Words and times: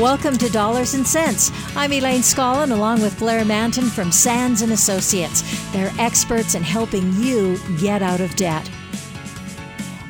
Welcome 0.00 0.38
to 0.38 0.48
Dollars 0.48 0.94
and 0.94 1.06
Sense. 1.06 1.52
I'm 1.76 1.92
Elaine 1.92 2.22
Scollin 2.22 2.72
along 2.72 3.02
with 3.02 3.18
Blair 3.18 3.44
Mantin 3.44 3.90
from 3.90 4.10
Sands 4.10 4.62
and 4.62 4.72
Associates. 4.72 5.42
They're 5.72 5.92
experts 5.98 6.54
in 6.54 6.62
helping 6.62 7.12
you 7.16 7.58
get 7.78 8.00
out 8.00 8.22
of 8.22 8.34
debt. 8.34 8.66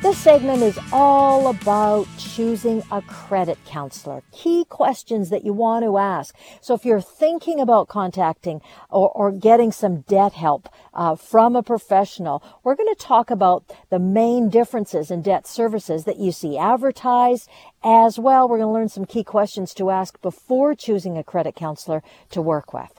This 0.01 0.17
segment 0.17 0.63
is 0.63 0.79
all 0.93 1.47
about 1.47 2.07
choosing 2.35 2.81
a 2.91 3.01
credit 3.01 3.57
counselor. 3.65 4.23
Key 4.31 4.65
questions 4.69 5.29
that 5.29 5.43
you 5.43 5.53
want 5.53 5.83
to 5.83 5.97
ask. 5.97 6.35
So 6.61 6.73
if 6.73 6.85
you're 6.85 7.01
thinking 7.01 7.59
about 7.59 7.89
contacting 7.89 8.61
or, 8.89 9.11
or 9.11 9.31
getting 9.31 9.71
some 9.71 10.01
debt 10.01 10.33
help 10.33 10.69
uh, 10.93 11.15
from 11.15 11.55
a 11.55 11.63
professional, 11.63 12.41
we're 12.63 12.75
going 12.75 12.93
to 12.93 13.01
talk 13.01 13.29
about 13.31 13.65
the 13.89 13.99
main 13.99 14.49
differences 14.49 15.11
in 15.11 15.21
debt 15.21 15.45
services 15.45 16.05
that 16.05 16.19
you 16.19 16.31
see 16.31 16.57
advertised. 16.57 17.49
As 17.83 18.17
well, 18.17 18.47
we're 18.47 18.59
going 18.59 18.69
to 18.69 18.73
learn 18.73 18.89
some 18.89 19.05
key 19.05 19.23
questions 19.23 19.73
to 19.73 19.89
ask 19.89 20.21
before 20.21 20.73
choosing 20.75 21.17
a 21.17 21.23
credit 21.23 21.55
counselor 21.55 22.01
to 22.29 22.41
work 22.41 22.73
with. 22.73 22.91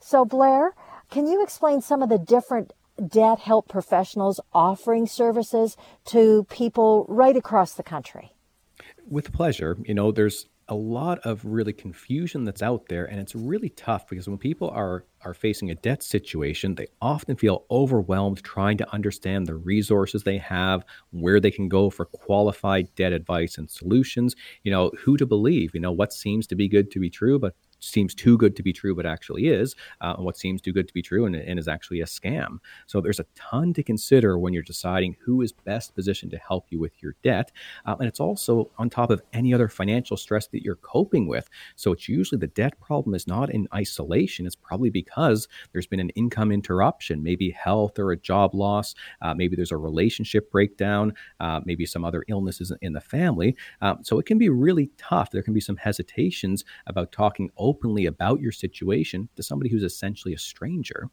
So 0.00 0.24
Blair, 0.24 0.74
can 1.10 1.26
you 1.26 1.42
explain 1.42 1.80
some 1.80 2.02
of 2.02 2.08
the 2.08 2.18
different 2.18 2.72
debt 3.06 3.38
help 3.40 3.68
professionals 3.68 4.40
offering 4.52 5.06
services 5.06 5.76
to 6.06 6.44
people 6.50 7.06
right 7.08 7.36
across 7.36 7.74
the 7.74 7.82
country? 7.82 8.32
With 9.10 9.32
pleasure. 9.32 9.76
You 9.84 9.94
know, 9.94 10.12
there's 10.12 10.46
a 10.68 10.74
lot 10.74 11.18
of 11.26 11.44
really 11.44 11.72
confusion 11.72 12.44
that's 12.44 12.62
out 12.62 12.86
there 12.88 13.04
and 13.04 13.18
it's 13.18 13.34
really 13.34 13.70
tough 13.70 14.06
because 14.08 14.28
when 14.28 14.38
people 14.38 14.70
are 14.70 15.04
are 15.22 15.34
facing 15.34 15.68
a 15.68 15.74
debt 15.74 16.00
situation 16.00 16.76
they 16.76 16.86
often 17.02 17.34
feel 17.34 17.64
overwhelmed 17.72 18.40
trying 18.44 18.78
to 18.78 18.88
understand 18.92 19.48
the 19.48 19.54
resources 19.56 20.22
they 20.22 20.38
have 20.38 20.84
where 21.10 21.40
they 21.40 21.50
can 21.50 21.68
go 21.68 21.90
for 21.90 22.04
qualified 22.04 22.86
debt 22.94 23.12
advice 23.12 23.58
and 23.58 23.68
solutions 23.68 24.36
you 24.62 24.70
know 24.70 24.92
who 25.00 25.16
to 25.16 25.26
believe 25.26 25.74
you 25.74 25.80
know 25.80 25.90
what 25.90 26.12
seems 26.12 26.46
to 26.46 26.54
be 26.54 26.68
good 26.68 26.88
to 26.92 27.00
be 27.00 27.10
true 27.10 27.36
but 27.36 27.52
seems 27.80 28.14
too 28.14 28.38
good 28.38 28.56
to 28.56 28.62
be 28.62 28.72
true, 28.72 28.94
but 28.94 29.06
actually 29.06 29.48
is, 29.48 29.74
uh, 30.00 30.16
what 30.16 30.36
seems 30.36 30.60
too 30.60 30.72
good 30.72 30.88
to 30.88 30.94
be 30.94 31.02
true 31.02 31.24
and, 31.26 31.34
and, 31.34 31.58
is 31.58 31.68
actually 31.68 32.00
a 32.00 32.06
scam. 32.06 32.58
So 32.86 33.00
there's 33.00 33.20
a 33.20 33.26
ton 33.34 33.74
to 33.74 33.82
consider 33.82 34.38
when 34.38 34.52
you're 34.52 34.62
deciding 34.62 35.16
who 35.24 35.42
is 35.42 35.52
best 35.52 35.94
positioned 35.94 36.30
to 36.32 36.38
help 36.38 36.66
you 36.70 36.78
with 36.78 37.02
your 37.02 37.16
debt. 37.22 37.52
Um, 37.84 37.96
and 38.00 38.08
it's 38.08 38.20
also 38.20 38.70
on 38.78 38.88
top 38.88 39.10
of 39.10 39.22
any 39.32 39.52
other 39.52 39.68
financial 39.68 40.16
stress 40.16 40.46
that 40.48 40.62
you're 40.62 40.76
coping 40.76 41.26
with. 41.26 41.48
So 41.76 41.92
it's 41.92 42.08
usually 42.08 42.38
the 42.38 42.46
debt 42.46 42.80
problem 42.80 43.14
is 43.14 43.26
not 43.26 43.50
in 43.50 43.68
isolation. 43.74 44.46
It's 44.46 44.56
probably 44.56 44.90
because 44.90 45.48
there's 45.72 45.86
been 45.86 46.00
an 46.00 46.10
income 46.10 46.52
interruption, 46.52 47.22
maybe 47.22 47.50
health 47.50 47.98
or 47.98 48.12
a 48.12 48.16
job 48.16 48.54
loss, 48.54 48.94
uh, 49.22 49.34
maybe 49.34 49.56
there's 49.56 49.72
a 49.72 49.76
relationship 49.76 50.50
breakdown, 50.50 51.14
uh, 51.40 51.60
maybe 51.64 51.86
some 51.86 52.04
other 52.04 52.24
illnesses 52.28 52.72
in 52.80 52.92
the 52.92 53.00
family. 53.00 53.56
Um, 53.80 53.98
so 54.02 54.18
it 54.18 54.26
can 54.26 54.38
be 54.38 54.48
really 54.48 54.90
tough. 54.96 55.30
There 55.30 55.42
can 55.42 55.54
be 55.54 55.60
some 55.60 55.76
hesitations 55.76 56.64
about 56.86 57.12
talking 57.12 57.50
openly 57.56 57.69
about 58.06 58.40
your 58.40 58.52
situation 58.52 59.28
to 59.36 59.42
somebody 59.42 59.70
who's 59.70 59.82
essentially 59.82 60.34
a 60.34 60.38
stranger. 60.38 61.08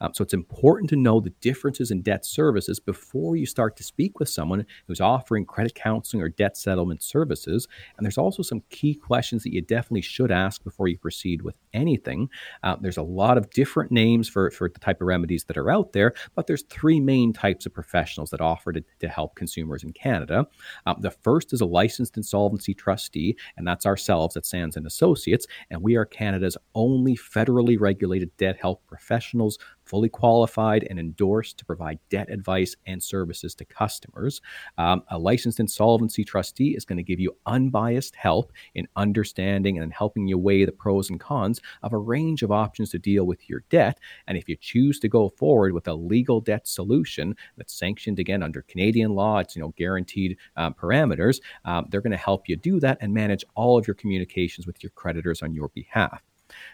Um, 0.00 0.12
so 0.14 0.22
it's 0.22 0.34
important 0.34 0.90
to 0.90 0.96
know 0.96 1.20
the 1.20 1.34
differences 1.40 1.90
in 1.90 2.02
debt 2.02 2.24
services 2.24 2.80
before 2.80 3.36
you 3.36 3.46
start 3.46 3.76
to 3.76 3.82
speak 3.82 4.18
with 4.18 4.28
someone 4.28 4.66
who's 4.86 5.00
offering 5.00 5.44
credit 5.44 5.74
counseling 5.74 6.22
or 6.22 6.28
debt 6.28 6.56
settlement 6.56 7.02
services. 7.02 7.68
And 7.96 8.04
there's 8.04 8.18
also 8.18 8.42
some 8.42 8.62
key 8.70 8.94
questions 8.94 9.42
that 9.42 9.52
you 9.52 9.62
definitely 9.62 10.02
should 10.02 10.30
ask 10.30 10.62
before 10.64 10.88
you 10.88 10.98
proceed 10.98 11.42
with 11.42 11.54
anything. 11.72 12.28
Uh, 12.62 12.76
there's 12.80 12.96
a 12.96 13.02
lot 13.02 13.38
of 13.38 13.50
different 13.50 13.90
names 13.90 14.28
for, 14.28 14.50
for 14.50 14.68
the 14.68 14.80
type 14.80 15.00
of 15.00 15.06
remedies 15.06 15.44
that 15.44 15.56
are 15.56 15.70
out 15.70 15.92
there, 15.92 16.12
but 16.34 16.46
there's 16.46 16.62
three 16.64 17.00
main 17.00 17.32
types 17.32 17.66
of 17.66 17.74
professionals 17.74 18.30
that 18.30 18.40
offer 18.40 18.72
to, 18.72 18.84
to 19.00 19.08
help 19.08 19.34
consumers 19.34 19.84
in 19.84 19.92
Canada. 19.92 20.46
Um, 20.86 20.96
the 21.00 21.10
first 21.10 21.52
is 21.52 21.60
a 21.60 21.66
licensed 21.66 22.16
insolvency 22.16 22.74
trustee, 22.74 23.36
and 23.56 23.66
that's 23.66 23.86
ourselves 23.86 24.36
at 24.36 24.46
Sands 24.46 24.76
and 24.76 24.86
Associates, 24.86 25.46
and 25.70 25.82
we 25.82 25.95
are 25.96 26.06
Canada's 26.06 26.56
only 26.74 27.16
federally 27.16 27.78
regulated 27.78 28.36
debt 28.36 28.56
help 28.60 28.86
professionals 28.86 29.58
fully 29.86 30.08
qualified 30.08 30.86
and 30.90 30.98
endorsed 30.98 31.58
to 31.58 31.64
provide 31.64 31.98
debt 32.10 32.28
advice 32.30 32.76
and 32.86 33.02
services 33.02 33.54
to 33.54 33.64
customers. 33.64 34.40
Um, 34.78 35.02
a 35.10 35.18
licensed 35.18 35.60
insolvency 35.60 36.24
trustee 36.24 36.76
is 36.76 36.84
going 36.84 36.98
to 36.98 37.02
give 37.02 37.20
you 37.20 37.36
unbiased 37.46 38.16
help 38.16 38.52
in 38.74 38.88
understanding 38.96 39.78
and 39.78 39.92
helping 39.92 40.26
you 40.26 40.38
weigh 40.38 40.64
the 40.64 40.72
pros 40.72 41.10
and 41.10 41.20
cons 41.20 41.60
of 41.82 41.92
a 41.92 41.98
range 41.98 42.42
of 42.42 42.52
options 42.52 42.90
to 42.90 42.98
deal 42.98 43.24
with 43.24 43.48
your 43.48 43.62
debt. 43.70 43.98
And 44.26 44.36
if 44.36 44.48
you 44.48 44.56
choose 44.56 44.98
to 45.00 45.08
go 45.08 45.28
forward 45.30 45.72
with 45.72 45.88
a 45.88 45.94
legal 45.94 46.40
debt 46.40 46.66
solution 46.66 47.36
that's 47.56 47.78
sanctioned 47.78 48.18
again 48.18 48.42
under 48.42 48.62
Canadian 48.62 49.12
law, 49.12 49.38
it's 49.38 49.56
you 49.56 49.62
know 49.62 49.72
guaranteed 49.76 50.36
um, 50.56 50.74
parameters. 50.74 51.40
Um, 51.64 51.86
they're 51.90 52.00
going 52.00 52.10
to 52.10 52.16
help 52.16 52.48
you 52.48 52.56
do 52.56 52.80
that 52.80 52.98
and 53.00 53.14
manage 53.14 53.44
all 53.54 53.78
of 53.78 53.86
your 53.86 53.94
communications 53.94 54.66
with 54.66 54.82
your 54.82 54.90
creditors 54.90 55.42
on 55.42 55.54
your 55.54 55.68
behalf. 55.68 56.22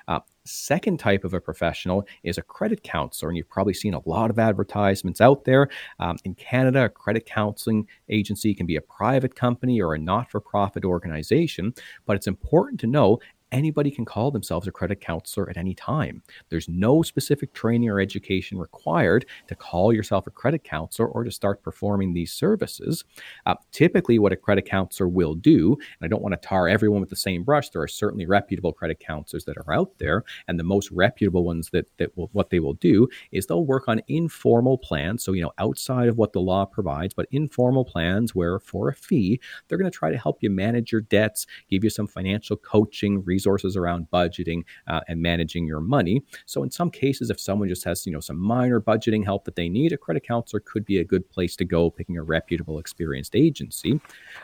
Uh, 0.09 0.21
second 0.45 0.99
type 0.99 1.25
of 1.25 1.35
a 1.35 1.41
professional 1.41 2.07
is 2.23 2.39
a 2.39 2.43
credit 2.43 2.83
counselor, 2.83 3.31
and 3.31 3.37
you've 3.37 3.49
probably 3.49 3.75
seen 3.75 3.95
a 3.95 4.09
lot 4.09 4.31
of 4.31 4.39
advertisements 4.39 5.21
out 5.21 5.45
there. 5.45 5.69
Um, 5.99 6.17
in 6.25 6.35
Canada, 6.35 6.85
a 6.85 6.89
credit 6.89 7.27
counseling 7.27 7.87
agency 8.09 8.55
can 8.55 8.67
be 8.67 8.77
a 8.77 8.81
private 8.81 9.35
company 9.35 9.81
or 9.81 9.95
a 9.95 9.99
not 9.99 10.31
for 10.31 10.41
profit 10.41 10.85
organization, 10.85 11.75
but 12.07 12.17
it's 12.17 12.27
important 12.27 12.81
to 12.81 12.87
know 12.87 13.19
anybody 13.53 13.91
can 13.91 14.05
call 14.05 14.31
themselves 14.31 14.67
a 14.67 14.73
credit 14.73 15.01
counselor 15.01 15.49
at 15.49 15.57
any 15.57 15.75
time. 15.75 16.23
There's 16.49 16.69
no 16.69 17.03
specific 17.03 17.53
training 17.53 17.89
or 17.89 18.01
education 18.01 18.59
required 18.59 19.27
to 19.49 19.55
call 19.55 19.93
yourself 19.93 20.27
a 20.27 20.31
credit 20.31 20.65
counselor 20.65 21.09
or 21.09 21.23
to 21.23 21.31
start 21.31 21.63
performing 21.63 22.13
these 22.13 22.33
services. 22.33 23.05
Uh, 23.47 23.55
typically, 23.71 24.19
what 24.19 24.33
a 24.33 24.37
credit 24.37 24.65
counselor 24.65 25.09
will 25.09 25.35
do, 25.35 25.75
and 25.75 26.07
I 26.07 26.09
don't 26.09 26.23
want 26.23 26.33
to 26.33 26.49
tar 26.49 26.67
everyone 26.69 27.01
with 27.01 27.11
the 27.11 27.17
same 27.17 27.45
brush, 27.45 27.69
there 27.71 27.83
are 27.83 27.89
certainly 27.89 28.27
reputable 28.27 28.73
credit 28.73 28.99
counselors 28.99 29.45
that 29.45 29.59
are 29.59 29.73
out 29.73 29.99
there, 29.99 30.25
and 30.49 30.59
the 30.59 30.65
most 30.65 30.91
reputable 30.91 31.45
ones 31.45 31.71
that, 31.71 31.87
that 31.99 32.17
will, 32.17 32.31
what 32.33 32.51
they 32.51 32.61
will 32.61 32.75
do 32.75 33.09
is 33.31 33.47
they'll 33.47 33.67
work 33.67 33.89
on 33.89 34.01
informal 34.09 34.79
plans. 34.79 35.23
So, 35.23 35.33
you 35.33 35.43
know, 35.43 35.53
outside 35.59 36.09
of 36.09 36.17
what 36.17 36.33
the 36.33 36.41
law 36.41 36.65
provides, 36.65 37.13
but 37.13 37.29
informal 37.31 37.85
plans 37.85 38.35
where 38.35 38.59
for 38.59 38.89
a 38.89 38.95
fee, 38.95 39.41
they're 39.69 39.79
going 39.79 39.91
to 39.91 39.97
try 39.97 40.11
to 40.11 40.19
help 40.19 40.43
you 40.43 40.49
manage 40.49 40.91
your 40.91 41.03
debts, 41.03 41.47
give 41.69 41.85
you 41.85 41.91
some 41.91 42.07
financial 42.07 42.57
coaching, 42.57 43.23
resources 43.25 43.42
around 43.47 44.07
budgeting 44.13 44.63
uh, 44.87 45.01
and 45.09 45.21
managing 45.21 45.67
your 45.67 45.81
money. 45.81 46.23
So 46.47 46.63
in 46.63 46.71
some 46.71 46.91
cases, 46.91 47.31
if 47.31 47.41
someone 47.41 47.69
just 47.69 47.85
has 47.85 48.07
you 48.07 48.13
know 48.13 48.21
some 48.21 48.39
minor 48.39 48.81
budgeting 48.81 49.25
help 49.25 49.45
that 49.45 49.57
they 49.57 49.69
need, 49.69 49.93
a 49.93 49.97
credit 49.97 50.27
counselor 50.27 50.61
could 50.61 50.85
be 50.85 50.99
a 50.99 51.05
good 51.05 51.29
place 51.31 51.57
to 51.57 51.65
go, 51.65 51.91
picking 51.91 52.17
a 52.17 52.23
reputable, 52.23 52.79
experienced 52.79 53.35
agency. 53.35 54.01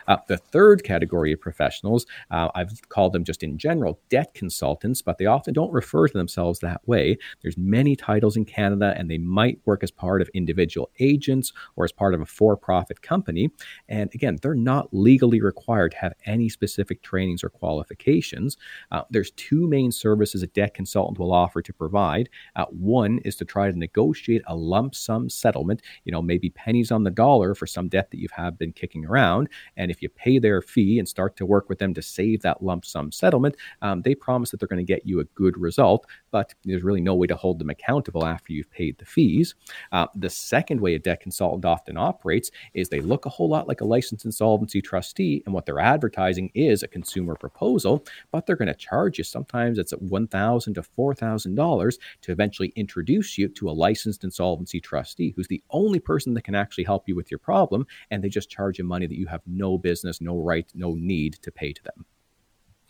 Uh, 0.07 0.17
the 0.27 0.37
third 0.37 0.83
category 0.83 1.31
of 1.31 1.39
professionals, 1.39 2.05
uh, 2.31 2.49
I've 2.55 2.87
called 2.89 3.13
them 3.13 3.23
just 3.23 3.43
in 3.43 3.57
general 3.57 3.99
debt 4.09 4.33
consultants, 4.33 5.01
but 5.01 5.17
they 5.17 5.25
often 5.25 5.53
don't 5.53 5.71
refer 5.71 6.07
to 6.07 6.17
themselves 6.17 6.59
that 6.59 6.87
way. 6.87 7.17
There's 7.41 7.57
many 7.57 7.95
titles 7.95 8.37
in 8.37 8.45
Canada, 8.45 8.93
and 8.97 9.09
they 9.09 9.17
might 9.17 9.59
work 9.65 9.83
as 9.83 9.91
part 9.91 10.21
of 10.21 10.29
individual 10.33 10.89
agents 10.99 11.53
or 11.75 11.85
as 11.85 11.91
part 11.91 12.13
of 12.13 12.21
a 12.21 12.25
for-profit 12.25 13.01
company. 13.01 13.49
And 13.87 14.09
again, 14.13 14.37
they're 14.41 14.55
not 14.55 14.93
legally 14.93 15.41
required 15.41 15.91
to 15.91 15.97
have 15.97 16.13
any 16.25 16.49
specific 16.49 17.01
trainings 17.01 17.43
or 17.43 17.49
qualifications. 17.49 18.57
Uh, 18.91 19.03
there's 19.09 19.31
two 19.31 19.67
main 19.67 19.91
services 19.91 20.43
a 20.43 20.47
debt 20.47 20.73
consultant 20.73 21.19
will 21.19 21.33
offer 21.33 21.61
to 21.61 21.73
provide. 21.73 22.29
Uh, 22.55 22.65
one 22.69 23.19
is 23.19 23.35
to 23.35 23.45
try 23.45 23.69
to 23.69 23.77
negotiate 23.77 24.41
a 24.47 24.55
lump 24.55 24.95
sum 24.95 25.29
settlement, 25.29 25.81
you 26.05 26.11
know, 26.11 26.21
maybe 26.21 26.49
pennies 26.49 26.91
on 26.91 27.03
the 27.03 27.11
dollar 27.11 27.53
for 27.55 27.67
some 27.67 27.87
debt 27.87 28.09
that 28.11 28.19
you 28.19 28.27
have 28.31 28.57
been 28.57 28.71
kicking 28.71 29.05
around. 29.05 29.49
And 29.77 29.91
if 29.91 30.01
you 30.01 30.09
pay 30.09 30.39
their 30.39 30.61
fee 30.61 30.99
and 30.99 31.07
start 31.07 31.35
to 31.37 31.45
work 31.45 31.69
with 31.69 31.79
them 31.79 31.93
to 31.93 32.01
save 32.01 32.41
that 32.41 32.63
lump 32.63 32.85
sum 32.85 33.11
settlement, 33.11 33.55
um, 33.81 34.01
they 34.01 34.15
promise 34.15 34.51
that 34.51 34.59
they're 34.59 34.67
going 34.67 34.85
to 34.85 34.93
get 34.93 35.05
you 35.05 35.19
a 35.19 35.25
good 35.35 35.57
result, 35.57 36.05
but 36.31 36.53
there's 36.63 36.83
really 36.83 37.01
no 37.01 37.15
way 37.15 37.27
to 37.27 37.35
hold 37.35 37.59
them 37.59 37.69
accountable 37.69 38.25
after 38.25 38.53
you've 38.53 38.71
paid 38.71 38.97
the 38.97 39.05
fees. 39.05 39.55
Uh, 39.91 40.07
the 40.15 40.29
second 40.29 40.79
way 40.79 40.95
a 40.95 40.99
debt 40.99 41.21
consultant 41.21 41.65
often 41.65 41.97
operates 41.97 42.51
is 42.73 42.89
they 42.89 43.01
look 43.01 43.25
a 43.25 43.29
whole 43.29 43.49
lot 43.49 43.67
like 43.67 43.81
a 43.81 43.85
licensed 43.85 44.25
insolvency 44.25 44.81
trustee, 44.81 45.43
and 45.45 45.53
what 45.53 45.65
they're 45.65 45.79
advertising 45.79 46.49
is 46.53 46.83
a 46.83 46.87
consumer 46.87 47.35
proposal, 47.35 48.03
but 48.31 48.45
they're 48.45 48.55
going 48.55 48.67
to 48.67 48.78
charge 48.79 49.17
you. 49.17 49.23
Sometimes 49.23 49.77
it's 49.77 49.93
at 49.93 50.01
1,000 50.01 50.73
to 50.73 50.81
$4,000 50.81 51.97
to 52.21 52.31
eventually 52.31 52.73
introduce 52.75 53.37
you 53.37 53.47
to 53.49 53.69
a 53.69 53.71
licensed 53.71 54.23
insolvency 54.23 54.79
trustee 54.79 55.33
who's 55.35 55.47
the 55.47 55.63
only 55.69 55.99
person 55.99 56.33
that 56.33 56.43
can 56.43 56.55
actually 56.55 56.85
help 56.85 57.07
you 57.07 57.15
with 57.15 57.29
your 57.29 57.39
problem. 57.39 57.85
And 58.09 58.23
they 58.23 58.29
just 58.29 58.49
charge 58.49 58.79
you 58.79 58.85
money 58.85 59.07
that 59.07 59.17
you 59.17 59.27
have 59.27 59.41
no 59.45 59.77
business, 59.77 60.21
no 60.21 60.37
right, 60.37 60.69
no 60.73 60.95
need 60.95 61.33
to 61.41 61.51
pay 61.51 61.73
to 61.73 61.83
them. 61.83 62.05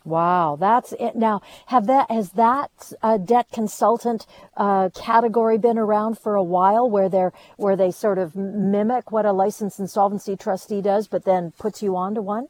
Wow, 0.04 0.56
that's 0.58 0.92
it. 0.92 1.14
Now, 1.14 1.42
have 1.66 1.86
that 1.86 2.10
has 2.10 2.30
that 2.30 2.70
uh, 3.02 3.18
debt 3.18 3.48
consultant 3.52 4.26
uh, 4.56 4.88
category 4.94 5.58
been 5.58 5.76
around 5.76 6.18
for 6.18 6.36
a 6.36 6.42
while, 6.42 6.88
where 6.88 7.10
they're 7.10 7.32
where 7.58 7.76
they 7.76 7.90
sort 7.90 8.16
of 8.16 8.34
mimic 8.34 9.12
what 9.12 9.26
a 9.26 9.32
licensed 9.32 9.78
insolvency 9.78 10.36
trustee 10.36 10.80
does, 10.80 11.06
but 11.06 11.26
then 11.26 11.52
puts 11.58 11.82
you 11.82 11.96
onto 11.96 12.22
one? 12.22 12.48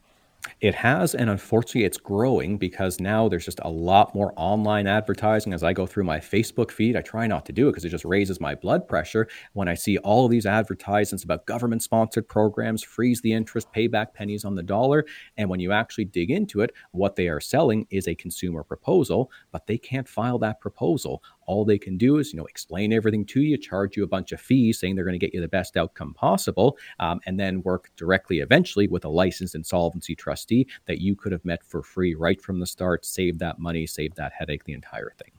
It 0.60 0.74
has, 0.74 1.14
and 1.14 1.30
unfortunately, 1.30 1.84
it's 1.84 1.98
growing 1.98 2.58
because 2.58 3.00
now 3.00 3.28
there's 3.28 3.44
just 3.44 3.60
a 3.62 3.70
lot 3.70 4.14
more 4.14 4.32
online 4.36 4.86
advertising. 4.86 5.52
As 5.52 5.62
I 5.62 5.72
go 5.72 5.86
through 5.86 6.04
my 6.04 6.18
Facebook 6.18 6.70
feed, 6.70 6.96
I 6.96 7.02
try 7.02 7.26
not 7.26 7.46
to 7.46 7.52
do 7.52 7.68
it 7.68 7.72
because 7.72 7.84
it 7.84 7.90
just 7.90 8.04
raises 8.04 8.40
my 8.40 8.54
blood 8.54 8.88
pressure 8.88 9.28
when 9.52 9.68
I 9.68 9.74
see 9.74 9.98
all 9.98 10.24
of 10.24 10.30
these 10.30 10.46
advertisements 10.46 11.24
about 11.24 11.46
government 11.46 11.82
sponsored 11.82 12.28
programs, 12.28 12.82
freeze 12.82 13.20
the 13.20 13.32
interest, 13.32 13.72
pay 13.72 13.86
back 13.86 14.14
pennies 14.14 14.44
on 14.44 14.54
the 14.54 14.62
dollar. 14.62 15.04
And 15.36 15.48
when 15.48 15.60
you 15.60 15.72
actually 15.72 16.06
dig 16.06 16.30
into 16.30 16.60
it, 16.60 16.72
what 16.92 17.16
they 17.16 17.28
are 17.28 17.40
selling 17.40 17.86
is 17.90 18.08
a 18.08 18.14
consumer 18.14 18.62
proposal, 18.62 19.30
but 19.52 19.66
they 19.66 19.78
can't 19.78 20.08
file 20.08 20.38
that 20.40 20.60
proposal 20.60 21.22
all 21.50 21.64
they 21.64 21.78
can 21.78 21.96
do 21.98 22.18
is 22.18 22.32
you 22.32 22.38
know 22.38 22.46
explain 22.46 22.92
everything 22.92 23.24
to 23.24 23.40
you 23.40 23.56
charge 23.58 23.96
you 23.96 24.04
a 24.04 24.14
bunch 24.16 24.30
of 24.30 24.40
fees 24.40 24.78
saying 24.78 24.94
they're 24.94 25.04
going 25.04 25.18
to 25.18 25.26
get 25.26 25.34
you 25.34 25.40
the 25.40 25.48
best 25.48 25.76
outcome 25.76 26.14
possible 26.14 26.78
um, 27.00 27.20
and 27.26 27.40
then 27.40 27.60
work 27.62 27.90
directly 27.96 28.38
eventually 28.38 28.86
with 28.86 29.04
a 29.04 29.08
licensed 29.08 29.56
insolvency 29.56 30.14
trustee 30.14 30.64
that 30.86 31.00
you 31.00 31.16
could 31.16 31.32
have 31.32 31.44
met 31.44 31.64
for 31.64 31.82
free 31.82 32.14
right 32.14 32.40
from 32.40 32.60
the 32.60 32.66
start 32.66 33.04
save 33.04 33.40
that 33.40 33.58
money 33.58 33.84
save 33.84 34.14
that 34.14 34.32
headache 34.38 34.62
the 34.64 34.72
entire 34.72 35.12
thing 35.18 35.32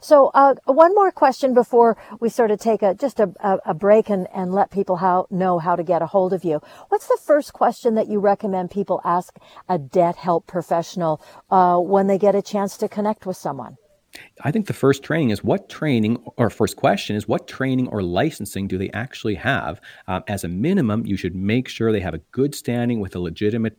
so, 0.00 0.30
uh, 0.34 0.54
one 0.64 0.94
more 0.94 1.12
question 1.12 1.54
before 1.54 1.96
we 2.20 2.30
sort 2.30 2.50
of 2.50 2.58
take 2.58 2.82
a 2.82 2.94
just 2.94 3.20
a, 3.20 3.30
a 3.64 3.74
break 3.74 4.08
and, 4.10 4.26
and 4.34 4.52
let 4.52 4.70
people 4.70 4.96
how, 4.96 5.26
know 5.30 5.58
how 5.58 5.76
to 5.76 5.84
get 5.84 6.02
a 6.02 6.06
hold 6.06 6.32
of 6.32 6.42
you. 6.42 6.60
What's 6.88 7.06
the 7.06 7.18
first 7.22 7.52
question 7.52 7.94
that 7.94 8.08
you 8.08 8.18
recommend 8.18 8.70
people 8.70 9.00
ask 9.04 9.36
a 9.68 9.78
debt 9.78 10.16
help 10.16 10.46
professional 10.46 11.22
uh, 11.50 11.78
when 11.78 12.06
they 12.06 12.18
get 12.18 12.34
a 12.34 12.42
chance 12.42 12.76
to 12.78 12.88
connect 12.88 13.26
with 13.26 13.36
someone? 13.36 13.76
I 14.42 14.50
think 14.50 14.66
the 14.66 14.72
first 14.72 15.02
training 15.02 15.30
is 15.30 15.44
what 15.44 15.68
training, 15.68 16.16
or 16.36 16.50
first 16.50 16.76
question 16.76 17.16
is 17.16 17.28
what 17.28 17.46
training 17.46 17.88
or 17.88 18.02
licensing 18.02 18.66
do 18.66 18.78
they 18.78 18.90
actually 18.90 19.34
have? 19.36 19.80
Um, 20.06 20.22
as 20.28 20.44
a 20.44 20.48
minimum, 20.48 21.06
you 21.06 21.16
should 21.16 21.34
make 21.34 21.68
sure 21.68 21.92
they 21.92 22.00
have 22.00 22.14
a 22.14 22.22
good 22.32 22.54
standing 22.54 23.00
with 23.00 23.14
a 23.14 23.20
legitimate 23.20 23.76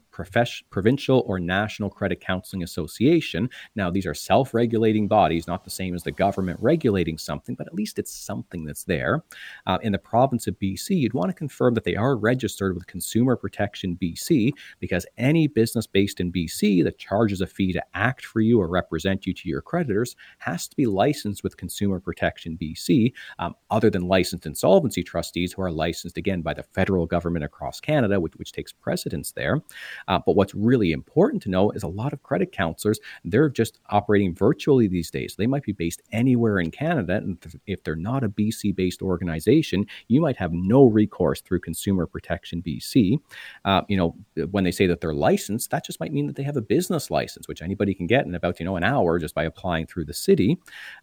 provincial 0.70 1.24
or 1.26 1.40
national 1.40 1.90
credit 1.90 2.20
counseling 2.22 2.64
association. 2.64 3.50
Now, 3.76 3.90
these 3.90 4.06
are 4.06 4.14
self 4.14 4.54
regulating 4.54 5.08
bodies, 5.08 5.48
not 5.48 5.64
the 5.64 5.70
same 5.70 5.96
as 5.96 6.04
the 6.04 6.12
government 6.12 6.60
regulating 6.62 7.18
something, 7.18 7.56
but 7.56 7.68
at 7.68 7.74
least 7.74 8.00
it's 8.00 8.14
something 8.14 8.66
that's 8.66 8.84
there. 8.84 9.24
Uh, 9.66 9.78
in 9.82 9.92
the 9.92 9.98
province 9.98 10.48
of 10.48 10.60
BC, 10.60 10.98
you'd 10.98 11.14
want 11.14 11.30
to 11.30 11.34
confirm 11.34 11.74
that 11.74 11.84
they 11.84 11.96
are 11.96 12.16
registered 12.16 12.76
with 12.76 12.88
Consumer 12.88 13.36
Protection 13.36 13.98
BC 14.02 14.52
because 14.80 15.06
any 15.18 15.48
business 15.48 15.88
based 15.88 16.20
in 16.20 16.32
BC 16.32 16.84
that 16.84 16.98
charges 16.98 17.42
a 17.42 17.48
fee 17.48 17.74
to 17.74 17.84
act 17.94 18.26
for 18.26 18.42
you 18.42 18.60
or 18.60 18.68
represent 18.68 19.26
you 19.26 19.34
to 19.34 19.50
your 19.50 19.62
creditors 19.62 20.16
has 20.40 20.68
to 20.68 20.76
be 20.76 20.86
licensed 20.86 21.44
with 21.44 21.58
Consumer 21.58 22.00
Protection 22.00 22.58
BC, 22.62 23.14
um, 23.40 23.56
other 23.70 23.90
than 23.90 24.08
licensed 24.08 24.46
insolvency 24.46 25.04
trustees 25.04 25.54
who 25.54 25.62
are 25.62 25.72
licensed 25.72 26.18
again 26.18 26.42
by 26.42 26.54
the 26.54 26.64
federal 26.64 27.06
government 27.06 27.46
across 27.46 27.80
Canada, 27.80 28.20
which, 28.20 28.34
which 28.36 28.52
takes 28.52 28.72
precedence 28.72 29.32
there. 29.32 29.62
Uh, 30.10 30.20
but 30.26 30.36
what's 30.36 30.56
really 30.56 30.92
important 30.92 31.42
to 31.44 31.50
know 31.50 31.72
is 31.72 31.84
a 31.84 31.88
lot 31.88 32.12
of 32.12 32.22
credit 32.24 32.52
counselors, 32.52 33.00
they're 33.24 33.48
just 33.48 33.80
operating 33.90 34.36
virtually 34.36 34.88
these 34.88 35.10
days. 35.10 35.36
They 35.38 35.48
might 35.48 35.64
be 35.64 35.72
based 35.72 36.02
anywhere 36.12 36.60
in 36.60 36.72
Canada. 36.72 37.18
And 37.18 37.38
if 37.68 37.84
they're 37.84 37.96
not 37.96 38.24
a 38.24 38.30
BC 38.30 38.76
based 38.76 39.02
organization, 39.02 39.86
you 40.08 40.20
might 40.20 40.36
have 40.38 40.52
no 40.52 40.86
recourse 40.86 41.42
through 41.42 41.60
Consumer 41.62 42.08
Protection 42.08 42.62
BC. 42.62 43.20
Uh, 43.64 43.84
you 43.88 43.96
know, 43.96 44.16
when 44.52 44.64
they 44.64 44.72
say 44.72 44.88
that 44.88 45.00
they're 45.00 45.14
licensed, 45.14 45.70
that 45.70 45.86
just 45.86 46.00
might 46.00 46.12
mean 46.12 46.26
that 46.28 46.36
they 46.36 46.44
have 46.44 46.58
a 46.58 46.62
business 46.62 47.12
license, 47.12 47.48
which 47.48 47.62
anybody 47.62 47.94
can 47.94 48.08
get 48.08 48.26
in 48.26 48.34
about, 48.34 48.60
you 48.60 48.66
know, 48.66 48.76
an 48.76 48.84
hour 48.84 49.20
just 49.20 49.36
by 49.36 49.44
applying 49.44 49.86
through 49.86 50.06
the 50.06 50.14
city. 50.14 50.58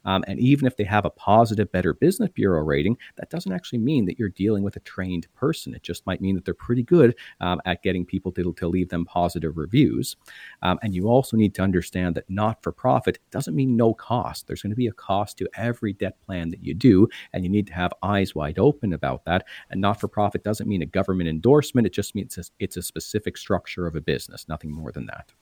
Um, 0.04 0.24
and 0.26 0.40
even 0.40 0.66
if 0.66 0.76
they 0.76 0.84
have 0.84 1.04
a 1.04 1.10
positive 1.10 1.70
Better 1.70 1.94
Business 1.94 2.30
Bureau 2.34 2.62
rating, 2.62 2.96
that 3.16 3.30
doesn't 3.30 3.52
actually 3.52 3.78
mean 3.78 4.06
that 4.06 4.18
you're 4.18 4.28
dealing 4.30 4.64
with 4.64 4.74
a 4.76 4.80
trained 4.80 5.28
person. 5.34 5.74
It 5.74 5.82
just 5.82 6.04
might 6.06 6.20
mean 6.20 6.34
that 6.34 6.44
they're 6.44 6.54
pretty 6.54 6.82
good 6.82 7.14
um, 7.40 7.60
at 7.64 7.82
getting 7.84 8.04
people 8.04 8.32
to, 8.32 8.52
to 8.54 8.68
leave 8.68 8.88
them 8.88 8.95
positive 9.04 9.56
reviews. 9.56 10.16
Um, 10.62 10.78
and 10.82 10.94
you 10.94 11.08
also 11.08 11.36
need 11.36 11.54
to 11.56 11.62
understand 11.62 12.14
that 12.14 12.28
not 12.28 12.62
for 12.62 12.72
profit 12.72 13.18
doesn't 13.30 13.54
mean 13.54 13.76
no 13.76 13.94
cost. 13.94 14.46
There's 14.46 14.62
going 14.62 14.70
to 14.70 14.76
be 14.76 14.86
a 14.86 14.92
cost 14.92 15.38
to 15.38 15.48
every 15.56 15.92
debt 15.92 16.20
plan 16.20 16.50
that 16.50 16.64
you 16.64 16.74
do, 16.74 17.08
and 17.32 17.44
you 17.44 17.50
need 17.50 17.66
to 17.68 17.74
have 17.74 17.92
eyes 18.02 18.34
wide 18.34 18.58
open 18.58 18.92
about 18.92 19.24
that. 19.24 19.46
And 19.70 19.80
not 19.80 20.00
for 20.00 20.08
profit 20.08 20.44
doesn't 20.44 20.68
mean 20.68 20.82
a 20.82 20.86
government 20.86 21.28
endorsement, 21.28 21.86
it 21.86 21.92
just 21.92 22.14
means 22.14 22.38
it's 22.58 22.76
a 22.76 22.82
specific 22.82 23.36
structure 23.36 23.86
of 23.86 23.96
a 23.96 24.00
business, 24.00 24.48
nothing 24.48 24.72
more 24.72 24.92
than 24.92 25.06
that. 25.06 25.32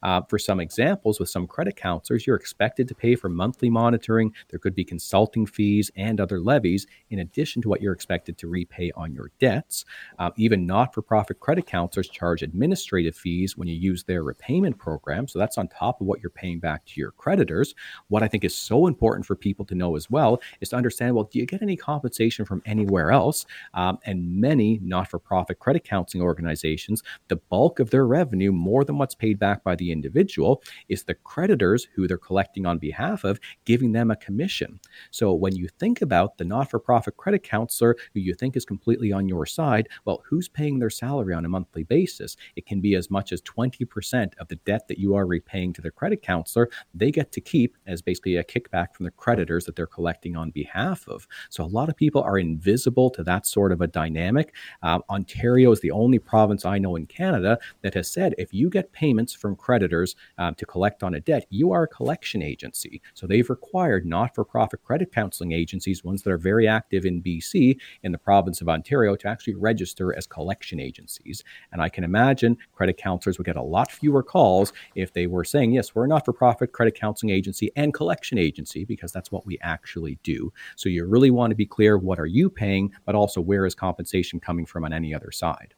Uh, 0.02 0.22
for 0.28 0.38
some 0.38 0.60
examples, 0.60 1.20
with 1.20 1.28
some 1.28 1.46
credit 1.46 1.76
counselors, 1.76 2.26
you're 2.26 2.36
expected 2.36 2.88
to 2.88 2.94
pay 2.94 3.14
for 3.14 3.28
monthly 3.28 3.70
monitoring. 3.70 4.32
There 4.50 4.58
could 4.58 4.74
be 4.74 4.84
consulting 4.84 5.46
fees 5.46 5.90
and 5.96 6.20
other 6.20 6.40
levies 6.40 6.86
in 7.10 7.20
addition 7.20 7.62
to 7.62 7.68
what 7.68 7.80
you're 7.80 7.92
expected 7.92 8.38
to 8.38 8.48
repay 8.48 8.90
on 8.96 9.12
your 9.12 9.30
debts. 9.40 9.84
Uh, 10.18 10.30
even 10.36 10.66
not 10.66 10.94
for 10.94 11.02
profit 11.02 11.40
credit 11.40 11.66
counselors 11.66 12.08
charge 12.08 12.42
administrative 12.42 13.16
fees 13.16 13.56
when 13.56 13.68
you 13.68 13.74
use 13.74 14.04
their 14.04 14.22
repayment 14.22 14.78
program. 14.78 15.26
So 15.28 15.38
that's 15.38 15.58
on 15.58 15.68
top 15.68 16.00
of 16.00 16.06
what 16.06 16.20
you're 16.20 16.30
paying 16.30 16.58
back 16.58 16.84
to 16.86 17.00
your 17.00 17.12
creditors. 17.12 17.74
What 18.08 18.22
I 18.22 18.28
think 18.28 18.44
is 18.44 18.54
so 18.54 18.86
important 18.86 19.26
for 19.26 19.36
people 19.36 19.64
to 19.66 19.74
know 19.74 19.96
as 19.96 20.10
well 20.10 20.40
is 20.60 20.70
to 20.70 20.76
understand 20.76 21.14
well, 21.14 21.24
do 21.24 21.38
you 21.38 21.46
get 21.46 21.62
any 21.62 21.76
compensation 21.76 22.44
from 22.44 22.62
anywhere 22.66 23.10
else? 23.10 23.46
Um, 23.74 23.98
and 24.04 24.40
many 24.40 24.80
not 24.82 25.08
for 25.08 25.18
profit 25.18 25.58
credit 25.58 25.84
counseling 25.84 26.22
organizations, 26.22 27.02
the 27.28 27.36
bulk 27.36 27.80
of 27.80 27.90
their 27.90 28.06
revenue, 28.06 28.52
more 28.52 28.84
than 28.84 28.98
what's 28.98 29.14
paid 29.14 29.38
back 29.38 29.63
by 29.64 29.74
the 29.74 29.90
individual 29.90 30.62
is 30.88 31.02
the 31.02 31.14
creditors 31.14 31.88
who 31.94 32.06
they're 32.06 32.18
collecting 32.18 32.66
on 32.66 32.78
behalf 32.78 33.24
of 33.24 33.40
giving 33.64 33.92
them 33.92 34.10
a 34.10 34.16
commission. 34.16 34.78
So 35.10 35.32
when 35.32 35.56
you 35.56 35.68
think 35.68 36.02
about 36.02 36.38
the 36.38 36.44
not 36.44 36.70
for 36.70 36.78
profit 36.78 37.16
credit 37.16 37.42
counselor 37.42 37.96
who 38.12 38.20
you 38.20 38.34
think 38.34 38.56
is 38.56 38.64
completely 38.64 39.12
on 39.12 39.28
your 39.28 39.46
side, 39.46 39.88
well, 40.04 40.22
who's 40.28 40.48
paying 40.48 40.78
their 40.78 40.90
salary 40.90 41.34
on 41.34 41.44
a 41.44 41.48
monthly 41.48 41.82
basis? 41.82 42.36
It 42.56 42.66
can 42.66 42.80
be 42.80 42.94
as 42.94 43.10
much 43.10 43.32
as 43.32 43.42
20% 43.42 44.32
of 44.38 44.48
the 44.48 44.56
debt 44.56 44.86
that 44.88 44.98
you 44.98 45.14
are 45.14 45.26
repaying 45.26 45.72
to 45.74 45.82
the 45.82 45.90
credit 45.90 46.22
counselor, 46.22 46.68
they 46.92 47.10
get 47.10 47.32
to 47.32 47.40
keep 47.40 47.76
as 47.86 48.02
basically 48.02 48.36
a 48.36 48.44
kickback 48.44 48.94
from 48.94 49.04
the 49.04 49.10
creditors 49.10 49.64
that 49.64 49.76
they're 49.76 49.86
collecting 49.86 50.36
on 50.36 50.50
behalf 50.50 51.06
of. 51.08 51.26
So 51.50 51.64
a 51.64 51.66
lot 51.66 51.88
of 51.88 51.96
people 51.96 52.22
are 52.22 52.38
invisible 52.38 53.10
to 53.10 53.22
that 53.24 53.46
sort 53.46 53.72
of 53.72 53.80
a 53.80 53.86
dynamic. 53.86 54.54
Uh, 54.82 55.00
Ontario 55.10 55.72
is 55.72 55.80
the 55.80 55.90
only 55.90 56.18
province 56.18 56.64
I 56.64 56.78
know 56.78 56.96
in 56.96 57.06
Canada 57.06 57.58
that 57.82 57.94
has 57.94 58.10
said 58.10 58.34
if 58.38 58.52
you 58.52 58.68
get 58.68 58.92
payments 58.92 59.32
from 59.32 59.53
from 59.54 59.64
creditors 59.64 60.16
um, 60.38 60.54
to 60.56 60.66
collect 60.66 61.02
on 61.02 61.14
a 61.14 61.20
debt, 61.20 61.46
you 61.50 61.72
are 61.72 61.84
a 61.84 61.88
collection 61.88 62.42
agency. 62.42 63.00
So 63.14 63.26
they've 63.26 63.48
required 63.48 64.04
not 64.04 64.34
for 64.34 64.44
profit 64.44 64.82
credit 64.82 65.12
counseling 65.12 65.52
agencies, 65.52 66.04
ones 66.04 66.22
that 66.22 66.32
are 66.32 66.38
very 66.38 66.66
active 66.66 67.04
in 67.04 67.22
BC, 67.22 67.78
in 68.02 68.12
the 68.12 68.18
province 68.18 68.60
of 68.60 68.68
Ontario, 68.68 69.16
to 69.16 69.28
actually 69.28 69.54
register 69.54 70.16
as 70.16 70.26
collection 70.26 70.80
agencies. 70.80 71.44
And 71.72 71.80
I 71.80 71.88
can 71.88 72.04
imagine 72.04 72.56
credit 72.72 72.96
counselors 72.96 73.38
would 73.38 73.46
get 73.46 73.56
a 73.56 73.62
lot 73.62 73.90
fewer 73.90 74.22
calls 74.22 74.72
if 74.94 75.12
they 75.12 75.26
were 75.26 75.44
saying, 75.44 75.72
yes, 75.72 75.94
we're 75.94 76.04
a 76.04 76.08
not 76.08 76.24
for 76.24 76.32
profit 76.32 76.72
credit 76.72 76.98
counseling 76.98 77.30
agency 77.30 77.70
and 77.76 77.94
collection 77.94 78.38
agency, 78.38 78.84
because 78.84 79.12
that's 79.12 79.30
what 79.30 79.46
we 79.46 79.58
actually 79.62 80.18
do. 80.22 80.52
So 80.76 80.88
you 80.88 81.04
really 81.04 81.30
want 81.30 81.50
to 81.50 81.56
be 81.56 81.66
clear 81.66 81.96
what 81.98 82.18
are 82.18 82.26
you 82.26 82.50
paying, 82.50 82.92
but 83.04 83.14
also 83.14 83.40
where 83.40 83.66
is 83.66 83.74
compensation 83.74 84.40
coming 84.40 84.66
from 84.66 84.84
on 84.84 84.92
any 84.92 85.14
other 85.14 85.30
side. 85.30 85.74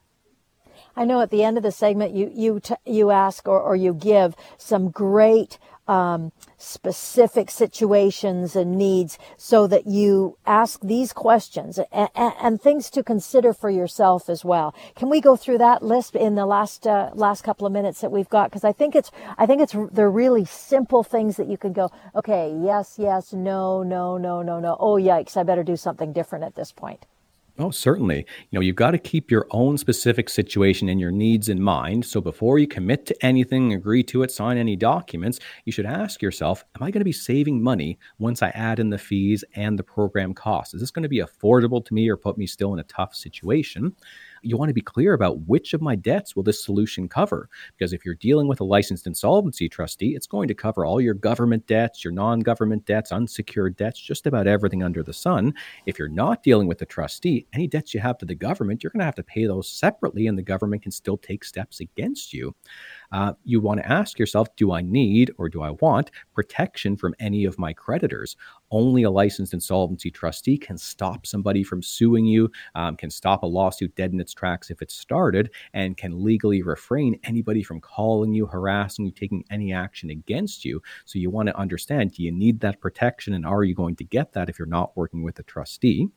I 0.97 1.05
know 1.05 1.21
at 1.21 1.31
the 1.31 1.45
end 1.45 1.57
of 1.59 1.63
the 1.63 1.73
segment 1.73 2.15
you 2.15 2.31
you 2.35 2.61
t- 2.61 2.75
you 2.85 3.11
ask 3.11 3.47
or, 3.47 3.61
or 3.61 3.77
you 3.77 3.93
give 3.93 4.35
some 4.57 4.91
great 4.91 5.59
um, 5.89 6.33
specific 6.59 7.51
situations 7.51 8.57
and 8.57 8.77
needs 8.77 9.19
so 9.37 9.67
that 9.69 9.87
you 9.87 10.37
ask 10.45 10.81
these 10.81 11.13
questions 11.13 11.79
and, 11.93 12.09
and, 12.17 12.61
things 12.61 12.91
to 12.91 13.05
consider 13.05 13.53
for 13.53 13.71
yourself 13.71 14.29
as 14.29 14.45
well. 14.45 14.75
Can 14.97 15.09
we 15.09 15.21
go 15.21 15.37
through 15.37 15.59
that 15.59 15.85
list 15.85 16.17
in 16.17 16.35
the 16.35 16.47
last 16.47 16.87
uh, 16.87 17.11
last 17.15 17.43
couple 17.43 17.67
of 17.67 17.73
minutes 17.73 18.01
that 18.01 18.11
we've 18.11 18.29
got? 18.29 18.51
Because 18.51 18.65
I 18.65 18.73
think 18.73 18.97
it's 18.97 19.11
I 19.39 19.47
think 19.47 19.63
it's 19.63 19.77
they're 19.93 20.11
really 20.11 20.45
simple 20.45 21.05
things 21.05 21.37
that 21.37 21.47
you 21.47 21.57
can 21.57 21.73
go. 21.73 21.91
Okay, 22.15 22.59
yes, 22.61 22.97
yes, 22.99 23.33
no, 23.33 23.83
no, 23.83 24.17
no, 24.17 24.43
no, 24.43 24.59
no. 24.59 24.77
Oh 24.81 24.97
yikes! 24.97 25.37
I 25.37 25.45
better 25.45 25.63
do 25.63 25.77
something 25.77 26.13
different 26.13 26.45
at 26.45 26.57
this 26.57 26.73
point. 26.73 27.07
Oh, 27.59 27.71
certainly. 27.71 28.27
You 28.51 28.59
know, 28.59 28.61
you've 28.61 28.77
got 28.77 28.91
to 28.91 28.99
keep 28.99 29.31
your 29.31 29.47
own 29.51 29.79
specific 29.79 30.29
situation 30.29 30.91
and 30.91 31.01
your 31.01 31.11
needs 31.11 31.49
in 31.49 31.63
mind. 31.63 32.05
So 32.05 32.21
before 32.21 32.59
you 32.59 32.67
commit 32.67 33.07
to 33.07 33.25
anything, 33.25 33.73
agree 33.73 34.03
to 34.05 34.23
it, 34.23 34.31
sign 34.31 34.59
any 34.59 34.77
documents, 34.77 35.39
you 35.65 35.73
should 35.73 35.87
ask 35.87 36.21
yourself, 36.21 36.65
am 36.75 36.83
I 36.83 36.91
going 36.91 37.01
to 37.01 37.05
be 37.05 37.13
saving 37.13 37.63
money 37.63 37.99
once 38.19 38.43
I 38.43 38.51
add 38.51 38.79
in 38.79 38.91
the 38.91 38.99
fees 38.99 39.43
and 39.55 39.79
the 39.79 39.83
program 39.83 40.35
costs? 40.35 40.75
Is 40.75 40.81
this 40.83 40.91
going 40.91 41.05
to 41.05 41.09
be 41.09 41.21
affordable 41.21 41.83
to 41.87 41.95
me 41.95 42.11
or 42.11 42.19
put 42.19 42.37
me 42.37 42.47
still 42.47 42.75
in 42.75 42.79
a 42.79 42.85
tough 42.85 43.15
situation? 43.15 43.97
You 44.47 44.57
want 44.57 44.69
to 44.69 44.75
be 44.75 44.81
clear 44.81 45.13
about 45.13 45.41
which 45.47 45.75
of 45.75 45.83
my 45.83 45.97
debts 45.97 46.35
will 46.35 46.43
this 46.43 46.65
solution 46.65 47.09
cover. 47.09 47.49
Because 47.77 47.93
if 47.93 48.05
you're 48.05 48.15
dealing 48.15 48.49
with 48.49 48.61
a 48.61 48.65
licensed 48.65 49.07
insolvency 49.07 49.69
trustee, 49.69 50.15
it's 50.15 50.27
going 50.27 50.49
to 50.49 50.55
cover 50.55 50.85
all 50.85 51.01
your 51.01 51.15
government 51.15 51.67
debts, 51.67 52.05
your 52.05 52.13
non 52.13 52.41
government 52.41 52.85
debts, 52.85 53.13
unsecured 53.13 53.77
debts, 53.77 54.01
just 54.01 54.27
about 54.27 54.47
everything 54.47 54.83
under 54.83 55.03
the 55.03 55.13
sun. 55.13 55.55
If 55.87 55.99
you're 55.99 56.09
not 56.09 56.43
dealing 56.43 56.67
with 56.67 56.83
a 56.83 56.87
trustee, 56.87 57.47
any 57.53 57.67
debts 57.67 57.95
you 57.95 58.01
have 58.01 58.19
to 58.19 58.27
the 58.27 58.35
government, 58.35 58.83
you're 58.83 58.91
going 58.91 59.01
to 59.01 59.07
have 59.07 59.15
to 59.17 59.23
pay 59.23 59.47
those 59.47 59.69
separately, 59.69 60.27
and 60.27 60.39
the 60.39 60.43
government 60.43 60.83
can 60.83 60.93
still 60.93 61.17
take 61.17 61.45
steps 61.45 61.81
against 61.81 62.33
you 62.33 62.55
uh, 63.13 63.33
you 63.45 63.61
want 63.61 63.81
to 63.81 63.91
ask 63.91 64.19
yourself 64.19 64.55
do 64.57 64.73
I 64.73 64.83
need 64.83 65.31
or 65.39 65.49
do 65.49 65.63
I 65.63 65.71
want 65.81 66.11
protection 66.35 66.97
from 66.97 67.15
any 67.19 67.45
of 67.45 67.59
my 67.59 67.73
creditors? 67.73 68.37
Only 68.71 69.05
a 69.05 69.11
licensed 69.11 69.55
insolvency 69.55 70.11
trustee 70.11 70.59
can 70.59 70.77
stop 70.77 71.27
somebody 71.27 71.63
from 71.63 71.83
suing 71.83 72.27
you, 72.27 72.51
um, 72.75 72.97
can 72.97 73.11
stop 73.11 73.43
a 73.43 73.47
lawsuit 73.47 73.95
dead 73.95 74.13
in 74.13 74.21
its 74.21 74.35
tracks 74.35 74.71
if 74.71 74.83
it's 74.83 74.95
started, 74.95 75.51
and 75.73 75.97
can 75.97 76.23
legally 76.23 76.63
refrain 76.63 77.19
anybody 77.25 77.63
from 77.63 77.81
calling 77.81 78.33
you, 78.33 78.47
harassing 78.47 79.05
you, 79.05 79.13
taking 79.13 79.45
any 79.51 79.73
action 79.73 80.11
against 80.11 80.65
you. 80.65 80.83
So 81.05 81.19
you 81.19 81.31
want 81.31 81.49
to 81.49 81.57
understand 81.57 82.13
do 82.13 82.23
you 82.23 82.33
need 82.33 82.61
that 82.61 82.81
protection 82.81 83.35
and 83.35 83.47
are 83.47 83.65
you 83.65 83.75
going 83.75 83.97
to 83.97 84.05
get 84.05 84.33
that 84.33 84.49
if 84.49 84.59
you're 84.59 84.67
not 84.67 84.97
working 84.97 85.23
with 85.23 85.39
a 85.39 85.43
trustee? 85.45 86.09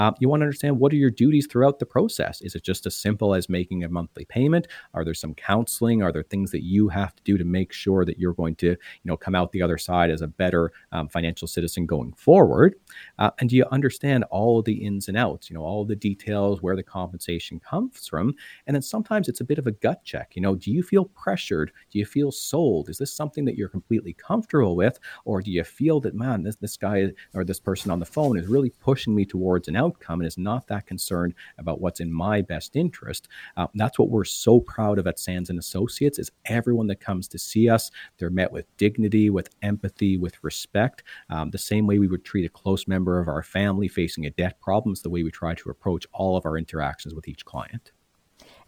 Uh, 0.00 0.12
you 0.18 0.30
want 0.30 0.40
to 0.40 0.44
understand 0.44 0.78
what 0.78 0.94
are 0.94 0.96
your 0.96 1.10
duties 1.10 1.46
throughout 1.46 1.78
the 1.78 1.84
process. 1.84 2.40
Is 2.40 2.54
it 2.54 2.62
just 2.62 2.86
as 2.86 2.96
simple 2.96 3.34
as 3.34 3.50
making 3.50 3.84
a 3.84 3.88
monthly 3.90 4.24
payment? 4.24 4.66
Are 4.94 5.04
there 5.04 5.12
some 5.12 5.34
counseling? 5.34 6.02
Are 6.02 6.10
there 6.10 6.22
things 6.22 6.50
that 6.52 6.62
you 6.62 6.88
have 6.88 7.14
to 7.16 7.22
do 7.22 7.36
to 7.36 7.44
make 7.44 7.70
sure 7.70 8.06
that 8.06 8.18
you're 8.18 8.32
going 8.32 8.54
to, 8.56 8.68
you 8.68 8.76
know, 9.04 9.18
come 9.18 9.34
out 9.34 9.52
the 9.52 9.60
other 9.60 9.76
side 9.76 10.08
as 10.08 10.22
a 10.22 10.26
better 10.26 10.72
um, 10.92 11.06
financial 11.08 11.46
citizen 11.46 11.84
going 11.84 12.14
forward? 12.14 12.76
Uh, 13.18 13.30
and 13.40 13.50
do 13.50 13.56
you 13.56 13.66
understand 13.72 14.24
all 14.30 14.62
the 14.62 14.72
ins 14.72 15.08
and 15.08 15.18
outs? 15.18 15.50
You 15.50 15.54
know, 15.54 15.64
all 15.64 15.84
the 15.84 15.96
details, 15.96 16.62
where 16.62 16.76
the 16.76 16.82
compensation 16.82 17.60
comes 17.60 18.08
from, 18.08 18.34
and 18.66 18.74
then 18.74 18.80
sometimes 18.80 19.28
it's 19.28 19.42
a 19.42 19.44
bit 19.44 19.58
of 19.58 19.66
a 19.66 19.72
gut 19.72 20.02
check. 20.02 20.32
You 20.34 20.40
know, 20.40 20.54
do 20.54 20.70
you 20.70 20.82
feel 20.82 21.04
pressured? 21.04 21.72
Do 21.90 21.98
you 21.98 22.06
feel 22.06 22.32
sold? 22.32 22.88
Is 22.88 22.96
this 22.96 23.12
something 23.12 23.44
that 23.44 23.58
you're 23.58 23.68
completely 23.68 24.14
comfortable 24.14 24.76
with, 24.76 24.98
or 25.26 25.42
do 25.42 25.50
you 25.50 25.62
feel 25.62 26.00
that 26.00 26.14
man, 26.14 26.42
this 26.42 26.56
this 26.56 26.78
guy 26.78 27.12
or 27.34 27.44
this 27.44 27.60
person 27.60 27.90
on 27.90 28.00
the 28.00 28.06
phone 28.06 28.38
is 28.38 28.46
really 28.46 28.70
pushing 28.70 29.14
me 29.14 29.26
towards 29.26 29.68
an 29.68 29.76
outcome 29.76 29.89
and 30.08 30.26
is 30.26 30.38
not 30.38 30.66
that 30.66 30.86
concerned 30.86 31.34
about 31.58 31.80
what's 31.80 32.00
in 32.00 32.12
my 32.12 32.42
best 32.42 32.76
interest. 32.76 33.28
Uh, 33.56 33.66
that's 33.74 33.98
what 33.98 34.10
we're 34.10 34.24
so 34.24 34.60
proud 34.60 34.98
of 34.98 35.06
at 35.06 35.18
Sands 35.18 35.50
and 35.50 35.58
Associates 35.58 36.18
is 36.18 36.30
everyone 36.46 36.86
that 36.88 37.00
comes 37.00 37.28
to 37.28 37.38
see 37.38 37.68
us, 37.68 37.90
they're 38.18 38.30
met 38.30 38.52
with 38.52 38.66
dignity, 38.76 39.30
with 39.30 39.48
empathy, 39.62 40.16
with 40.16 40.42
respect, 40.42 41.02
um, 41.30 41.50
the 41.50 41.58
same 41.58 41.86
way 41.86 41.98
we 41.98 42.08
would 42.08 42.24
treat 42.24 42.44
a 42.44 42.48
close 42.48 42.86
member 42.86 43.20
of 43.20 43.28
our 43.28 43.42
family 43.42 43.88
facing 43.88 44.26
a 44.26 44.30
debt 44.30 44.60
problem 44.60 44.92
is 44.92 45.02
the 45.02 45.10
way 45.10 45.22
we 45.22 45.30
try 45.30 45.54
to 45.54 45.70
approach 45.70 46.06
all 46.12 46.36
of 46.36 46.46
our 46.46 46.56
interactions 46.56 47.14
with 47.14 47.28
each 47.28 47.44
client. 47.44 47.92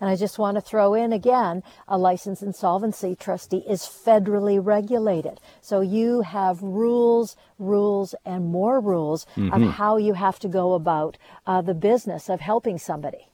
And 0.02 0.10
I 0.10 0.16
just 0.16 0.36
want 0.36 0.56
to 0.56 0.60
throw 0.60 0.94
in 0.94 1.12
again, 1.12 1.62
a 1.86 1.96
licensed 1.96 2.42
insolvency 2.42 3.14
trustee 3.14 3.62
is 3.68 3.82
federally 3.82 4.58
regulated. 4.60 5.40
So 5.60 5.80
you 5.80 6.22
have 6.22 6.60
rules, 6.60 7.36
rules, 7.60 8.12
and 8.24 8.46
more 8.46 8.80
rules 8.80 9.26
mm-hmm. 9.36 9.52
of 9.52 9.74
how 9.74 9.98
you 9.98 10.14
have 10.14 10.40
to 10.40 10.48
go 10.48 10.72
about 10.72 11.18
uh, 11.46 11.62
the 11.62 11.74
business 11.74 12.28
of 12.28 12.40
helping 12.40 12.78
somebody. 12.78 13.28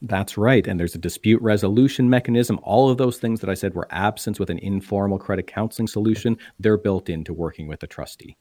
That's 0.00 0.38
right. 0.38 0.64
And 0.68 0.78
there's 0.78 0.94
a 0.94 0.98
dispute 0.98 1.42
resolution 1.42 2.08
mechanism. 2.08 2.60
All 2.62 2.88
of 2.88 2.96
those 2.96 3.18
things 3.18 3.40
that 3.40 3.50
I 3.50 3.54
said 3.54 3.74
were 3.74 3.88
absent 3.90 4.38
with 4.38 4.50
an 4.50 4.60
informal 4.60 5.18
credit 5.18 5.48
counseling 5.48 5.88
solution, 5.88 6.38
they're 6.60 6.78
built 6.78 7.08
into 7.08 7.34
working 7.34 7.66
with 7.66 7.82
a 7.82 7.88
trustee 7.88 8.36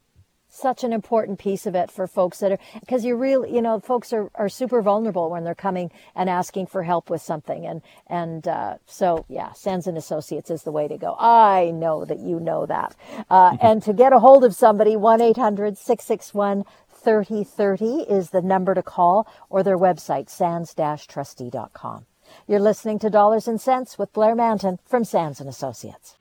such 0.58 0.84
an 0.84 0.92
important 0.92 1.40
piece 1.40 1.66
of 1.66 1.76
it 1.76 1.92
for 1.92 2.08
folks 2.08 2.40
that 2.40 2.52
are 2.52 2.60
because 2.80 3.06
you 3.06 3.16
really 3.16 3.54
you 3.54 3.62
know 3.62 3.80
folks 3.80 4.12
are, 4.12 4.30
are 4.36 4.50
super 4.50 4.82
vulnerable 4.82 5.30
when 5.30 5.44
they're 5.44 5.56
coming 5.56 5.92
and 6.16 6.30
asking 6.30 6.66
for 6.66 6.84
help 6.84 7.10
with 7.10 7.22
something. 7.22 7.66
And 7.66 7.82
and 8.08 8.48
uh, 8.48 8.78
so 8.86 9.26
yeah 9.30 9.54
sands 9.54 9.88
and 9.88 9.98
associates 9.98 10.50
is 10.50 10.64
the 10.64 10.72
way 10.72 10.88
to 10.88 10.98
go. 10.98 11.16
I 11.20 11.72
know 11.72 12.06
that 12.06 12.20
you 12.20 12.40
know 12.40 12.66
that. 12.66 12.96
Uh, 13.30 13.58
and 13.62 13.84
to 13.84 13.94
get 13.94 14.14
a 14.14 14.20
hold 14.20 14.44
of 14.44 14.56
somebody 14.56 14.96
1-800-661 14.96 16.66
3030 16.90 17.86
is 18.10 18.32
the 18.32 18.42
number 18.42 18.74
to 18.74 18.82
call 18.84 19.28
or 19.50 19.64
their 19.64 19.78
website 19.78 20.30
sands-trustee.com 20.30 22.06
you're 22.48 22.60
listening 22.60 23.00
to 23.00 23.10
dollars 23.10 23.48
and 23.48 23.62
sense 23.62 23.98
with 23.98 24.12
blair 24.14 24.36
mantin 24.36 24.80
from 24.86 25.04
sands 25.04 25.40
and 25.40 25.48
associates 25.48 26.16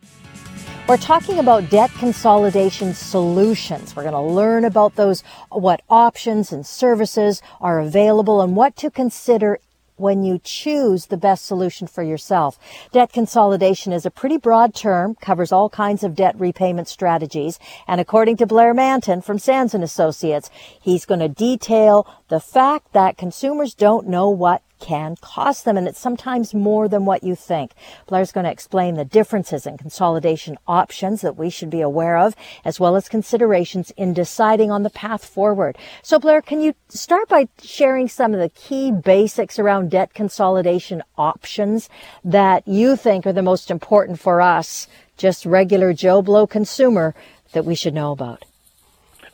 we're 0.87 0.97
talking 0.97 1.41
about 1.41 1.69
debt 1.69 1.91
consolidation 1.99 2.95
solutions. 2.95 3.97
We're 3.97 4.05
going 4.05 4.15
to 4.15 4.21
learn 4.21 4.65
about 4.65 4.95
those, 4.95 5.25
what 5.51 5.83
options 5.91 6.53
and 6.53 6.65
services 6.65 7.43
are 7.61 7.81
available 7.81 8.41
and 8.41 8.55
what 8.55 8.77
to 8.77 8.91
consider 8.91 9.59
when 9.97 10.23
you 10.23 10.39
choose 10.45 11.07
the 11.07 11.17
best 11.17 11.45
solution 11.45 11.89
for 11.89 12.05
yourself. 12.05 12.59
Debt 12.93 13.13
consolidation 13.13 13.93
is 13.93 14.07
a 14.07 14.11
pretty 14.11 14.37
broad 14.37 14.75
term, 14.75 15.17
covers 15.17 15.51
all 15.51 15.69
kinds 15.69 16.05
of 16.05 16.15
debt 16.15 16.39
repayment 16.39 16.87
strategies, 16.87 17.59
and 17.89 18.01
according 18.01 18.37
to 18.37 18.47
Blair 18.47 18.75
Mantin 18.75 19.25
from 19.25 19.39
Sands 19.39 19.75
and 19.75 19.83
Associates, 19.83 20.51
he's 20.81 21.05
going 21.05 21.21
to 21.21 21.29
detail 21.29 22.07
the 22.29 22.41
fact 22.41 22.93
that 22.93 23.17
consumers 23.17 23.75
don't 23.75 24.07
know 24.07 24.29
what 24.29 24.63
can 24.79 25.17
cost 25.21 25.65
them, 25.65 25.77
and 25.77 25.89
it's 25.89 25.99
sometimes 25.99 26.55
more 26.55 26.89
than 26.89 27.05
what 27.05 27.23
you 27.23 27.35
think. 27.35 27.73
Blair's 28.07 28.33
going 28.33 28.45
to 28.45 28.51
explain 28.51 28.95
the 28.95 29.05
differences 29.05 29.67
in 29.67 29.79
consolidation 29.79 30.59
options 30.67 31.21
that 31.23 31.37
we 31.37 31.51
should 31.51 31.71
be 31.71 31.81
aware 31.81 32.19
of, 32.19 32.35
as 32.65 32.79
well 32.79 32.97
as 32.97 33.09
considerations 33.09 33.91
in 33.97 34.13
deciding 34.13 34.71
on 34.71 34.83
the 34.83 34.91
path 34.91 35.25
forward. 35.25 35.77
So, 36.03 36.19
Blair, 36.19 36.43
can 36.43 36.61
you 36.61 36.75
start 36.89 37.29
by 37.29 37.49
sharing 37.63 38.09
some 38.09 38.35
of 38.35 38.41
the 38.41 38.51
key 38.51 38.91
basics 38.91 39.59
around 39.59 39.91
debt 39.91 40.15
consolidation 40.15 41.03
options 41.17 41.89
that 42.25 42.67
you 42.67 42.97
think 42.97 43.27
are 43.27 43.33
the 43.33 43.43
most 43.43 43.71
important 43.71 44.21
for 44.21 44.41
us, 44.41 44.87
just 45.17 45.47
regular 45.47 45.93
Joe 45.93 46.23
Blow 46.23 46.47
consumer, 46.47 47.15
that 47.53 47.65
we 47.65 47.75
should 47.75 47.95
know 47.95 48.13
about? 48.13 48.45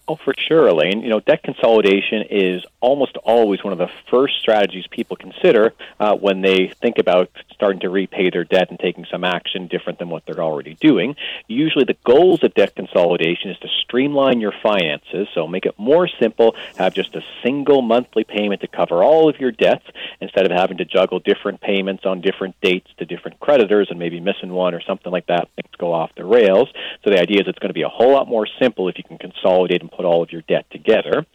Oh, 0.09 0.17
for 0.17 0.35
sure, 0.37 0.67
Elaine. 0.67 1.03
You 1.03 1.11
know, 1.11 1.21
debt 1.21 1.45
consolidation 1.45 2.25
is 2.29 2.65
almost 2.81 3.17
always 3.19 3.63
one 3.63 3.73
of 3.73 3.79
the 3.79 3.91
first 4.11 4.35
strategies 4.41 4.85
people 4.91 5.17
consider 5.17 5.75
uh, 6.01 6.17
when 6.17 6.41
they 6.41 6.73
think 6.83 6.99
about 6.99 7.31
starting 7.53 7.81
to 7.81 7.89
repay 7.89 8.29
their 8.29 8.43
debt 8.43 8.71
and 8.71 8.81
taking 8.81 9.07
some 9.09 9.23
action 9.23 9.69
different 9.69 10.01
than 10.01 10.09
what 10.09 10.27
they're 10.27 10.43
already 10.43 10.75
doing. 10.81 11.15
Usually, 11.47 11.85
the 11.85 11.97
goals 12.05 12.43
of 12.43 12.53
debt 12.55 12.75
consolidation 12.75 13.51
is 13.51 13.59
to 13.61 13.69
streamline 13.83 14.41
your 14.41 14.53
finances, 14.61 15.29
so 15.35 15.47
make 15.47 15.67
it 15.67 15.79
more 15.79 16.09
simple, 16.21 16.57
have 16.77 16.95
just 16.95 17.15
a 17.15 17.23
single 17.45 17.81
monthly 17.81 18.25
payment 18.25 18.61
to 18.63 18.67
cover 18.67 19.05
all 19.05 19.29
of 19.29 19.39
your 19.39 19.53
debts 19.53 19.87
instead 20.21 20.45
of 20.45 20.51
having 20.51 20.79
to 20.79 20.85
juggle 20.85 21.21
different 21.21 21.61
payments 21.61 22.05
on 22.05 22.21
different 22.21 22.61
dates 22.61 22.91
to 22.99 23.05
different 23.05 23.39
creditors 23.39 23.87
and 23.89 24.01
maybe 24.01 24.19
missing 24.19 24.53
one 24.53 24.75
or 24.75 24.81
something 24.81 25.13
like 25.13 25.27
that. 25.27 25.49
Things 25.55 25.75
go 25.79 25.93
off 25.93 26.11
the 26.17 26.25
rails. 26.25 26.69
So 27.05 27.11
the 27.11 27.21
idea 27.21 27.43
is 27.43 27.47
it's 27.47 27.61
going 27.61 27.71
to 27.71 27.75
be 27.75 27.83
a 27.83 27.89
whole 27.89 28.11
lot 28.11 28.27
more 28.27 28.49
simple 28.61 28.89
if 28.89 28.99
you 28.99 29.05
can 29.05 29.19
consolidate 29.19 29.81
and 29.81 29.92
put 29.97 30.05
all 30.05 30.23
of 30.23 30.33
your 30.33 30.43
debt 30.43 30.67
together. 30.71 31.27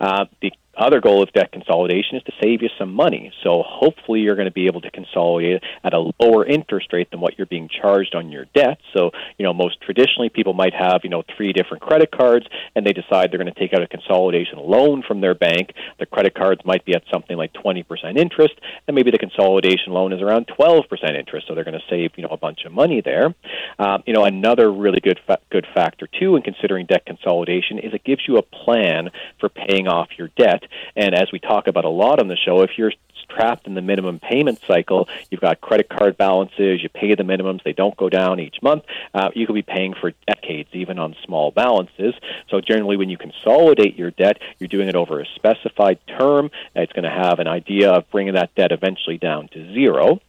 Uh, 0.00 0.26
the 0.40 0.52
other 0.76 1.00
goal 1.00 1.22
of 1.22 1.32
debt 1.32 1.52
consolidation 1.52 2.16
is 2.16 2.22
to 2.24 2.32
save 2.42 2.62
you 2.62 2.68
some 2.78 2.92
money. 2.92 3.32
So 3.42 3.62
hopefully 3.66 4.20
you're 4.20 4.36
going 4.36 4.48
to 4.48 4.52
be 4.52 4.66
able 4.66 4.80
to 4.82 4.90
consolidate 4.90 5.62
at 5.82 5.94
a 5.94 6.10
lower 6.20 6.44
interest 6.44 6.92
rate 6.92 7.10
than 7.10 7.20
what 7.20 7.38
you're 7.38 7.46
being 7.46 7.68
charged 7.68 8.14
on 8.14 8.30
your 8.30 8.46
debt. 8.54 8.78
So, 8.94 9.10
you 9.38 9.44
know, 9.44 9.52
most 9.52 9.80
traditionally 9.80 10.28
people 10.28 10.54
might 10.54 10.74
have, 10.74 11.00
you 11.04 11.10
know, 11.10 11.22
three 11.36 11.52
different 11.52 11.82
credit 11.82 12.10
cards 12.10 12.46
and 12.74 12.86
they 12.86 12.92
decide 12.92 13.30
they're 13.30 13.38
going 13.38 13.52
to 13.52 13.58
take 13.58 13.74
out 13.74 13.82
a 13.82 13.86
consolidation 13.86 14.58
loan 14.58 15.02
from 15.06 15.20
their 15.20 15.34
bank. 15.34 15.72
The 15.98 16.06
credit 16.06 16.34
cards 16.34 16.60
might 16.64 16.84
be 16.84 16.94
at 16.94 17.02
something 17.12 17.36
like 17.36 17.52
20% 17.52 17.84
interest 18.16 18.54
and 18.86 18.94
maybe 18.94 19.10
the 19.10 19.18
consolidation 19.18 19.92
loan 19.92 20.12
is 20.12 20.20
around 20.20 20.46
12% 20.46 20.84
interest. 21.18 21.46
So 21.48 21.54
they're 21.54 21.64
going 21.64 21.78
to 21.78 21.86
save, 21.90 22.12
you 22.16 22.22
know, 22.22 22.30
a 22.30 22.36
bunch 22.36 22.64
of 22.64 22.72
money 22.72 23.00
there. 23.00 23.34
Um, 23.78 24.02
you 24.06 24.12
know, 24.12 24.24
another 24.24 24.70
really 24.72 25.00
good 25.00 25.20
fa- 25.26 25.40
good 25.50 25.66
factor 25.74 26.08
too 26.18 26.36
in 26.36 26.42
considering 26.42 26.86
debt 26.86 27.06
consolidation 27.06 27.78
is 27.78 27.94
it 27.94 28.04
gives 28.04 28.22
you 28.26 28.36
a 28.36 28.42
plan 28.42 29.10
for 29.40 29.48
paying 29.48 29.88
off 29.88 30.08
your 30.18 30.28
debt. 30.36 30.62
And 30.94 31.14
as 31.14 31.30
we 31.32 31.38
talk 31.38 31.66
about 31.66 31.84
a 31.84 31.90
lot 31.90 32.20
on 32.20 32.28
the 32.28 32.36
show, 32.36 32.62
if 32.62 32.70
you're 32.76 32.92
trapped 33.28 33.66
in 33.66 33.74
the 33.74 33.82
minimum 33.82 34.20
payment 34.20 34.60
cycle, 34.66 35.08
you've 35.30 35.40
got 35.40 35.60
credit 35.60 35.88
card 35.88 36.16
balances, 36.16 36.82
you 36.82 36.88
pay 36.88 37.14
the 37.14 37.22
minimums, 37.22 37.62
they 37.64 37.72
don't 37.72 37.96
go 37.96 38.08
down 38.08 38.40
each 38.40 38.56
month, 38.62 38.84
uh, 39.14 39.30
you 39.34 39.46
could 39.46 39.54
be 39.54 39.62
paying 39.62 39.94
for 39.94 40.12
decades 40.26 40.68
even 40.72 40.98
on 40.98 41.16
small 41.24 41.50
balances. 41.50 42.14
So 42.48 42.60
generally, 42.60 42.96
when 42.96 43.10
you 43.10 43.18
consolidate 43.18 43.96
your 43.96 44.10
debt, 44.10 44.38
you're 44.58 44.68
doing 44.68 44.88
it 44.88 44.96
over 44.96 45.20
a 45.20 45.26
specified 45.34 45.98
term. 46.18 46.50
It's 46.74 46.92
going 46.92 47.04
to 47.04 47.10
have 47.10 47.38
an 47.38 47.48
idea 47.48 47.90
of 47.92 48.10
bringing 48.10 48.34
that 48.34 48.54
debt 48.54 48.72
eventually 48.72 49.18
down 49.18 49.48
to 49.48 49.74
zero. 49.74 50.20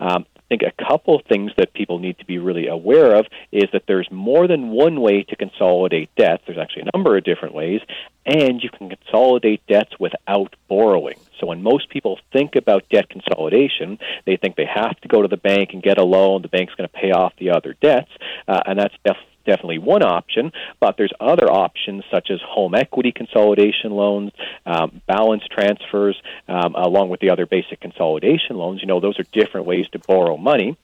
Um, 0.00 0.26
think 0.56 0.72
a 0.78 0.84
couple 0.84 1.16
of 1.16 1.24
things 1.26 1.52
that 1.56 1.72
people 1.72 1.98
need 1.98 2.18
to 2.18 2.24
be 2.24 2.38
really 2.38 2.68
aware 2.68 3.16
of 3.16 3.26
is 3.50 3.64
that 3.72 3.84
there's 3.86 4.08
more 4.10 4.46
than 4.46 4.70
one 4.70 5.00
way 5.00 5.22
to 5.22 5.36
consolidate 5.36 6.10
debts. 6.16 6.42
There's 6.46 6.58
actually 6.58 6.82
a 6.82 6.96
number 6.96 7.16
of 7.16 7.24
different 7.24 7.54
ways, 7.54 7.80
and 8.24 8.62
you 8.62 8.70
can 8.70 8.88
consolidate 8.88 9.66
debts 9.66 9.98
without 9.98 10.54
borrowing. 10.68 11.18
So 11.40 11.46
when 11.48 11.62
most 11.62 11.88
people 11.88 12.18
think 12.32 12.56
about 12.56 12.88
debt 12.88 13.08
consolidation, 13.08 13.98
they 14.24 14.36
think 14.36 14.56
they 14.56 14.66
have 14.66 14.98
to 15.00 15.08
go 15.08 15.22
to 15.22 15.28
the 15.28 15.36
bank 15.36 15.70
and 15.72 15.82
get 15.82 15.98
a 15.98 16.04
loan. 16.04 16.42
The 16.42 16.48
bank's 16.48 16.74
going 16.74 16.88
to 16.88 16.94
pay 16.94 17.10
off 17.10 17.32
the 17.38 17.50
other 17.50 17.74
debts, 17.80 18.10
uh, 18.46 18.62
and 18.66 18.78
that's 18.78 18.94
definitely 19.04 19.33
definitely 19.44 19.78
one 19.78 20.02
option, 20.02 20.52
but 20.80 20.96
there's 20.96 21.12
other 21.20 21.50
options 21.50 22.04
such 22.10 22.30
as 22.30 22.40
home 22.42 22.74
equity 22.74 23.12
consolidation 23.12 23.92
loans, 23.92 24.32
um, 24.66 25.00
balance 25.06 25.42
transfers, 25.50 26.20
um, 26.48 26.74
along 26.74 27.10
with 27.10 27.20
the 27.20 27.30
other 27.30 27.46
basic 27.46 27.80
consolidation 27.80 28.56
loans. 28.56 28.80
You 28.80 28.88
know, 28.88 29.00
those 29.00 29.18
are 29.18 29.24
different 29.32 29.66
ways 29.66 29.88
to 29.92 29.98
borrow 29.98 30.36
money. 30.36 30.76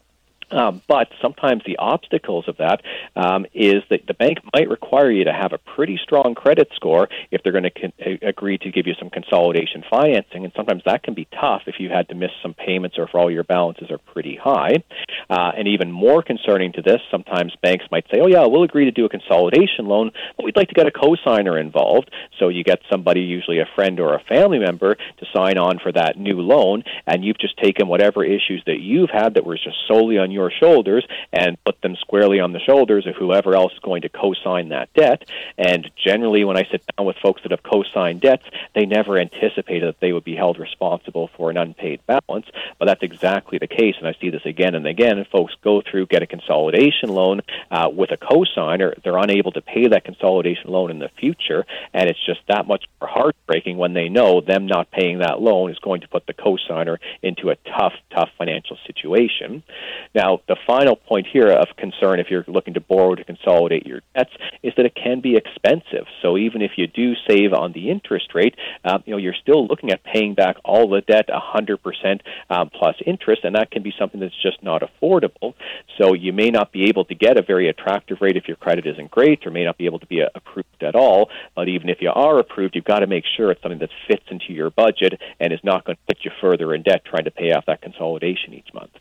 Um, 0.51 0.83
but 0.89 1.09
sometimes 1.23 1.63
the 1.65 1.77
obstacles 1.79 2.49
of 2.49 2.57
that 2.59 2.83
um, 3.17 3.47
is 3.55 3.83
that 3.91 4.07
the 4.07 4.15
bank 4.15 4.39
might 4.55 4.69
require 4.69 5.11
you 5.11 5.25
to 5.25 5.33
have 5.33 5.53
a 5.53 5.59
pretty 5.59 5.99
strong 6.03 6.35
credit 6.35 6.69
score 6.75 7.09
if 7.31 7.43
they're 7.43 7.53
going 7.53 7.65
to 7.65 7.71
con- 7.71 8.19
agree 8.23 8.59
to 8.59 8.71
give 8.71 8.87
you 8.87 8.95
some 8.99 9.11
consolidation 9.11 9.85
financing, 9.89 10.45
and 10.45 10.53
sometimes 10.57 10.83
that 10.87 11.03
can 11.03 11.15
be 11.15 11.27
tough 11.41 11.63
if 11.67 11.77
you 11.79 11.89
had 11.89 12.09
to 12.09 12.15
miss 12.15 12.31
some 12.43 12.55
payments 12.55 12.99
or 12.99 13.05
if 13.05 13.15
all 13.15 13.31
your 13.31 13.45
balances 13.45 13.91
are 13.91 13.99
pretty 13.99 14.37
high. 14.37 14.83
Uh, 15.29 15.53
and 15.57 15.69
even 15.69 15.93
more 15.93 16.23
concerning 16.23 16.73
to 16.73 16.83
this, 16.83 17.01
sometimes 17.11 17.55
banks 17.63 17.85
might 17.91 18.07
say, 18.11 18.21
"Oh 18.21 18.27
yeah, 18.27 18.47
we'll 18.47 18.65
agree 18.65 18.87
to 18.87 18.91
do 18.91 19.05
a 19.05 19.09
consolidation 19.09 19.87
loan, 19.87 20.11
but 20.37 20.45
we'd 20.45 20.57
like 20.57 20.69
to 20.69 20.75
get 20.75 20.87
a 20.87 20.91
cosigner 20.91 21.61
involved." 21.61 22.11
So 22.39 22.49
you 22.49 22.65
get 22.65 22.81
somebody, 22.91 23.21
usually 23.21 23.61
a 23.61 23.69
friend 23.75 24.01
or 24.01 24.15
a 24.15 24.21
family 24.21 24.59
member, 24.59 24.95
to 24.95 25.27
sign 25.33 25.59
on 25.59 25.79
for 25.79 25.93
that 25.93 26.19
new 26.19 26.41
loan, 26.41 26.85
and 27.07 27.25
you've 27.25 27.39
just 27.39 27.57
taken 27.59 27.89
whatever 27.89 28.25
issues 28.25 28.63
that 28.67 28.81
you've 28.81 29.11
had 29.11 29.35
that 29.35 29.45
were 29.45 29.57
just 29.57 29.77
solely 29.87 30.19
on 30.19 30.31
your 30.31 30.40
your 30.41 30.51
shoulders 30.51 31.07
and 31.33 31.63
put 31.65 31.81
them 31.83 31.97
squarely 32.01 32.41
on 32.41 32.53
the 32.53 32.61
shoulders 32.61 33.07
of 33.07 33.15
whoever 33.17 33.55
else 33.55 33.73
is 33.73 33.79
going 33.81 34.03
to 34.03 34.09
co-sign 34.09 34.71
that 34.71 34.93
debt. 34.95 35.25
And 35.59 35.91
generally, 36.03 36.45
when 36.45 36.57
I 36.57 36.65
sit 36.71 36.83
down 36.97 37.07
with 37.07 37.17
folks 37.23 37.43
that 37.43 37.51
have 37.51 37.63
co-signed 37.63 38.21
debts, 38.21 38.47
they 38.75 38.87
never 38.87 39.19
anticipated 39.19 39.87
that 39.89 40.01
they 40.01 40.13
would 40.13 40.25
be 40.25 40.35
held 40.35 40.59
responsible 40.59 41.31
for 41.37 41.51
an 41.51 41.57
unpaid 41.57 42.01
balance. 42.07 42.47
But 42.79 42.87
that's 42.87 43.03
exactly 43.03 43.59
the 43.59 43.67
case, 43.67 43.97
and 43.99 44.09
I 44.09 44.15
see 44.21 44.31
this 44.31 44.47
again 44.47 44.75
and 44.75 44.87
again. 44.87 45.27
Folks 45.31 45.55
go 45.63 45.83
through, 45.83 46.07
get 46.07 46.23
a 46.23 46.27
consolidation 46.27 47.11
loan 47.11 47.43
uh, 47.71 47.89
with 47.93 48.11
a 48.11 48.17
co-signer, 48.17 48.95
they're 49.03 49.19
unable 49.19 49.53
to 49.53 49.61
pay 49.61 49.89
that 49.89 50.05
consolidation 50.05 50.71
loan 50.71 50.91
in 50.91 50.99
the 50.99 51.11
future, 51.21 51.67
and 51.93 52.09
it's 52.09 52.25
just 52.25 52.41
that 52.49 52.67
much 52.67 52.85
more 53.01 53.11
heartbreaking 53.11 53.77
when 53.77 53.93
they 53.93 54.09
know 54.09 54.41
them 54.41 54.67
not 54.67 54.91
paying 54.91 55.19
that 55.19 55.41
loan 55.41 55.71
is 55.71 55.79
going 55.79 56.01
to 56.01 56.09
put 56.09 56.27
the 56.27 56.33
co-signer 56.33 56.99
into 57.23 57.51
a 57.51 57.57
tough, 57.57 57.95
tough 58.15 58.31
financial 58.39 58.79
situation. 58.87 59.63
Now, 60.15 60.30
now, 60.31 60.41
the 60.49 60.57
final 60.67 60.97
point 60.97 61.27
here 61.33 61.51
of 61.51 61.69
concern, 61.77 62.21
if 62.21 62.29
you're 62.31 62.45
looking 62.47 62.75
to 62.75 62.81
borrow 62.81 63.15
to 63.15 63.25
consolidate 63.25 63.87
your 63.87 64.01
debts, 64.15 64.31
is 64.63 64.73
that 64.77 64.87
it 64.87 64.95
can 64.95 65.21
be 65.21 65.37
expensive. 65.37 66.07
So 66.23 66.37
even 66.37 66.63
if 66.63 66.73
you 66.77 66.87
do 66.87 67.15
save 67.29 67.53
on 67.53 67.73
the 67.73 67.91
interest 67.91 68.35
rate, 68.35 68.55
uh, 68.85 68.99
you 69.05 69.13
know 69.13 69.17
you're 69.17 69.35
still 69.35 69.67
looking 69.67 69.91
at 69.91 70.05
paying 70.05 70.35
back 70.35 70.57
all 70.65 70.89
the 70.89 71.01
debt 71.01 71.29
100% 71.29 72.21
um, 72.49 72.71
plus 72.71 72.97
interest, 73.05 73.45
and 73.45 73.57
that 73.57 73.71
can 73.71 73.83
be 73.83 73.93
something 73.99 74.21
that's 74.21 74.41
just 74.43 74.63
not 74.63 74.83
affordable. 74.83 75.55
So 75.99 76.15
you 76.15 76.33
may 76.33 76.51
not 76.51 76.73
be 76.73 76.85
able 76.85 77.05
to 77.07 77.15
get 77.15 77.39
a 77.39 77.43
very 77.43 77.69
attractive 77.69 78.19
rate 78.21 78.37
if 78.37 78.47
your 78.47 78.57
credit 78.57 78.87
isn't 78.87 79.11
great, 79.11 79.47
or 79.47 79.51
may 79.51 79.65
not 79.65 79.79
be 79.79 79.87
able 79.87 79.99
to 79.99 80.07
be 80.07 80.23
approved 80.35 80.83
at 80.83 80.95
all. 80.95 81.31
But 81.57 81.69
even 81.69 81.89
if 81.89 81.99
you 82.01 82.11
are 82.11 82.39
approved, 82.39 82.77
you've 82.77 82.85
got 82.85 83.01
to 83.01 83.07
make 83.07 83.25
sure 83.37 83.51
it's 83.51 83.63
something 83.63 83.81
that 83.81 83.91
fits 84.07 84.25
into 84.31 84.53
your 84.53 84.71
budget 84.71 85.21
and 85.41 85.53
is 85.53 85.61
not 85.65 85.85
going 85.85 85.97
to 85.97 86.15
put 86.15 86.25
you 86.25 86.31
further 86.41 86.73
in 86.75 86.83
debt 86.83 87.05
trying 87.05 87.25
to 87.25 87.31
pay 87.31 87.53
off 87.53 87.67
that 87.67 87.83
consolidation 87.83 88.55
each 88.55 88.73
month. 88.73 88.93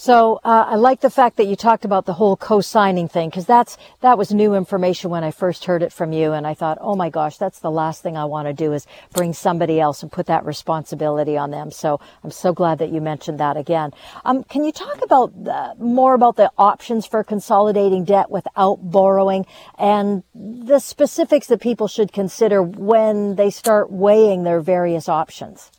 So 0.00 0.40
uh, 0.42 0.64
I 0.66 0.76
like 0.76 1.02
the 1.02 1.10
fact 1.10 1.36
that 1.36 1.46
you 1.46 1.56
talked 1.56 1.84
about 1.84 2.06
the 2.06 2.14
whole 2.14 2.34
co-signing 2.34 3.06
thing 3.06 3.28
because 3.28 3.44
that's 3.44 3.76
that 4.00 4.16
was 4.16 4.32
new 4.32 4.54
information 4.54 5.10
when 5.10 5.24
I 5.24 5.30
first 5.30 5.66
heard 5.66 5.82
it 5.82 5.92
from 5.92 6.14
you, 6.14 6.32
and 6.32 6.46
I 6.46 6.54
thought, 6.54 6.78
oh 6.80 6.96
my 6.96 7.10
gosh, 7.10 7.36
that's 7.36 7.58
the 7.58 7.70
last 7.70 8.02
thing 8.02 8.16
I 8.16 8.24
want 8.24 8.48
to 8.48 8.54
do 8.54 8.72
is 8.72 8.86
bring 9.12 9.34
somebody 9.34 9.78
else 9.78 10.02
and 10.02 10.10
put 10.10 10.24
that 10.24 10.46
responsibility 10.46 11.36
on 11.36 11.50
them. 11.50 11.70
So 11.70 12.00
I'm 12.24 12.30
so 12.30 12.54
glad 12.54 12.78
that 12.78 12.88
you 12.88 13.02
mentioned 13.02 13.40
that 13.40 13.58
again. 13.58 13.92
Um, 14.24 14.42
can 14.42 14.64
you 14.64 14.72
talk 14.72 15.02
about 15.02 15.34
more 15.78 16.14
about 16.14 16.36
the 16.36 16.50
options 16.56 17.04
for 17.04 17.22
consolidating 17.22 18.06
debt 18.06 18.30
without 18.30 18.76
borrowing 18.76 19.44
and 19.76 20.22
the 20.34 20.78
specifics 20.78 21.48
that 21.48 21.60
people 21.60 21.88
should 21.88 22.10
consider 22.10 22.62
when 22.62 23.36
they 23.36 23.50
start 23.50 23.92
weighing 23.92 24.44
their 24.44 24.62
various 24.62 25.10
options? 25.10 25.70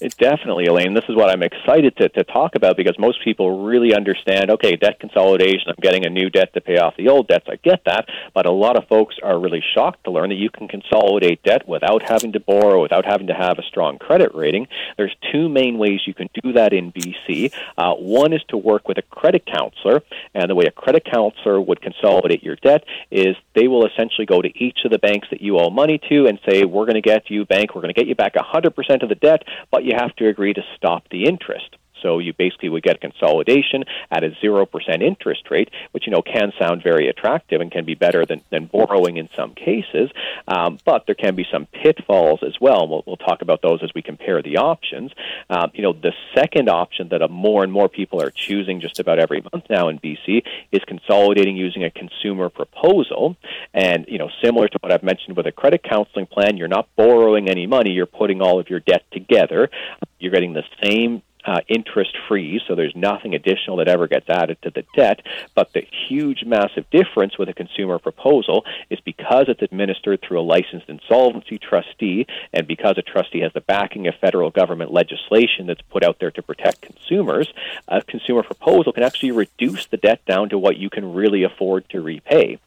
It 0.00 0.16
definitely, 0.16 0.66
Elaine. 0.66 0.94
This 0.94 1.04
is 1.08 1.16
what 1.16 1.30
I'm 1.30 1.42
excited 1.42 1.96
to, 1.96 2.08
to 2.10 2.24
talk 2.24 2.54
about 2.54 2.76
because 2.76 2.98
most 2.98 3.22
people 3.22 3.64
really 3.64 3.94
understand 3.94 4.50
okay, 4.50 4.76
debt 4.76 5.00
consolidation, 5.00 5.68
I'm 5.68 5.76
getting 5.80 6.04
a 6.04 6.10
new 6.10 6.30
debt 6.30 6.52
to 6.54 6.60
pay 6.60 6.78
off 6.78 6.96
the 6.96 7.08
old 7.08 7.28
debts. 7.28 7.46
I 7.48 7.56
get 7.56 7.82
that. 7.84 8.08
But 8.34 8.46
a 8.46 8.50
lot 8.50 8.76
of 8.76 8.86
folks 8.88 9.16
are 9.22 9.38
really 9.38 9.62
shocked 9.74 10.04
to 10.04 10.10
learn 10.10 10.30
that 10.30 10.36
you 10.36 10.50
can 10.50 10.68
consolidate 10.68 11.42
debt 11.42 11.68
without 11.68 12.02
having 12.02 12.32
to 12.32 12.40
borrow, 12.40 12.82
without 12.82 13.04
having 13.04 13.26
to 13.28 13.34
have 13.34 13.58
a 13.58 13.62
strong 13.62 13.98
credit 13.98 14.34
rating. 14.34 14.68
There's 14.96 15.14
two 15.32 15.48
main 15.48 15.78
ways 15.78 16.00
you 16.06 16.14
can 16.14 16.28
do 16.42 16.52
that 16.52 16.72
in 16.72 16.92
BC. 16.92 17.52
Uh, 17.76 17.94
one 17.94 18.32
is 18.32 18.42
to 18.48 18.56
work 18.56 18.88
with 18.88 18.98
a 18.98 19.02
credit 19.02 19.46
counselor, 19.46 20.02
and 20.34 20.50
the 20.50 20.54
way 20.54 20.64
a 20.66 20.70
credit 20.70 21.04
counselor 21.04 21.60
would 21.60 21.80
consolidate 21.80 22.42
your 22.42 22.56
debt 22.56 22.84
is 23.10 23.36
they 23.54 23.68
will 23.68 23.86
essentially 23.86 24.26
go 24.26 24.42
to 24.42 24.50
each 24.62 24.80
of 24.84 24.90
the 24.90 24.98
banks 24.98 25.28
that 25.30 25.40
you 25.40 25.58
owe 25.58 25.70
money 25.70 25.98
to 26.08 26.26
and 26.26 26.38
say, 26.48 26.64
We're 26.64 26.84
going 26.84 26.94
to 26.94 27.00
get 27.00 27.30
you, 27.30 27.44
bank, 27.44 27.74
we're 27.74 27.82
going 27.82 27.94
to 27.94 27.98
get 27.98 28.08
you 28.08 28.14
back 28.14 28.34
100% 28.34 29.02
of 29.02 29.08
the 29.08 29.14
debt 29.14 29.42
but 29.70 29.84
you 29.84 29.92
have 29.96 30.14
to 30.16 30.28
agree 30.28 30.54
to 30.54 30.62
stop 30.76 31.08
the 31.10 31.24
interest. 31.24 31.76
So 32.02 32.18
you 32.18 32.32
basically 32.32 32.68
would 32.68 32.82
get 32.82 32.96
a 32.96 32.98
consolidation 32.98 33.84
at 34.10 34.24
a 34.24 34.30
0% 34.42 35.02
interest 35.02 35.50
rate, 35.50 35.70
which, 35.92 36.06
you 36.06 36.12
know, 36.12 36.22
can 36.22 36.52
sound 36.58 36.82
very 36.82 37.08
attractive 37.08 37.60
and 37.60 37.70
can 37.70 37.84
be 37.84 37.94
better 37.94 38.24
than, 38.24 38.42
than 38.50 38.66
borrowing 38.66 39.16
in 39.16 39.28
some 39.36 39.54
cases. 39.54 40.10
Um, 40.48 40.78
but 40.84 41.06
there 41.06 41.14
can 41.14 41.34
be 41.34 41.46
some 41.50 41.66
pitfalls 41.66 42.40
as 42.42 42.54
well. 42.60 42.82
And 42.82 42.90
we'll, 42.90 43.04
we'll 43.06 43.16
talk 43.16 43.42
about 43.42 43.62
those 43.62 43.82
as 43.82 43.90
we 43.94 44.02
compare 44.02 44.42
the 44.42 44.58
options. 44.58 45.12
Um, 45.50 45.70
you 45.74 45.82
know, 45.82 45.92
the 45.92 46.12
second 46.34 46.68
option 46.68 47.08
that 47.08 47.26
more 47.30 47.64
and 47.64 47.72
more 47.72 47.88
people 47.88 48.22
are 48.22 48.30
choosing 48.30 48.80
just 48.80 49.00
about 49.00 49.18
every 49.18 49.42
month 49.52 49.64
now 49.68 49.88
in 49.88 49.98
BC 49.98 50.42
is 50.72 50.80
consolidating 50.86 51.56
using 51.56 51.84
a 51.84 51.90
consumer 51.90 52.48
proposal. 52.48 53.36
And, 53.74 54.06
you 54.08 54.18
know, 54.18 54.30
similar 54.42 54.68
to 54.68 54.78
what 54.80 54.92
I've 54.92 55.02
mentioned 55.02 55.36
with 55.36 55.46
a 55.46 55.52
credit 55.52 55.82
counseling 55.82 56.26
plan, 56.26 56.56
you're 56.56 56.68
not 56.68 56.88
borrowing 56.96 57.48
any 57.48 57.66
money, 57.66 57.90
you're 57.90 58.06
putting 58.06 58.40
all 58.40 58.60
of 58.60 58.70
your 58.70 58.80
debt 58.80 59.04
together. 59.12 59.70
You're 60.18 60.32
getting 60.32 60.54
the 60.54 60.64
same 60.82 61.22
uh, 61.46 61.60
interest 61.68 62.16
free, 62.28 62.60
so 62.66 62.74
there's 62.74 62.96
nothing 62.96 63.34
additional 63.34 63.76
that 63.76 63.88
ever 63.88 64.08
gets 64.08 64.28
added 64.28 64.60
to 64.62 64.70
the 64.70 64.84
debt. 64.94 65.24
But 65.54 65.72
the 65.72 65.86
huge, 66.08 66.44
massive 66.44 66.88
difference 66.90 67.38
with 67.38 67.48
a 67.48 67.54
consumer 67.54 67.98
proposal 67.98 68.64
is 68.90 68.98
because 69.00 69.46
it's 69.48 69.62
administered 69.62 70.20
through 70.22 70.40
a 70.40 70.42
licensed 70.42 70.88
insolvency 70.88 71.58
trustee, 71.58 72.26
and 72.52 72.66
because 72.66 72.98
a 72.98 73.02
trustee 73.02 73.40
has 73.40 73.52
the 73.52 73.60
backing 73.60 74.08
of 74.08 74.14
federal 74.16 74.50
government 74.50 74.92
legislation 74.92 75.66
that's 75.66 75.82
put 75.82 76.02
out 76.02 76.18
there 76.18 76.32
to 76.32 76.42
protect 76.42 76.82
consumers, 76.82 77.52
a 77.88 78.02
consumer 78.02 78.42
proposal 78.42 78.92
can 78.92 79.04
actually 79.04 79.30
reduce 79.32 79.86
the 79.86 79.96
debt 79.96 80.24
down 80.26 80.48
to 80.48 80.58
what 80.58 80.76
you 80.76 80.90
can 80.90 81.14
really 81.14 81.44
afford 81.44 81.88
to 81.90 82.00
repay. 82.00 82.58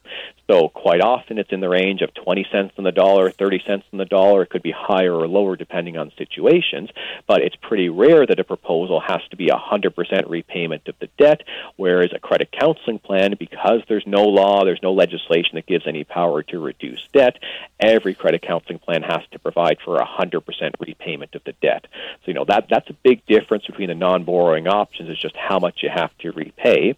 So 0.50 0.68
quite 0.68 1.00
often 1.00 1.38
it's 1.38 1.52
in 1.52 1.60
the 1.60 1.68
range 1.68 2.02
of 2.02 2.12
20 2.12 2.44
cents 2.50 2.74
on 2.76 2.82
the 2.82 2.90
dollar, 2.90 3.30
30 3.30 3.62
cents 3.64 3.86
on 3.92 4.00
the 4.00 4.04
dollar. 4.04 4.42
It 4.42 4.50
could 4.50 4.64
be 4.64 4.72
higher 4.76 5.14
or 5.14 5.28
lower 5.28 5.54
depending 5.54 5.96
on 5.96 6.10
situations, 6.18 6.90
but 7.28 7.40
it's 7.40 7.54
pretty 7.54 7.88
rare 7.88 8.26
that 8.26 8.40
a 8.40 8.42
proposal 8.42 8.98
has 8.98 9.20
to 9.30 9.36
be 9.36 9.46
100% 9.46 10.28
repayment 10.28 10.88
of 10.88 10.96
the 10.98 11.08
debt, 11.18 11.42
whereas 11.76 12.10
a 12.12 12.18
credit 12.18 12.50
counseling 12.50 12.98
plan, 12.98 13.36
because 13.38 13.82
there's 13.88 14.06
no 14.08 14.24
law, 14.24 14.64
there's 14.64 14.82
no 14.82 14.92
legislation 14.92 15.54
that 15.54 15.66
gives 15.66 15.86
any 15.86 16.02
power 16.02 16.42
to 16.42 16.58
reduce 16.58 17.06
debt, 17.12 17.38
every 17.78 18.14
credit 18.14 18.42
counseling 18.42 18.80
plan 18.80 19.04
has 19.04 19.22
to 19.30 19.38
provide 19.38 19.78
for 19.84 19.96
100% 19.98 20.42
repayment 20.80 21.32
of 21.36 21.44
the 21.44 21.52
debt. 21.62 21.86
So, 22.24 22.24
you 22.26 22.34
know, 22.34 22.44
that 22.46 22.66
that's 22.68 22.90
a 22.90 22.96
big 23.04 23.24
difference 23.26 23.66
between 23.66 23.88
the 23.88 23.94
non-borrowing 23.94 24.66
options 24.66 25.10
is 25.10 25.18
just 25.18 25.36
how 25.36 25.60
much 25.60 25.84
you 25.84 25.90
have 25.90 26.10
to 26.18 26.32
repay. 26.32 26.96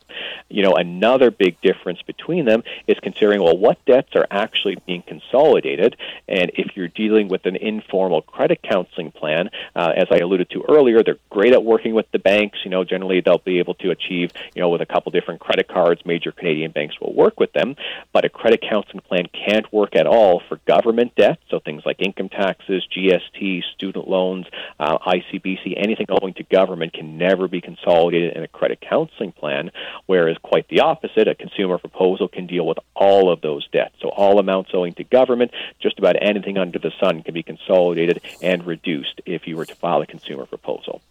You 0.49 0.63
know, 0.63 0.75
another 0.75 1.31
big 1.31 1.61
difference 1.61 2.01
between 2.01 2.47
them 2.47 2.63
is 2.87 2.97
considering 3.03 3.42
well 3.43 3.57
what 3.57 3.85
debts 3.85 4.15
are 4.15 4.27
actually 4.31 4.77
being 4.87 5.03
consolidated, 5.03 5.97
and 6.29 6.51
if 6.55 6.77
you're 6.77 6.89
dealing 6.89 7.29
with 7.29 7.47
an 7.47 7.57
informal 7.57 8.23
credit 8.23 8.61
counseling 8.63 9.11
plan, 9.11 9.51
uh, 9.75 9.93
as 9.97 10.07
I 10.11 10.19
alluded 10.19 10.51
to 10.51 10.65
earlier, 10.69 11.03
they're 11.03 11.19
great 11.31 11.53
at 11.53 11.65
working 11.65 11.95
with 11.95 12.11
the 12.13 12.19
banks. 12.19 12.59
You 12.65 12.71
know, 12.71 12.85
generally 12.85 13.21
they'll 13.21 13.39
be 13.39 13.59
able 13.59 13.75
to 13.75 13.91
achieve, 13.91 14.31
you 14.55 14.63
know, 14.63 14.69
with 14.69 14.81
a 14.81 14.87
couple 14.87 15.13
different 15.13 15.41
credit 15.41 15.69
cards, 15.69 16.03
major 16.05 16.33
Canadian 16.33 16.73
banks 16.73 17.01
will 17.01 17.15
work 17.15 17.41
with 17.41 17.53
them. 17.53 17.77
But 18.13 18.25
a 18.25 18.29
credit 18.29 18.63
counseling 18.63 19.01
plan 19.01 19.27
can't 19.33 19.71
work 19.73 19.97
at 19.97 20.07
all 20.07 20.43
for 20.49 20.61
government 20.67 21.15
debt, 21.17 21.39
so 21.51 21.59
things 21.59 21.83
like 21.85 22.01
income 22.01 22.29
taxes, 22.29 22.87
GST, 22.97 23.63
student 23.75 24.09
loans, 24.09 24.47
uh, 24.79 24.99
ICBC, 24.99 25.75
anything 25.77 26.07
owing 26.11 26.35
to 26.35 26.43
government 26.45 26.93
can 26.93 27.19
never 27.19 27.49
be 27.49 27.61
consolidated 27.61 28.37
in 28.37 28.43
a 28.43 28.49
credit 28.49 28.81
counseling 28.81 29.33
plan. 29.33 29.71
Whereas 30.07 30.37
quite 30.43 30.69
the 30.69 30.81
opposite, 30.81 31.29
a 31.29 31.35
consumer 31.35 31.79
proposal 31.79 32.29
can 32.29 32.47
deal 32.47 32.67
with 32.67 32.79
all 32.95 33.32
of 33.33 33.41
those 33.41 33.67
debts. 33.69 33.97
So 34.01 34.09
all 34.09 34.39
amounts 34.39 34.71
owing 34.75 34.95
to 34.95 35.05
government, 35.05 35.51
just 35.81 35.99
about 35.99 36.17
anything 36.21 36.59
under 36.59 36.79
the 36.79 36.93
sun 37.01 37.23
can 37.23 37.35
be 37.35 37.43
consolidated 37.43 38.21
and 38.43 38.67
reduced 38.67 39.21
if 39.27 39.47
you 39.47 39.57
were 39.57 39.67
to 39.67 39.75
file 39.75 40.03
a 40.03 40.07
consumer 40.07 40.47
proposal. 40.47 41.03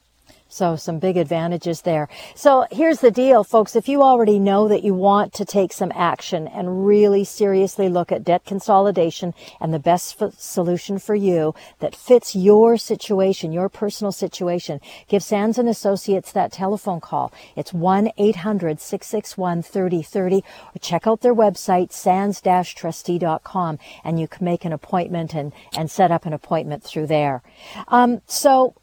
So 0.52 0.76
some 0.76 1.00
big 1.00 1.16
advantages 1.16 1.84
there. 1.84 2.10
So 2.36 2.68
here's 2.72 3.00
the 3.00 3.10
deal, 3.10 3.46
folks. 3.46 3.74
If 3.74 3.88
you 3.88 4.04
already 4.04 4.38
know 4.38 4.68
that 4.68 4.84
you 4.84 4.94
want 4.94 5.32
to 5.36 5.46
take 5.46 5.72
some 5.72 5.94
action 5.96 6.46
and 6.46 6.86
really 6.86 7.24
seriously 7.24 7.88
look 7.88 8.12
at 8.12 8.26
debt 8.26 8.44
consolidation 8.44 9.34
and 9.62 9.74
the 9.74 9.80
best 9.80 10.22
f- 10.22 10.34
solution 10.38 11.00
for 11.00 11.16
you 11.16 11.56
that 11.80 11.96
fits 11.96 12.36
your 12.36 12.76
situation, 12.76 13.54
your 13.54 13.70
personal 13.70 14.12
situation, 14.12 14.82
give 15.08 15.24
Sands 15.24 15.58
and 15.58 15.70
Associates 15.70 16.34
that 16.34 16.52
telephone 16.52 17.00
call. 17.00 17.32
It's 17.56 17.72
1-800-661-3030 17.72 20.40
or 20.40 20.44
check 20.82 21.08
out 21.08 21.22
their 21.22 21.34
website, 21.34 21.94
sands-trustee.com 21.94 23.80
and 24.04 24.20
you 24.20 24.28
can 24.28 24.44
make 24.44 24.66
an 24.66 24.74
appointment 24.74 25.34
and, 25.34 25.54
and 25.78 25.90
set 25.90 26.12
up 26.12 26.26
an 26.26 26.34
appointment 26.34 26.84
through 26.84 27.08
there. 27.08 27.42
Um, 27.88 28.22
so 28.28 28.76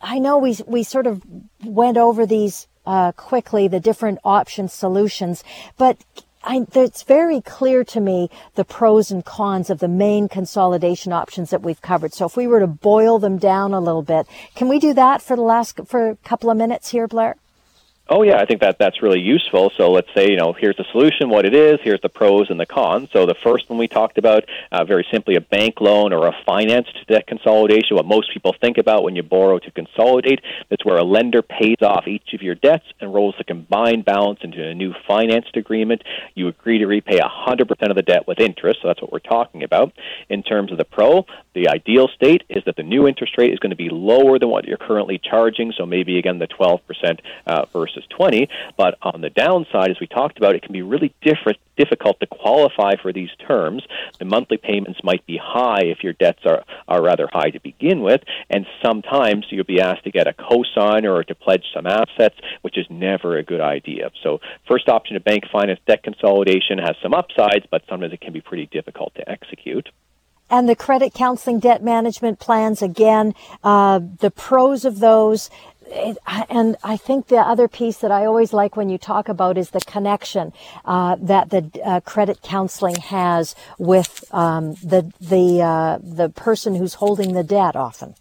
I 0.00 0.18
know 0.18 0.38
we 0.38 0.56
we 0.66 0.82
sort 0.82 1.06
of 1.06 1.22
went 1.64 1.96
over 1.96 2.26
these 2.26 2.68
uh, 2.86 3.12
quickly, 3.12 3.68
the 3.68 3.80
different 3.80 4.18
option 4.24 4.68
solutions, 4.68 5.44
but 5.76 5.98
I, 6.42 6.64
it's 6.74 7.02
very 7.02 7.40
clear 7.40 7.84
to 7.84 8.00
me 8.00 8.30
the 8.54 8.64
pros 8.64 9.10
and 9.10 9.24
cons 9.24 9.68
of 9.68 9.80
the 9.80 9.88
main 9.88 10.28
consolidation 10.28 11.12
options 11.12 11.50
that 11.50 11.62
we've 11.62 11.82
covered. 11.82 12.14
So 12.14 12.26
if 12.26 12.36
we 12.36 12.46
were 12.46 12.60
to 12.60 12.66
boil 12.66 13.18
them 13.18 13.38
down 13.38 13.74
a 13.74 13.80
little 13.80 14.02
bit, 14.02 14.26
can 14.54 14.68
we 14.68 14.78
do 14.78 14.94
that 14.94 15.20
for 15.20 15.36
the 15.36 15.42
last 15.42 15.80
for 15.86 16.10
a 16.10 16.16
couple 16.16 16.48
of 16.48 16.56
minutes 16.56 16.90
here, 16.90 17.06
Blair? 17.06 17.36
Oh 18.10 18.22
yeah, 18.22 18.38
I 18.38 18.46
think 18.46 18.62
that 18.62 18.78
that's 18.78 19.02
really 19.02 19.20
useful. 19.20 19.70
So 19.76 19.90
let's 19.90 20.08
say 20.14 20.30
you 20.30 20.36
know 20.36 20.54
here's 20.54 20.76
the 20.76 20.86
solution, 20.92 21.28
what 21.28 21.44
it 21.44 21.54
is, 21.54 21.78
here's 21.82 22.00
the 22.00 22.08
pros 22.08 22.48
and 22.48 22.58
the 22.58 22.64
cons. 22.64 23.10
So 23.12 23.26
the 23.26 23.34
first 23.34 23.68
one 23.68 23.78
we 23.78 23.86
talked 23.86 24.16
about, 24.16 24.44
uh, 24.72 24.84
very 24.84 25.06
simply, 25.12 25.36
a 25.36 25.42
bank 25.42 25.82
loan 25.82 26.14
or 26.14 26.26
a 26.26 26.36
financed 26.46 26.96
debt 27.06 27.26
consolidation. 27.26 27.96
What 27.96 28.06
most 28.06 28.32
people 28.32 28.54
think 28.58 28.78
about 28.78 29.02
when 29.02 29.14
you 29.14 29.22
borrow 29.22 29.58
to 29.58 29.70
consolidate, 29.72 30.40
that's 30.70 30.86
where 30.86 30.96
a 30.96 31.04
lender 31.04 31.42
pays 31.42 31.82
off 31.82 32.08
each 32.08 32.32
of 32.32 32.40
your 32.40 32.54
debts 32.54 32.86
and 32.98 33.12
rolls 33.12 33.34
the 33.36 33.44
combined 33.44 34.06
balance 34.06 34.40
into 34.42 34.66
a 34.66 34.74
new 34.74 34.94
financed 35.06 35.56
agreement. 35.58 36.02
You 36.34 36.48
agree 36.48 36.78
to 36.78 36.86
repay 36.86 37.18
100% 37.18 37.90
of 37.90 37.96
the 37.96 38.02
debt 38.02 38.26
with 38.26 38.40
interest. 38.40 38.80
So 38.80 38.88
that's 38.88 39.02
what 39.02 39.12
we're 39.12 39.18
talking 39.18 39.62
about. 39.62 39.92
In 40.30 40.42
terms 40.42 40.72
of 40.72 40.78
the 40.78 40.86
pro, 40.86 41.26
the 41.52 41.68
ideal 41.68 42.08
state 42.08 42.44
is 42.48 42.64
that 42.64 42.76
the 42.76 42.82
new 42.82 43.06
interest 43.06 43.36
rate 43.36 43.52
is 43.52 43.58
going 43.58 43.70
to 43.70 43.76
be 43.76 43.90
lower 43.90 44.38
than 44.38 44.48
what 44.48 44.64
you're 44.64 44.78
currently 44.78 45.18
charging. 45.18 45.72
So 45.76 45.84
maybe 45.84 46.18
again 46.18 46.38
the 46.38 46.46
12% 46.46 46.80
uh, 47.46 47.66
versus 47.70 47.97
versus 47.98 48.08
20. 48.16 48.48
But 48.76 48.96
on 49.02 49.20
the 49.20 49.30
downside, 49.30 49.90
as 49.90 50.00
we 50.00 50.06
talked 50.06 50.38
about, 50.38 50.54
it 50.54 50.62
can 50.62 50.72
be 50.72 50.82
really 50.82 51.14
different, 51.22 51.58
difficult 51.76 52.20
to 52.20 52.26
qualify 52.26 52.92
for 53.00 53.12
these 53.12 53.30
terms. 53.46 53.82
The 54.18 54.24
monthly 54.24 54.56
payments 54.56 55.00
might 55.02 55.24
be 55.26 55.38
high 55.42 55.84
if 55.84 56.02
your 56.02 56.12
debts 56.12 56.40
are, 56.44 56.64
are 56.86 57.02
rather 57.02 57.28
high 57.30 57.50
to 57.50 57.60
begin 57.60 58.00
with, 58.00 58.22
and 58.50 58.66
sometimes 58.84 59.46
you'll 59.50 59.64
be 59.64 59.80
asked 59.80 60.04
to 60.04 60.10
get 60.10 60.26
a 60.26 60.32
cosigner 60.32 61.14
or 61.14 61.24
to 61.24 61.34
pledge 61.34 61.64
some 61.74 61.86
assets, 61.86 62.36
which 62.62 62.78
is 62.78 62.86
never 62.90 63.36
a 63.36 63.42
good 63.42 63.60
idea. 63.60 64.10
So, 64.22 64.40
first 64.66 64.88
option 64.88 65.16
of 65.16 65.24
bank 65.24 65.44
finance 65.50 65.80
debt 65.86 66.02
consolidation 66.02 66.78
has 66.78 66.96
some 67.02 67.14
upsides, 67.14 67.66
but 67.70 67.82
sometimes 67.88 68.12
it 68.12 68.20
can 68.20 68.32
be 68.32 68.40
pretty 68.40 68.66
difficult 68.66 69.14
to 69.16 69.28
execute 69.28 69.88
and 70.50 70.68
the 70.68 70.76
credit 70.76 71.12
counseling 71.14 71.58
debt 71.58 71.82
management 71.82 72.38
plans 72.38 72.82
again 72.82 73.34
uh, 73.62 74.00
the 74.20 74.30
pros 74.30 74.84
of 74.84 75.00
those 75.00 75.50
it, 75.90 76.18
and 76.48 76.76
I 76.82 76.96
think 76.96 77.28
the 77.28 77.38
other 77.38 77.68
piece 77.68 77.98
that 77.98 78.10
I 78.10 78.24
always 78.24 78.52
like 78.52 78.76
when 78.76 78.88
you 78.88 78.98
talk 78.98 79.28
about 79.28 79.58
is 79.58 79.70
the 79.70 79.80
connection 79.80 80.52
uh, 80.84 81.16
that 81.20 81.50
the 81.50 81.70
uh, 81.84 82.00
credit 82.00 82.42
counseling 82.42 82.96
has 82.96 83.54
with 83.78 84.24
um, 84.32 84.74
the 84.74 85.12
the 85.20 85.62
uh, 85.62 85.98
the 86.02 86.28
person 86.28 86.74
who's 86.74 86.94
holding 86.94 87.34
the 87.34 87.44
debt 87.44 87.76
often. 87.76 88.14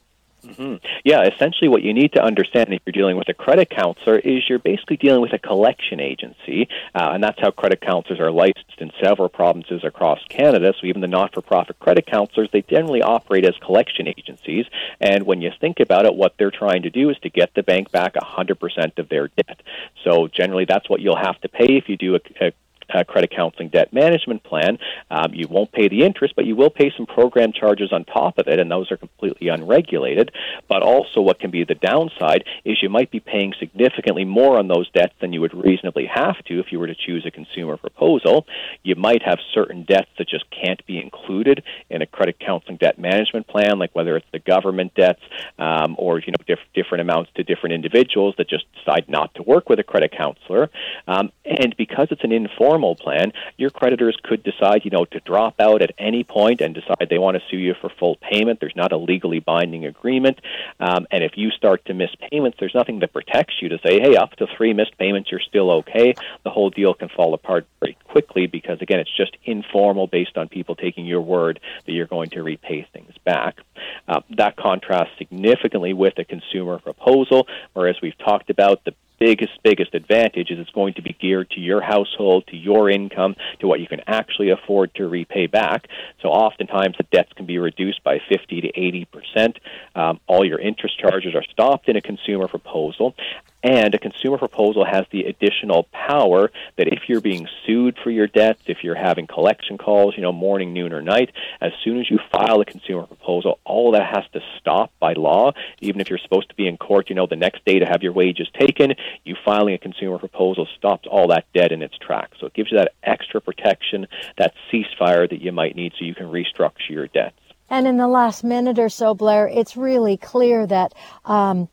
Mm-hmm. 0.48 0.76
Yeah, 1.04 1.24
essentially, 1.24 1.68
what 1.68 1.84
you 1.84 1.94
need 1.94 2.14
to 2.14 2.24
understand 2.24 2.74
if 2.74 2.82
you're 2.86 2.94
dealing 2.94 3.18
with 3.18 3.30
a 3.30 3.34
credit 3.34 3.70
counselor 3.70 4.18
is 4.18 4.48
you're 4.48 4.60
basically 4.60 4.98
dealing 4.98 5.22
with 5.22 5.34
a 5.34 5.40
collection 5.40 6.00
agency, 6.00 6.68
uh, 6.96 7.12
and 7.14 7.24
that's 7.24 7.40
how 7.40 7.52
credit 7.52 7.82
counselors 7.82 8.20
are 8.20 8.32
licensed 8.32 8.80
in 8.80 8.92
several 9.04 9.30
provinces 9.30 9.84
across 9.84 10.20
Canada. 10.30 10.74
So 10.80 10.88
even 10.88 11.02
the 11.02 11.08
not-for-profit 11.08 11.80
credit 11.80 12.06
counselors, 12.06 12.50
they 12.52 12.62
generally 12.62 13.02
operate 13.02 13.46
as 13.46 13.56
collection 13.58 14.08
agencies. 14.08 14.66
And 15.02 15.26
when 15.26 15.42
you 15.42 15.52
think 15.60 15.80
about 15.80 16.06
it, 16.06 16.16
what 16.16 16.36
they're 16.38 16.52
trying 16.52 16.84
to 16.84 16.90
do 16.90 17.10
is 17.10 17.18
to 17.20 17.30
get 17.30 17.54
the 17.54 17.64
bank 17.64 17.92
back 17.92 18.14
100% 18.14 19.00
of 19.00 19.10
their 19.10 19.28
debt. 19.28 19.62
So 20.04 20.28
generally, 20.28 20.66
that's 20.66 20.90
what 20.90 21.02
you'll 21.02 21.18
have 21.18 21.40
to 21.42 21.50
pay 21.50 21.78
if 21.78 21.90
you 21.90 21.98
do 21.98 22.16
a, 22.16 22.20
a 22.42 22.52
uh, 22.94 23.04
credit 23.04 23.32
counseling 23.36 23.70
debt 23.70 23.94
management 23.94 24.44
plan. 24.44 24.78
Um, 25.10 25.34
you 25.34 25.48
won't 25.48 25.72
pay 25.72 25.88
the 25.88 26.04
interest, 26.04 26.36
but 26.36 26.46
you 26.46 26.56
will 26.56 26.70
pay 26.70 26.92
some 26.96 27.06
program 27.06 27.52
charges 27.52 27.92
on 27.92 28.06
top 28.06 28.38
of 28.38 28.48
it, 28.48 28.60
and 28.60 28.72
those 28.72 28.92
are 28.92 28.98
completely 28.98 29.50
unregulated. 29.50 30.32
But 30.68 30.84
also, 30.84 31.22
what 31.22 31.40
can 31.40 31.52
be 31.52 31.64
the 31.64 31.76
downside 31.76 32.44
is 32.66 32.82
you 32.82 32.90
might 32.90 33.12
be 33.12 33.20
paying 33.20 33.54
significantly 33.60 34.26
more 34.26 34.58
on 34.58 34.68
those 34.68 34.90
debts 34.92 35.14
than 35.22 35.34
you 35.34 35.42
would 35.42 35.54
reasonably 35.54 36.06
have 36.06 36.44
to 36.46 36.60
if 36.60 36.72
you 36.72 36.80
were 36.80 36.88
to 36.88 36.96
choose 36.96 37.26
a 37.26 37.32
consumer 37.32 37.78
proposal. 37.78 38.46
You 38.84 38.96
might 38.96 39.22
have 39.24 39.40
certain 39.54 39.84
debts 39.84 40.10
that 40.18 40.30
just 40.30 40.46
can't 40.52 40.86
be 40.86 41.00
included 41.00 41.64
in 41.90 42.02
a 42.02 42.06
credit 42.06 42.40
counseling 42.40 42.78
debt 42.78 43.00
management 43.00 43.48
plan, 43.48 43.80
like 43.80 43.96
whether 43.96 44.16
it's 44.18 44.28
the 44.32 44.40
government 44.40 44.94
debts 44.96 45.22
um, 45.60 45.96
or 45.98 46.20
you 46.20 46.28
know 46.28 46.44
diff- 46.46 46.60
different 46.74 47.02
amounts 47.02 47.32
to 47.36 47.44
different 47.44 47.74
individuals 47.74 48.36
that 48.38 48.50
just 48.50 48.66
decide 48.74 49.06
not 49.08 49.34
to 49.36 49.44
work 49.44 49.70
with 49.70 49.80
a 49.80 49.84
credit 49.84 50.12
counselor. 50.18 50.70
Um, 51.08 51.32
and 51.46 51.76
because 51.78 52.08
it's 52.12 52.24
an 52.24 52.32
informal 52.32 52.77
plan, 52.96 53.34
your 53.58 53.70
creditors 53.70 54.18
could 54.24 54.44
decide, 54.44 54.86
you 54.86 54.92
know, 54.92 55.06
to 55.06 55.20
drop 55.22 55.60
out 55.60 55.82
at 55.82 55.92
any 55.98 56.24
point 56.24 56.62
and 56.62 56.76
decide 56.76 57.08
they 57.10 57.18
want 57.18 57.36
to 57.38 57.44
sue 57.50 57.58
you 57.58 57.74
for 57.74 57.90
full 57.90 58.16
payment. 58.16 58.60
There's 58.60 58.76
not 58.76 58.92
a 58.92 58.98
legally 58.98 59.40
binding 59.40 59.86
agreement. 59.86 60.40
Um, 60.80 61.08
and 61.12 61.24
if 61.24 61.38
you 61.38 61.52
start 61.52 61.86
to 61.86 61.94
miss 61.94 62.12
payments, 62.32 62.58
there's 62.60 62.76
nothing 62.76 63.00
that 63.00 63.14
protects 63.14 63.62
you 63.62 63.70
to 63.70 63.80
say, 63.80 64.00
hey, 64.00 64.16
up 64.16 64.36
to 64.38 64.48
three 64.56 64.74
missed 64.74 64.98
payments, 64.98 65.32
you're 65.32 65.40
still 65.40 65.72
okay. 65.72 66.14
The 66.44 66.50
whole 66.50 66.70
deal 66.70 66.94
can 66.94 67.10
fall 67.10 67.34
apart 67.34 67.66
very 67.80 67.98
quickly 68.06 68.48
because, 68.48 68.82
again, 68.82 69.00
it's 69.00 69.16
just 69.16 69.36
informal 69.44 70.08
based 70.08 70.38
on 70.38 70.48
people 70.48 70.76
taking 70.76 71.06
your 71.06 71.22
word 71.22 71.60
that 71.86 71.92
you're 71.92 72.06
going 72.06 72.30
to 72.32 72.44
repay 72.44 72.88
things 72.94 73.14
back. 73.24 73.60
Uh, 74.08 74.22
that 74.38 74.56
contrasts 74.56 75.12
significantly 75.18 75.94
with 75.94 76.18
a 76.18 76.26
consumer 76.26 76.80
proposal, 76.80 77.48
where, 77.74 77.88
as 77.88 78.02
we've 78.02 78.18
talked 78.18 78.50
about, 78.50 78.84
the 78.86 78.94
biggest, 79.20 79.52
biggest 79.64 79.94
advantage 79.94 80.52
is 80.52 80.60
it's 80.60 80.70
going 80.72 80.94
to 80.96 81.02
be 81.02 81.16
geared 81.20 81.50
to 81.52 81.60
your 81.60 81.82
household, 81.82 82.46
to 82.48 82.56
your 82.56 82.90
income, 82.90 83.36
to 83.60 83.68
what 83.68 83.80
you 83.80 83.88
can 83.88 84.02
actually 84.08 84.50
afford 84.50 84.94
to 84.96 85.08
repay 85.08 85.48
back. 85.48 85.88
So 86.22 86.30
oftentimes 86.30 86.96
the 86.98 87.06
debts 87.12 87.34
can 87.34 87.46
be 87.46 87.58
reduced 87.58 88.04
by 88.04 88.20
50 88.30 88.62
to 88.62 88.68
80 88.68 89.06
percent. 89.06 89.60
Um, 89.96 90.20
all 90.28 90.46
your 90.46 90.60
interest 90.60 91.00
charges 91.00 91.36
are 91.36 91.44
stopped 91.52 91.90
in 91.90 91.96
a 91.96 92.02
consumer 92.02 92.48
proposal. 92.48 93.16
And 93.64 93.96
a 93.96 93.98
consumer 93.98 94.38
proposal 94.38 94.86
has 94.86 95.06
the 95.12 95.24
additional 95.24 95.84
power 95.92 96.52
that 96.76 96.88
if 96.88 97.10
you're 97.10 97.22
being 97.22 97.48
sued 97.66 97.98
for 98.04 98.12
your 98.12 98.28
debts, 98.28 98.62
if 98.68 98.84
you're 98.84 98.96
having 98.96 99.26
collection 99.26 99.80
calls, 99.80 100.16
you 100.16 100.22
know, 100.22 100.32
morning, 100.32 100.74
noon, 100.74 100.94
or 100.94 101.02
night, 101.02 101.32
as 101.60 101.72
soon 101.84 102.00
as 102.00 102.10
you 102.10 102.20
file 102.32 102.62
a 102.62 102.66
consumer 102.66 103.08
proposal, 103.08 103.60
all 103.66 103.92
that 103.92 104.14
has 104.14 104.24
to 104.34 104.42
stop 104.60 104.92
by 105.00 105.14
law. 105.14 105.54
Even 105.82 106.00
if 106.00 106.10
you're 106.10 106.20
supposed 106.20 106.50
to 106.50 106.56
be 106.56 106.68
in 106.68 106.78
court, 106.78 107.10
you 107.10 107.16
know, 107.16 107.26
the 107.26 107.36
next 107.36 107.66
day 107.66 107.80
to 107.80 107.86
have 107.86 108.04
your 108.04 108.14
wages 108.14 108.48
taken, 108.58 108.94
you 109.24 109.36
filing 109.44 109.74
a 109.74 109.80
consumer 109.80 110.20
proposal 110.20 110.68
stops 110.78 111.08
all 111.10 111.28
that 111.28 111.46
debt 111.54 111.72
in 111.72 111.82
its 111.82 111.98
tracks. 111.98 112.38
So 112.40 112.46
it 112.46 112.54
gives 112.54 112.72
you 112.72 112.78
that 112.78 112.94
extra 113.04 113.42
protection, 113.42 114.08
that 114.38 114.54
ceasefire 114.72 115.28
that 115.30 115.42
you 115.42 115.52
might 115.52 115.76
need 115.76 115.94
so 115.98 116.06
you 116.06 116.16
can 116.16 116.28
restructure 116.28 116.90
your 116.90 117.08
debts. 117.08 117.40
And 117.70 117.88
in 117.88 117.98
the 117.98 118.08
last 118.08 118.44
minute 118.44 118.80
or 118.80 118.90
so, 118.90 119.14
Blair, 119.14 119.48
it's 119.48 119.76
really 119.76 120.16
clear 120.16 120.66
that 120.68 120.94
um, 121.26 121.68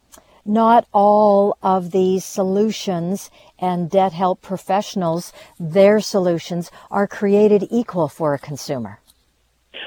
not 0.44 0.86
all 0.92 1.56
of 1.62 1.90
these 1.90 2.24
solutions 2.24 3.30
and 3.58 3.90
debt 3.90 4.12
help 4.12 4.42
professionals, 4.42 5.32
their 5.58 6.00
solutions 6.00 6.70
are 6.90 7.06
created 7.06 7.66
equal 7.70 8.08
for 8.08 8.34
a 8.34 8.38
consumer. 8.38 9.00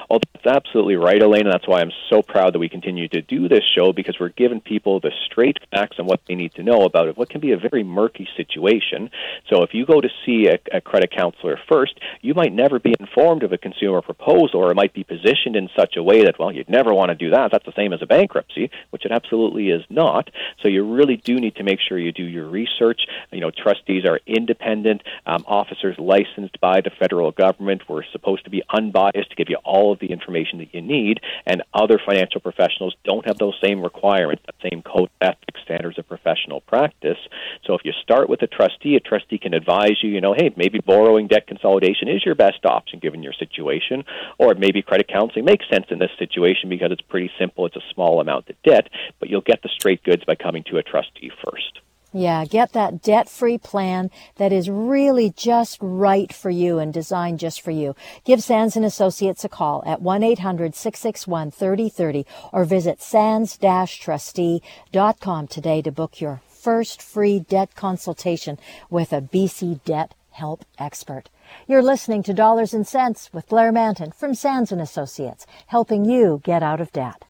Well, 0.09 0.19
that's 0.33 0.45
absolutely 0.45 0.95
right, 0.95 1.21
Elaine, 1.21 1.45
and 1.45 1.53
that's 1.53 1.67
why 1.67 1.81
I'm 1.81 1.91
so 2.09 2.21
proud 2.21 2.53
that 2.53 2.59
we 2.59 2.69
continue 2.69 3.07
to 3.09 3.21
do 3.21 3.47
this 3.47 3.63
show 3.75 3.93
because 3.93 4.19
we're 4.19 4.29
giving 4.29 4.61
people 4.61 4.99
the 4.99 5.11
straight 5.25 5.57
facts 5.71 5.97
on 5.99 6.05
what 6.05 6.21
they 6.27 6.35
need 6.35 6.53
to 6.55 6.63
know 6.63 6.83
about 6.83 7.07
it, 7.07 7.17
what 7.17 7.29
can 7.29 7.41
be 7.41 7.51
a 7.51 7.57
very 7.57 7.83
murky 7.83 8.27
situation. 8.35 9.09
So 9.49 9.63
if 9.63 9.73
you 9.73 9.85
go 9.85 10.01
to 10.01 10.09
see 10.25 10.47
a, 10.47 10.59
a 10.75 10.81
credit 10.81 11.11
counselor 11.11 11.59
first, 11.69 11.99
you 12.21 12.33
might 12.33 12.53
never 12.53 12.79
be 12.79 12.95
informed 12.99 13.43
of 13.43 13.53
a 13.53 13.57
consumer 13.57 14.01
proposal, 14.01 14.61
or 14.61 14.71
it 14.71 14.75
might 14.75 14.93
be 14.93 15.03
positioned 15.03 15.55
in 15.55 15.69
such 15.77 15.95
a 15.97 16.03
way 16.03 16.23
that, 16.23 16.39
well, 16.39 16.51
you'd 16.51 16.69
never 16.69 16.93
want 16.93 17.09
to 17.09 17.15
do 17.15 17.29
that. 17.31 17.51
That's 17.51 17.65
the 17.65 17.73
same 17.75 17.93
as 17.93 18.01
a 18.01 18.07
bankruptcy, 18.07 18.71
which 18.89 19.05
it 19.05 19.11
absolutely 19.11 19.69
is 19.69 19.83
not. 19.89 20.29
So 20.61 20.69
you 20.69 20.83
really 20.83 21.17
do 21.17 21.39
need 21.39 21.55
to 21.55 21.63
make 21.63 21.79
sure 21.79 21.97
you 21.97 22.11
do 22.11 22.23
your 22.23 22.47
research. 22.47 23.01
You 23.31 23.41
know, 23.41 23.51
trustees 23.51 24.05
are 24.05 24.19
independent 24.25 25.03
um, 25.25 25.43
officers 25.47 25.95
licensed 25.99 26.59
by 26.59 26.81
the 26.81 26.91
federal 26.99 27.31
government. 27.31 27.83
We're 27.87 28.03
supposed 28.11 28.45
to 28.45 28.49
be 28.49 28.63
unbiased 28.69 29.29
to 29.29 29.35
give 29.35 29.49
you 29.49 29.57
all 29.63 29.76
of 29.91 29.99
the 29.99 30.11
information 30.11 30.59
that 30.59 30.73
you 30.73 30.81
need, 30.81 31.19
and 31.45 31.63
other 31.73 31.99
financial 32.03 32.41
professionals 32.41 32.95
don't 33.03 33.25
have 33.25 33.37
those 33.37 33.55
same 33.63 33.81
requirements, 33.81 34.43
that 34.45 34.69
same 34.69 34.81
code 34.81 35.09
of 35.21 35.29
ethics 35.29 35.61
standards 35.63 35.97
of 35.97 36.07
professional 36.07 36.61
practice. 36.61 37.17
So 37.65 37.73
if 37.73 37.81
you 37.83 37.91
start 38.01 38.29
with 38.29 38.41
a 38.41 38.47
trustee, 38.47 38.95
a 38.95 38.99
trustee 38.99 39.37
can 39.37 39.53
advise 39.53 39.97
you, 40.01 40.09
you 40.09 40.21
know, 40.21 40.33
hey, 40.33 40.53
maybe 40.55 40.79
borrowing 40.79 41.27
debt 41.27 41.47
consolidation 41.47 42.07
is 42.07 42.25
your 42.25 42.35
best 42.35 42.65
option 42.65 42.99
given 42.99 43.23
your 43.23 43.33
situation, 43.33 44.03
or 44.37 44.55
maybe 44.55 44.81
credit 44.81 45.07
counseling 45.07 45.45
makes 45.45 45.65
sense 45.69 45.85
in 45.89 45.99
this 45.99 46.11
situation 46.17 46.69
because 46.69 46.91
it's 46.91 47.01
pretty 47.01 47.31
simple, 47.39 47.65
it's 47.65 47.75
a 47.75 47.93
small 47.93 48.21
amount 48.21 48.49
of 48.49 48.55
debt, 48.63 48.89
but 49.19 49.29
you'll 49.29 49.41
get 49.41 49.61
the 49.61 49.69
straight 49.69 50.03
goods 50.03 50.23
by 50.25 50.35
coming 50.35 50.63
to 50.63 50.77
a 50.77 50.83
trustee 50.83 51.31
first. 51.43 51.79
Yeah, 52.13 52.45
get 52.45 52.71
that 52.71 53.01
debt 53.01 53.27
free 53.27 53.57
plan 53.57 54.09
that 54.37 54.53
is 54.53 54.69
really 54.69 55.29
just 55.29 55.77
right 55.81 56.31
for 56.31 56.49
you 56.49 56.79
and 56.79 56.93
designed 56.93 57.39
just 57.39 57.61
for 57.61 57.71
you. 57.71 57.95
Give 58.23 58.41
Sands 58.41 58.77
and 58.77 58.85
Associates 58.85 59.43
a 59.43 59.49
call 59.49 59.83
at 59.85 60.01
1 60.01 60.23
800 60.23 60.73
661 60.73 61.51
3030 61.51 62.25
or 62.53 62.63
visit 62.63 63.01
sands 63.01 63.57
trustee.com 63.57 65.47
today 65.47 65.81
to 65.81 65.91
book 65.91 66.21
your 66.21 66.41
first 66.47 67.01
free 67.01 67.39
debt 67.39 67.75
consultation 67.75 68.57
with 68.89 69.11
a 69.11 69.21
BC 69.21 69.83
debt 69.83 70.15
help 70.31 70.63
expert. 70.77 71.29
You're 71.67 71.83
listening 71.83 72.23
to 72.23 72.33
Dollars 72.33 72.73
and 72.73 72.87
Sense 72.87 73.29
with 73.33 73.49
Blair 73.49 73.71
Mantin 73.71 74.13
from 74.13 74.33
Sands 74.33 74.71
and 74.71 74.79
Associates, 74.79 75.45
helping 75.67 76.05
you 76.05 76.41
get 76.43 76.63
out 76.63 76.79
of 76.79 76.91
debt. 76.91 77.25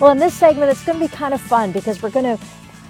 Well, 0.00 0.10
in 0.10 0.18
this 0.18 0.34
segment, 0.34 0.70
it's 0.70 0.84
going 0.84 0.98
to 0.98 1.04
be 1.06 1.08
kind 1.08 1.32
of 1.32 1.40
fun 1.40 1.72
because 1.72 2.02
we're 2.02 2.10
going 2.10 2.36
to 2.36 2.44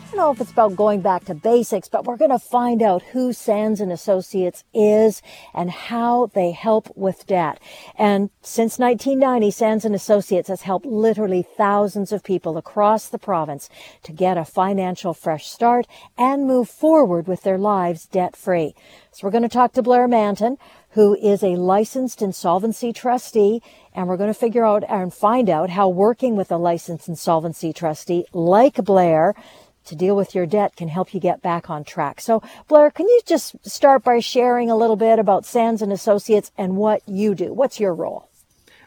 don't 0.06 0.16
know 0.16 0.30
if 0.30 0.40
it's 0.40 0.52
about 0.52 0.76
going 0.76 1.00
back 1.00 1.24
to 1.24 1.34
basics, 1.34 1.88
but 1.88 2.04
we're 2.04 2.16
going 2.16 2.30
to 2.30 2.38
find 2.38 2.80
out 2.80 3.02
who 3.02 3.32
Sands 3.32 3.80
and 3.80 3.90
Associates 3.90 4.62
is 4.72 5.20
and 5.52 5.70
how 5.70 6.26
they 6.26 6.52
help 6.52 6.88
with 6.96 7.26
debt. 7.26 7.60
And 7.98 8.30
since 8.40 8.78
1990, 8.78 9.50
Sands 9.50 9.84
and 9.84 9.94
Associates 9.94 10.48
has 10.48 10.62
helped 10.62 10.86
literally 10.86 11.42
thousands 11.42 12.12
of 12.12 12.22
people 12.22 12.56
across 12.56 13.08
the 13.08 13.18
province 13.18 13.68
to 14.04 14.12
get 14.12 14.38
a 14.38 14.44
financial 14.44 15.12
fresh 15.12 15.46
start 15.46 15.86
and 16.16 16.46
move 16.46 16.68
forward 16.68 17.26
with 17.26 17.42
their 17.42 17.58
lives 17.58 18.06
debt 18.06 18.36
free. 18.36 18.74
So 19.10 19.26
we're 19.26 19.32
going 19.32 19.42
to 19.42 19.48
talk 19.48 19.72
to 19.72 19.82
Blair 19.82 20.06
Mantin, 20.06 20.56
who 20.90 21.14
is 21.16 21.42
a 21.42 21.56
licensed 21.56 22.22
insolvency 22.22 22.92
trustee, 22.92 23.60
and 23.94 24.08
we're 24.08 24.16
going 24.16 24.32
to 24.32 24.38
figure 24.38 24.64
out 24.64 24.84
and 24.88 25.12
find 25.12 25.50
out 25.50 25.70
how 25.70 25.88
working 25.88 26.36
with 26.36 26.52
a 26.52 26.56
licensed 26.56 27.08
insolvency 27.08 27.72
trustee 27.72 28.24
like 28.32 28.76
Blair 28.76 29.34
to 29.87 29.96
deal 29.96 30.16
with 30.16 30.35
your 30.35 30.46
debt 30.46 30.77
can 30.77 30.88
help 30.88 31.14
you 31.14 31.20
get 31.20 31.42
back 31.42 31.70
on 31.70 31.85
track. 31.85 32.20
So, 32.20 32.42
Blair, 32.68 32.90
can 32.90 33.07
you 33.09 33.20
just 33.27 33.57
start 33.68 34.05
by 34.05 34.20
sharing 34.20 34.70
a 34.70 34.77
little 34.77 34.96
bit 34.96 35.18
about 35.18 35.46
Sands 35.46 35.83
and 35.83 35.92
Associates 35.92 36.51
and 36.57 36.77
what 36.77 37.03
you 37.09 37.35
do? 37.35 37.53
What's 37.53 37.81
your 37.81 37.94
role? 37.94 38.29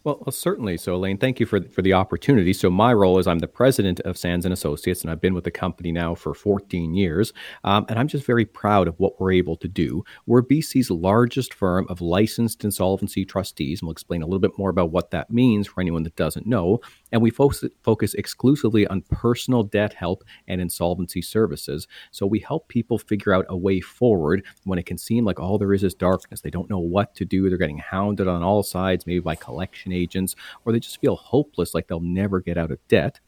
Well, 0.03 0.31
certainly. 0.31 0.77
So, 0.77 0.95
Elaine, 0.95 1.17
thank 1.17 1.39
you 1.39 1.45
for 1.45 1.61
for 1.61 1.81
the 1.81 1.93
opportunity. 1.93 2.53
So, 2.53 2.69
my 2.69 2.93
role 2.93 3.19
is 3.19 3.27
I'm 3.27 3.39
the 3.39 3.47
president 3.47 3.99
of 4.01 4.17
Sands 4.17 4.45
and 4.45 4.53
Associates, 4.53 5.01
and 5.01 5.11
I've 5.11 5.21
been 5.21 5.33
with 5.33 5.43
the 5.43 5.51
company 5.51 5.91
now 5.91 6.15
for 6.15 6.33
14 6.33 6.93
years. 6.93 7.33
Um, 7.63 7.85
and 7.89 7.99
I'm 7.99 8.07
just 8.07 8.25
very 8.25 8.45
proud 8.45 8.87
of 8.87 8.99
what 8.99 9.19
we're 9.19 9.33
able 9.33 9.57
to 9.57 9.67
do. 9.67 10.03
We're 10.25 10.41
BC's 10.41 10.89
largest 10.89 11.53
firm 11.53 11.85
of 11.89 12.01
licensed 12.01 12.63
insolvency 12.63 13.25
trustees, 13.25 13.81
and 13.81 13.87
we'll 13.87 13.93
explain 13.93 14.21
a 14.21 14.25
little 14.25 14.39
bit 14.39 14.57
more 14.57 14.69
about 14.69 14.91
what 14.91 15.11
that 15.11 15.31
means 15.31 15.67
for 15.67 15.81
anyone 15.81 16.03
that 16.03 16.15
doesn't 16.15 16.47
know. 16.47 16.79
And 17.11 17.21
we 17.21 17.31
focus, 17.31 17.63
focus 17.83 18.13
exclusively 18.13 18.85
on 18.87 19.01
personal 19.09 19.63
debt 19.63 19.93
help 19.93 20.23
and 20.47 20.61
insolvency 20.61 21.21
services. 21.21 21.87
So, 22.11 22.25
we 22.25 22.39
help 22.39 22.67
people 22.67 22.97
figure 22.97 23.33
out 23.33 23.45
a 23.49 23.57
way 23.57 23.81
forward 23.81 24.45
when 24.63 24.79
it 24.79 24.85
can 24.85 24.97
seem 24.97 25.25
like 25.25 25.39
all 25.39 25.57
there 25.57 25.73
is 25.73 25.83
is 25.83 25.93
darkness. 25.93 26.41
They 26.41 26.49
don't 26.49 26.69
know 26.69 26.79
what 26.79 27.15
to 27.15 27.25
do. 27.25 27.49
They're 27.49 27.57
getting 27.57 27.79
hounded 27.79 28.27
on 28.27 28.43
all 28.43 28.63
sides, 28.63 29.07
maybe 29.07 29.19
by 29.19 29.35
collection 29.35 29.91
agents, 29.91 30.35
or 30.65 30.71
they 30.71 30.79
just 30.79 31.01
feel 31.01 31.15
hopeless, 31.15 31.73
like 31.73 31.87
they'll 31.87 31.99
never 31.99 32.39
get 32.39 32.57
out 32.57 32.71
of 32.71 32.85
debt. 32.87 33.19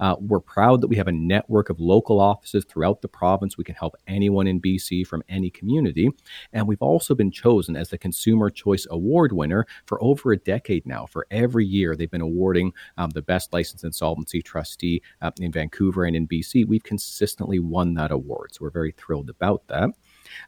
Uh, 0.00 0.16
we're 0.20 0.40
proud 0.40 0.80
that 0.80 0.88
we 0.88 0.96
have 0.96 1.08
a 1.08 1.12
network 1.12 1.70
of 1.70 1.80
local 1.80 2.20
offices 2.20 2.64
throughout 2.64 3.02
the 3.02 3.08
province. 3.08 3.56
We 3.56 3.64
can 3.64 3.74
help 3.74 3.96
anyone 4.06 4.46
in 4.46 4.60
BC 4.60 5.06
from 5.06 5.22
any 5.28 5.50
community. 5.50 6.10
And 6.52 6.66
we've 6.66 6.82
also 6.82 7.14
been 7.14 7.30
chosen 7.30 7.76
as 7.76 7.90
the 7.90 7.98
Consumer 7.98 8.50
Choice 8.50 8.86
Award 8.90 9.32
winner 9.32 9.66
for 9.86 10.02
over 10.02 10.32
a 10.32 10.38
decade 10.38 10.86
now. 10.86 11.06
For 11.06 11.26
every 11.30 11.66
year, 11.66 11.96
they've 11.96 12.10
been 12.10 12.20
awarding 12.20 12.72
um, 12.96 13.10
the 13.10 13.22
best 13.22 13.52
licensed 13.52 13.84
insolvency 13.84 14.42
trustee 14.42 15.02
uh, 15.22 15.30
in 15.40 15.52
Vancouver 15.52 16.04
and 16.04 16.16
in 16.16 16.26
BC. 16.26 16.66
We've 16.66 16.82
consistently 16.82 17.58
won 17.58 17.94
that 17.94 18.10
award. 18.10 18.54
So 18.54 18.60
we're 18.62 18.70
very 18.70 18.92
thrilled 18.92 19.30
about 19.30 19.66
that. 19.68 19.90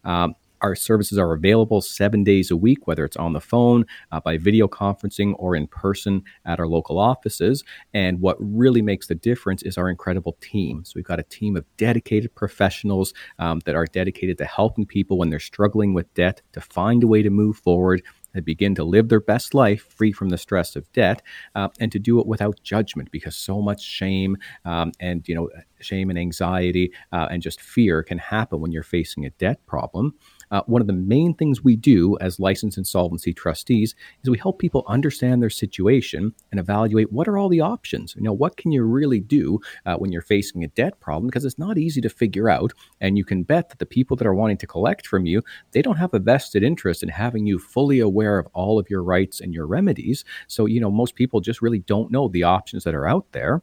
Um, 0.05 0.35
our 0.63 0.75
services 0.75 1.19
are 1.19 1.33
available 1.33 1.81
seven 1.81 2.25
days 2.25 2.51
a 2.51 2.57
week, 2.57 2.87
whether 2.87 3.05
it's 3.05 3.17
on 3.17 3.33
the 3.33 3.41
phone, 3.41 3.85
uh, 4.13 4.21
by 4.21 4.39
video 4.39 4.69
conferencing, 4.69 5.35
or 5.39 5.57
in 5.57 5.67
person 5.67 6.23
at 6.45 6.61
our 6.61 6.67
local 6.67 6.99
offices. 6.99 7.65
And 7.95 8.21
what 8.21 8.37
really 8.41 8.83
makes 8.83 9.07
the 9.07 9.15
difference 9.15 9.63
is 9.63 9.79
our 9.79 9.89
incredible 9.89 10.37
team. 10.41 10.85
So 10.85 10.93
we've 10.97 11.05
got 11.05 11.21
a 11.21 11.25
team 11.25 11.57
of 11.57 11.65
dedicated 11.77 12.35
professionals 12.35 13.13
um, 13.39 13.61
that 13.65 13.75
are 13.75 13.87
dedicated 13.87 14.39
to 14.39 14.45
helping 14.45 14.87
people 14.87 15.19
when 15.19 15.31
they're 15.31 15.41
struggling 15.41 15.95
with 15.95 16.13
debt 16.15 16.43
to 16.53 16.61
find 16.61 17.03
a 17.03 17.07
way 17.07 17.23
to 17.23 17.31
move 17.31 17.57
forward 17.57 18.03
and 18.35 18.45
begin 18.45 18.75
to 18.77 18.85
live 18.85 19.09
their 19.09 19.21
best 19.21 19.55
life 19.55 19.87
free 19.97 20.13
from 20.13 20.29
the 20.29 20.39
stress 20.39 20.77
of 20.77 20.91
debt 20.93 21.23
uh, 21.55 21.69
and 21.79 21.91
to 21.93 21.99
do 21.99 22.21
it 22.21 22.27
without 22.27 22.61
judgment 22.63 23.11
because 23.11 23.37
so 23.37 23.61
much 23.61 23.83
shame 23.83 24.37
um, 24.65 24.93
and 25.01 25.27
you 25.29 25.35
know 25.35 25.49
shame 25.81 26.11
and 26.11 26.19
anxiety 26.19 26.93
uh, 27.13 27.29
and 27.31 27.43
just 27.43 27.61
fear 27.61 28.03
can 28.03 28.19
happen 28.19 28.61
when 28.61 28.73
you're 28.73 28.83
facing 28.83 29.25
a 29.27 29.31
debt 29.31 29.65
problem 29.67 30.15
uh, 30.51 30.63
one 30.67 30.81
of 30.81 30.87
the 30.87 30.93
main 30.93 31.35
things 31.35 31.63
we 31.63 31.77
do 31.77 32.17
as 32.21 32.41
licensed 32.41 32.79
insolvency 32.79 33.33
trustees 33.33 33.95
is 34.23 34.31
we 34.31 34.39
help 34.39 34.59
people 34.59 34.85
understand 34.89 35.43
their 35.43 35.51
situation 35.51 36.35
and 36.51 36.61
evaluate 36.61 37.13
what 37.13 37.29
are 37.29 37.39
all 37.39 37.49
the 37.49 37.61
options. 37.61 38.15
You 38.17 38.23
know, 38.23 38.33
what 38.33 38.57
can 38.57 38.73
you 38.73 38.83
really 38.83 39.21
do 39.21 39.61
uh, 39.87 39.97
when 39.97 40.13
you're 40.13 40.23
facing 40.23 40.65
a 40.65 40.69
debt 40.69 40.99
problem? 41.01 41.27
Because 41.29 41.45
it's 41.45 41.59
not 41.59 41.79
easy 41.79 42.01
to 42.01 42.09
figure 42.09 42.49
out. 42.49 42.73
And 43.01 43.17
you 43.17 43.25
can 43.25 43.43
bet 43.43 43.69
that 43.69 43.79
the 43.79 43.87
people 43.87 44.17
that 44.17 44.27
are 44.27 44.35
wanting 44.35 44.59
to 44.59 44.67
collect 44.67 45.07
from 45.07 45.27
you, 45.27 45.43
they 45.73 45.83
don't 45.83 45.97
have 45.97 46.15
a 46.15 46.19
vested 46.19 46.63
interest 46.63 47.03
in 47.03 47.09
having 47.09 47.47
you 47.47 47.59
fully 47.59 48.01
aware 48.01 48.39
of 48.39 48.49
all 48.53 48.79
of 48.79 48.91
your 48.91 49.03
rights 49.03 49.41
and 49.41 49.55
your 49.55 49.67
remedies. 49.67 50.25
So, 50.49 50.67
you 50.67 50.81
know, 50.81 50.91
most 50.91 51.15
people 51.15 51.41
just 51.41 51.63
really 51.63 51.81
don't 51.81 52.11
know 52.11 52.29
the 52.29 52.45
options 52.45 52.85
that 52.85 52.95
are 52.95 53.07
out 53.07 53.27
there. 53.33 53.63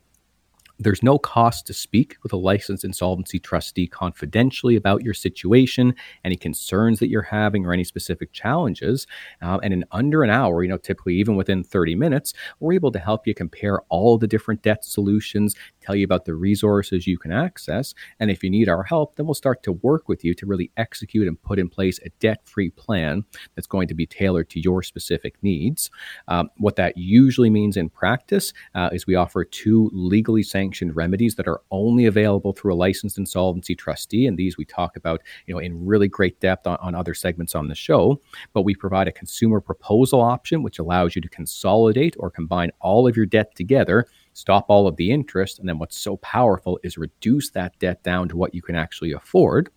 There's 0.79 1.01
no 1.01 1.17
cost 1.17 1.65
to 1.67 1.73
speak 1.73 2.17
with 2.21 2.33
a 2.33 2.37
licensed 2.37 2.83
insolvency 2.83 3.39
trustee 3.39 3.87
confidentially 3.87 4.75
about 4.75 5.03
your 5.03 5.13
situation, 5.13 5.95
any 6.23 6.35
concerns 6.35 6.99
that 6.99 7.09
you're 7.09 7.23
having, 7.23 7.65
or 7.65 7.73
any 7.73 7.83
specific 7.83 8.31
challenges. 8.31 9.07
Uh, 9.41 9.57
and 9.63 9.73
in 9.73 9.85
under 9.91 10.23
an 10.23 10.29
hour, 10.29 10.61
you 10.61 10.69
know, 10.69 10.77
typically 10.77 11.15
even 11.15 11.35
within 11.35 11.63
30 11.63 11.95
minutes, 11.95 12.33
we're 12.59 12.73
able 12.73 12.91
to 12.91 12.99
help 12.99 13.25
you 13.25 13.33
compare 13.33 13.81
all 13.89 14.17
the 14.17 14.27
different 14.27 14.61
debt 14.61 14.85
solutions, 14.85 15.55
tell 15.87 15.95
you 15.95 16.03
about 16.03 16.25
the 16.25 16.35
resources 16.35 17.07
you 17.07 17.17
can 17.17 17.31
access. 17.31 17.93
And 18.19 18.29
if 18.29 18.43
you 18.43 18.49
need 18.49 18.67
our 18.67 18.83
help, 18.83 19.15
then 19.15 19.25
we'll 19.25 19.33
start 19.33 19.63
to 19.63 19.71
work 19.71 20.09
with 20.09 20.23
you 20.25 20.33
to 20.33 20.45
really 20.45 20.69
execute 20.75 21.27
and 21.27 21.41
put 21.41 21.59
in 21.59 21.69
place 21.69 21.97
a 22.03 22.09
debt 22.19 22.41
free 22.43 22.69
plan 22.69 23.23
that's 23.55 23.67
going 23.67 23.87
to 23.87 23.93
be 23.93 24.05
tailored 24.05 24.49
to 24.49 24.59
your 24.59 24.83
specific 24.83 25.35
needs. 25.41 25.89
Um, 26.27 26.49
what 26.57 26.75
that 26.75 26.97
usually 26.97 27.49
means 27.49 27.77
in 27.77 27.89
practice 27.89 28.51
uh, 28.75 28.89
is 28.91 29.07
we 29.07 29.15
offer 29.15 29.45
two 29.45 29.89
legally 29.93 30.43
sanctioned 30.43 30.95
remedies 30.95 31.35
that 31.35 31.47
are 31.47 31.61
only 31.71 32.05
available 32.05 32.51
through 32.51 32.73
a 32.73 32.75
licensed 32.75 33.17
insolvency 33.17 33.75
trustee. 33.75 34.27
And 34.27 34.37
these 34.37 34.57
we 34.57 34.65
talk 34.65 34.97
about, 34.97 35.21
you 35.45 35.53
know, 35.53 35.59
in 35.59 35.85
really 35.85 36.09
great 36.09 36.41
depth 36.41 36.67
on, 36.67 36.77
on 36.81 36.95
other 36.95 37.13
segments 37.13 37.55
on 37.55 37.69
the 37.69 37.75
show. 37.75 38.19
But 38.51 38.63
we 38.63 38.75
provide 38.75 39.07
a 39.07 39.13
consumer 39.13 39.61
proposal 39.61 40.19
option, 40.19 40.63
which 40.63 40.79
allows 40.79 41.15
you 41.15 41.21
to 41.21 41.29
consolidate 41.29 42.15
or 42.19 42.29
combine 42.29 42.71
all 42.81 43.07
of 43.07 43.15
your 43.15 43.25
debt 43.25 43.55
together 43.55 44.05
stop 44.37 44.65
all 44.69 44.87
of 44.87 44.95
the 44.97 45.09
interest. 45.09 45.57
And 45.57 45.67
then 45.67 45.79
what's 45.79 45.97
so 45.97 46.17
powerful 46.17 46.79
is 46.83 46.95
reduce 46.95 47.49
that 47.51 47.77
debt 47.79 48.03
down 48.03 48.29
to 48.29 48.37
what 48.37 48.53
you 48.53 48.61
can 48.61 48.75
actually 48.75 49.11
afford. 49.11 49.71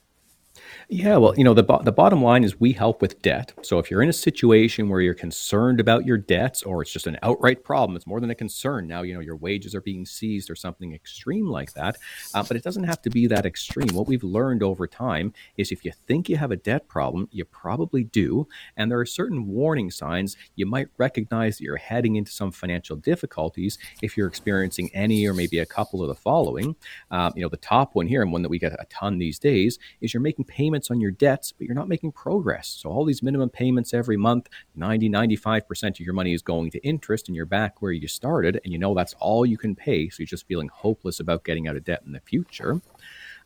Yeah, 0.87 1.17
well, 1.17 1.33
you 1.35 1.43
know, 1.43 1.55
the, 1.55 1.63
bo- 1.63 1.81
the 1.81 1.91
bottom 1.91 2.21
line 2.21 2.43
is 2.43 2.59
we 2.59 2.71
help 2.71 3.01
with 3.01 3.19
debt. 3.23 3.53
So 3.63 3.79
if 3.79 3.89
you're 3.89 4.03
in 4.03 4.09
a 4.09 4.13
situation 4.13 4.87
where 4.87 5.01
you're 5.01 5.15
concerned 5.15 5.79
about 5.79 6.05
your 6.05 6.17
debts 6.17 6.61
or 6.61 6.83
it's 6.83 6.91
just 6.91 7.07
an 7.07 7.17
outright 7.23 7.63
problem, 7.63 7.95
it's 7.95 8.05
more 8.05 8.19
than 8.19 8.29
a 8.29 8.35
concern. 8.35 8.85
Now, 8.85 9.01
you 9.01 9.15
know, 9.15 9.19
your 9.19 9.35
wages 9.35 9.73
are 9.73 9.81
being 9.81 10.05
seized 10.05 10.47
or 10.47 10.55
something 10.55 10.93
extreme 10.93 11.47
like 11.47 11.73
that. 11.73 11.97
Uh, 12.35 12.43
but 12.43 12.55
it 12.55 12.63
doesn't 12.63 12.83
have 12.83 13.01
to 13.01 13.09
be 13.09 13.25
that 13.25 13.47
extreme. 13.47 13.95
What 13.95 14.07
we've 14.07 14.23
learned 14.23 14.61
over 14.61 14.85
time 14.85 15.33
is 15.57 15.71
if 15.71 15.83
you 15.85 15.91
think 16.07 16.29
you 16.29 16.37
have 16.37 16.51
a 16.51 16.55
debt 16.55 16.87
problem, 16.87 17.29
you 17.31 17.45
probably 17.45 18.03
do. 18.03 18.47
And 18.77 18.91
there 18.91 18.99
are 18.99 19.07
certain 19.07 19.47
warning 19.47 19.89
signs 19.89 20.37
you 20.55 20.67
might 20.67 20.89
recognize 20.99 21.57
that 21.57 21.63
you're 21.63 21.77
heading 21.77 22.15
into 22.15 22.31
some 22.31 22.51
financial 22.51 22.95
difficulties 22.95 23.79
if 24.03 24.15
you're 24.15 24.27
experiencing 24.27 24.91
any 24.93 25.25
or 25.25 25.33
maybe 25.33 25.57
a 25.57 25.65
couple 25.65 26.03
of 26.03 26.09
the 26.09 26.15
following. 26.15 26.75
Um, 27.09 27.33
you 27.35 27.41
know, 27.41 27.49
the 27.49 27.57
top 27.57 27.95
one 27.95 28.05
here, 28.05 28.21
and 28.21 28.31
one 28.31 28.43
that 28.43 28.49
we 28.49 28.59
get 28.59 28.73
a 28.73 28.85
ton 28.91 29.17
these 29.17 29.39
days, 29.39 29.79
is 29.99 30.13
you're 30.13 30.21
making 30.21 30.45
payments 30.45 30.74
on 30.89 31.01
your 31.01 31.11
debts, 31.11 31.51
but 31.51 31.65
you're 31.65 31.75
not 31.75 31.87
making 31.87 32.11
progress. 32.11 32.67
So 32.67 32.89
all 32.89 33.05
these 33.05 33.23
minimum 33.23 33.49
payments 33.49 33.93
every 33.93 34.17
month, 34.17 34.49
90, 34.75 35.09
95% 35.09 35.89
of 35.91 35.99
your 35.99 36.13
money 36.13 36.33
is 36.33 36.41
going 36.41 36.71
to 36.71 36.79
interest 36.85 37.27
and 37.27 37.35
you're 37.35 37.45
back 37.45 37.81
where 37.81 37.91
you 37.91 38.07
started 38.07 38.59
and 38.63 38.71
you 38.71 38.79
know 38.79 38.93
that's 38.93 39.15
all 39.19 39.45
you 39.45 39.57
can 39.57 39.75
pay. 39.75 40.09
So 40.09 40.17
you're 40.19 40.27
just 40.27 40.47
feeling 40.47 40.69
hopeless 40.69 41.19
about 41.19 41.43
getting 41.43 41.67
out 41.67 41.75
of 41.75 41.83
debt 41.83 42.03
in 42.05 42.11
the 42.11 42.19
future. 42.19 42.81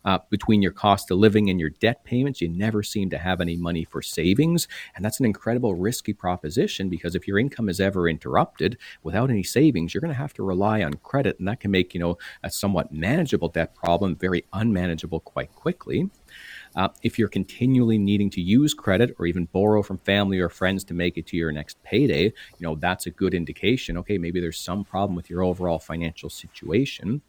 Uh, 0.04 0.18
between 0.30 0.62
your 0.62 0.72
cost 0.72 1.10
of 1.10 1.18
living 1.18 1.50
and 1.50 1.60
your 1.60 1.70
debt 1.70 2.04
payments, 2.04 2.40
you 2.40 2.48
never 2.48 2.82
seem 2.82 3.10
to 3.10 3.18
have 3.18 3.40
any 3.40 3.56
money 3.56 3.84
for 3.84 4.00
savings. 4.00 4.66
And 4.96 5.04
that's 5.04 5.20
an 5.20 5.26
incredible 5.26 5.74
risky 5.74 6.14
proposition 6.14 6.88
because 6.88 7.14
if 7.14 7.28
your 7.28 7.38
income 7.38 7.68
is 7.68 7.80
ever 7.80 8.08
interrupted 8.08 8.78
without 9.02 9.30
any 9.30 9.42
savings, 9.42 9.92
you're 9.92 10.00
going 10.00 10.12
to 10.12 10.18
have 10.18 10.32
to 10.34 10.42
rely 10.42 10.82
on 10.82 10.94
credit. 10.94 11.38
And 11.38 11.46
that 11.48 11.60
can 11.60 11.70
make, 11.70 11.92
you 11.92 12.00
know, 12.00 12.16
a 12.42 12.50
somewhat 12.50 12.92
manageable 12.92 13.48
debt 13.48 13.74
problem 13.74 14.16
very 14.16 14.44
unmanageable 14.52 15.20
quite 15.20 15.54
quickly. 15.54 16.08
Uh, 16.76 16.88
if 17.02 17.18
you're 17.18 17.28
continually 17.28 17.98
needing 17.98 18.30
to 18.30 18.40
use 18.40 18.74
credit 18.74 19.14
or 19.18 19.26
even 19.26 19.46
borrow 19.46 19.82
from 19.82 19.98
family 19.98 20.38
or 20.38 20.48
friends 20.48 20.84
to 20.84 20.94
make 20.94 21.16
it 21.16 21.26
to 21.26 21.36
your 21.36 21.52
next 21.52 21.82
payday, 21.82 22.24
you 22.24 22.32
know, 22.60 22.76
that's 22.76 23.06
a 23.06 23.10
good 23.10 23.34
indication. 23.34 23.96
Okay, 23.98 24.18
maybe 24.18 24.40
there's 24.40 24.60
some 24.60 24.84
problem 24.84 25.16
with 25.16 25.28
your 25.28 25.42
overall 25.42 25.78
financial 25.78 26.30
situation. 26.30 27.22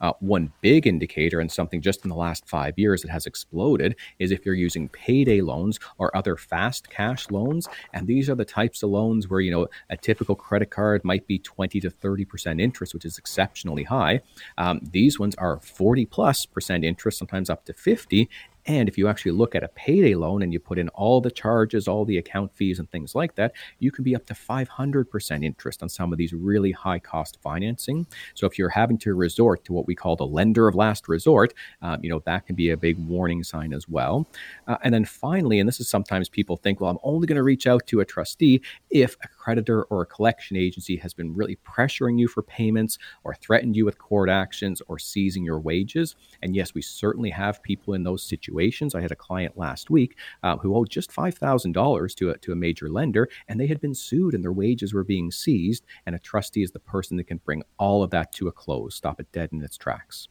Uh, 0.00 0.12
one 0.20 0.52
big 0.60 0.86
indicator 0.86 1.40
and 1.40 1.50
something 1.50 1.82
just 1.82 2.04
in 2.04 2.08
the 2.08 2.16
last 2.16 2.48
five 2.48 2.78
years 2.78 3.02
that 3.02 3.10
has 3.10 3.26
exploded 3.26 3.96
is 4.18 4.30
if 4.30 4.46
you're 4.46 4.54
using 4.54 4.88
payday 4.90 5.40
loans 5.40 5.80
or 5.98 6.16
other 6.16 6.36
fast 6.36 6.88
cash 6.88 7.28
loans. 7.30 7.68
And 7.92 8.06
these 8.06 8.30
are 8.30 8.34
the 8.34 8.44
types 8.44 8.82
of 8.82 8.90
loans 8.90 9.28
where, 9.28 9.40
you 9.40 9.50
know, 9.50 9.66
a 9.90 9.96
typical 9.96 10.36
credit 10.36 10.70
card 10.70 11.04
might 11.04 11.26
be 11.26 11.38
20 11.38 11.80
to 11.80 11.90
30% 11.90 12.60
interest, 12.60 12.94
which 12.94 13.04
is 13.04 13.18
exceptionally 13.18 13.84
high. 13.84 14.20
Um, 14.56 14.80
these 14.92 15.18
ones 15.18 15.34
are 15.36 15.58
40 15.60 16.06
plus 16.06 16.46
percent 16.46 16.84
interest, 16.84 17.18
sometimes 17.18 17.50
up 17.50 17.64
to 17.64 17.72
50. 17.72 18.28
And 18.68 18.86
if 18.86 18.98
you 18.98 19.08
actually 19.08 19.32
look 19.32 19.54
at 19.54 19.64
a 19.64 19.68
payday 19.68 20.14
loan 20.14 20.42
and 20.42 20.52
you 20.52 20.60
put 20.60 20.78
in 20.78 20.90
all 20.90 21.22
the 21.22 21.30
charges, 21.30 21.88
all 21.88 22.04
the 22.04 22.18
account 22.18 22.54
fees, 22.54 22.78
and 22.78 22.88
things 22.90 23.14
like 23.14 23.34
that, 23.36 23.52
you 23.78 23.90
can 23.90 24.04
be 24.04 24.14
up 24.14 24.26
to 24.26 24.34
500% 24.34 25.44
interest 25.44 25.82
on 25.82 25.88
some 25.88 26.12
of 26.12 26.18
these 26.18 26.34
really 26.34 26.70
high 26.70 26.98
cost 26.98 27.38
financing. 27.42 28.06
So 28.34 28.46
if 28.46 28.58
you're 28.58 28.68
having 28.68 28.98
to 28.98 29.14
resort 29.14 29.64
to 29.64 29.72
what 29.72 29.86
we 29.86 29.94
call 29.94 30.16
the 30.16 30.26
lender 30.26 30.68
of 30.68 30.74
last 30.74 31.08
resort, 31.08 31.54
um, 31.80 32.00
you 32.02 32.10
know, 32.10 32.20
that 32.26 32.46
can 32.46 32.56
be 32.56 32.68
a 32.70 32.76
big 32.76 32.98
warning 32.98 33.42
sign 33.42 33.72
as 33.72 33.88
well. 33.88 34.28
Uh, 34.66 34.76
and 34.84 34.92
then 34.92 35.06
finally, 35.06 35.60
and 35.60 35.66
this 35.66 35.80
is 35.80 35.88
sometimes 35.88 36.28
people 36.28 36.58
think, 36.58 36.78
well, 36.78 36.90
I'm 36.90 36.98
only 37.02 37.26
going 37.26 37.36
to 37.36 37.42
reach 37.42 37.66
out 37.66 37.86
to 37.86 38.00
a 38.00 38.04
trustee 38.04 38.60
if 38.90 39.16
a 39.24 39.28
creditor 39.48 39.84
or 39.84 40.02
a 40.02 40.06
collection 40.06 40.58
agency 40.58 40.96
has 40.96 41.14
been 41.14 41.34
really 41.34 41.56
pressuring 41.66 42.18
you 42.18 42.28
for 42.28 42.42
payments 42.42 42.98
or 43.24 43.34
threatened 43.34 43.74
you 43.74 43.86
with 43.86 43.96
court 43.96 44.28
actions 44.28 44.82
or 44.88 44.98
seizing 44.98 45.42
your 45.42 45.58
wages. 45.58 46.14
And 46.42 46.54
yes, 46.54 46.74
we 46.74 46.82
certainly 46.82 47.30
have 47.30 47.62
people 47.62 47.94
in 47.94 48.02
those 48.02 48.22
situations. 48.22 48.94
I 48.94 49.00
had 49.00 49.10
a 49.10 49.16
client 49.16 49.56
last 49.56 49.88
week 49.88 50.18
uh, 50.42 50.58
who 50.58 50.76
owed 50.76 50.90
just 50.90 51.10
$5,000 51.10 52.14
to 52.16 52.28
a, 52.28 52.36
to 52.36 52.52
a 52.52 52.56
major 52.56 52.90
lender, 52.90 53.26
and 53.48 53.58
they 53.58 53.68
had 53.68 53.80
been 53.80 53.94
sued 53.94 54.34
and 54.34 54.44
their 54.44 54.52
wages 54.52 54.92
were 54.92 55.02
being 55.02 55.30
seized. 55.30 55.86
And 56.04 56.14
a 56.14 56.18
trustee 56.18 56.62
is 56.62 56.72
the 56.72 56.78
person 56.78 57.16
that 57.16 57.28
can 57.28 57.38
bring 57.38 57.62
all 57.78 58.02
of 58.02 58.10
that 58.10 58.32
to 58.32 58.48
a 58.48 58.52
close, 58.52 58.96
stop 58.96 59.18
it 59.18 59.32
dead 59.32 59.48
in 59.50 59.62
its 59.62 59.78
tracks 59.78 60.28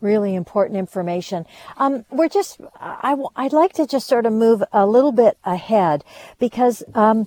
really 0.00 0.34
important 0.34 0.78
information. 0.78 1.46
Um, 1.76 2.04
we're 2.10 2.28
just, 2.28 2.60
I, 2.80 3.16
I'd 3.36 3.52
like 3.52 3.74
to 3.74 3.86
just 3.86 4.06
sort 4.06 4.26
of 4.26 4.32
move 4.32 4.62
a 4.72 4.86
little 4.86 5.12
bit 5.12 5.36
ahead 5.44 6.04
because 6.38 6.82
um, 6.94 7.26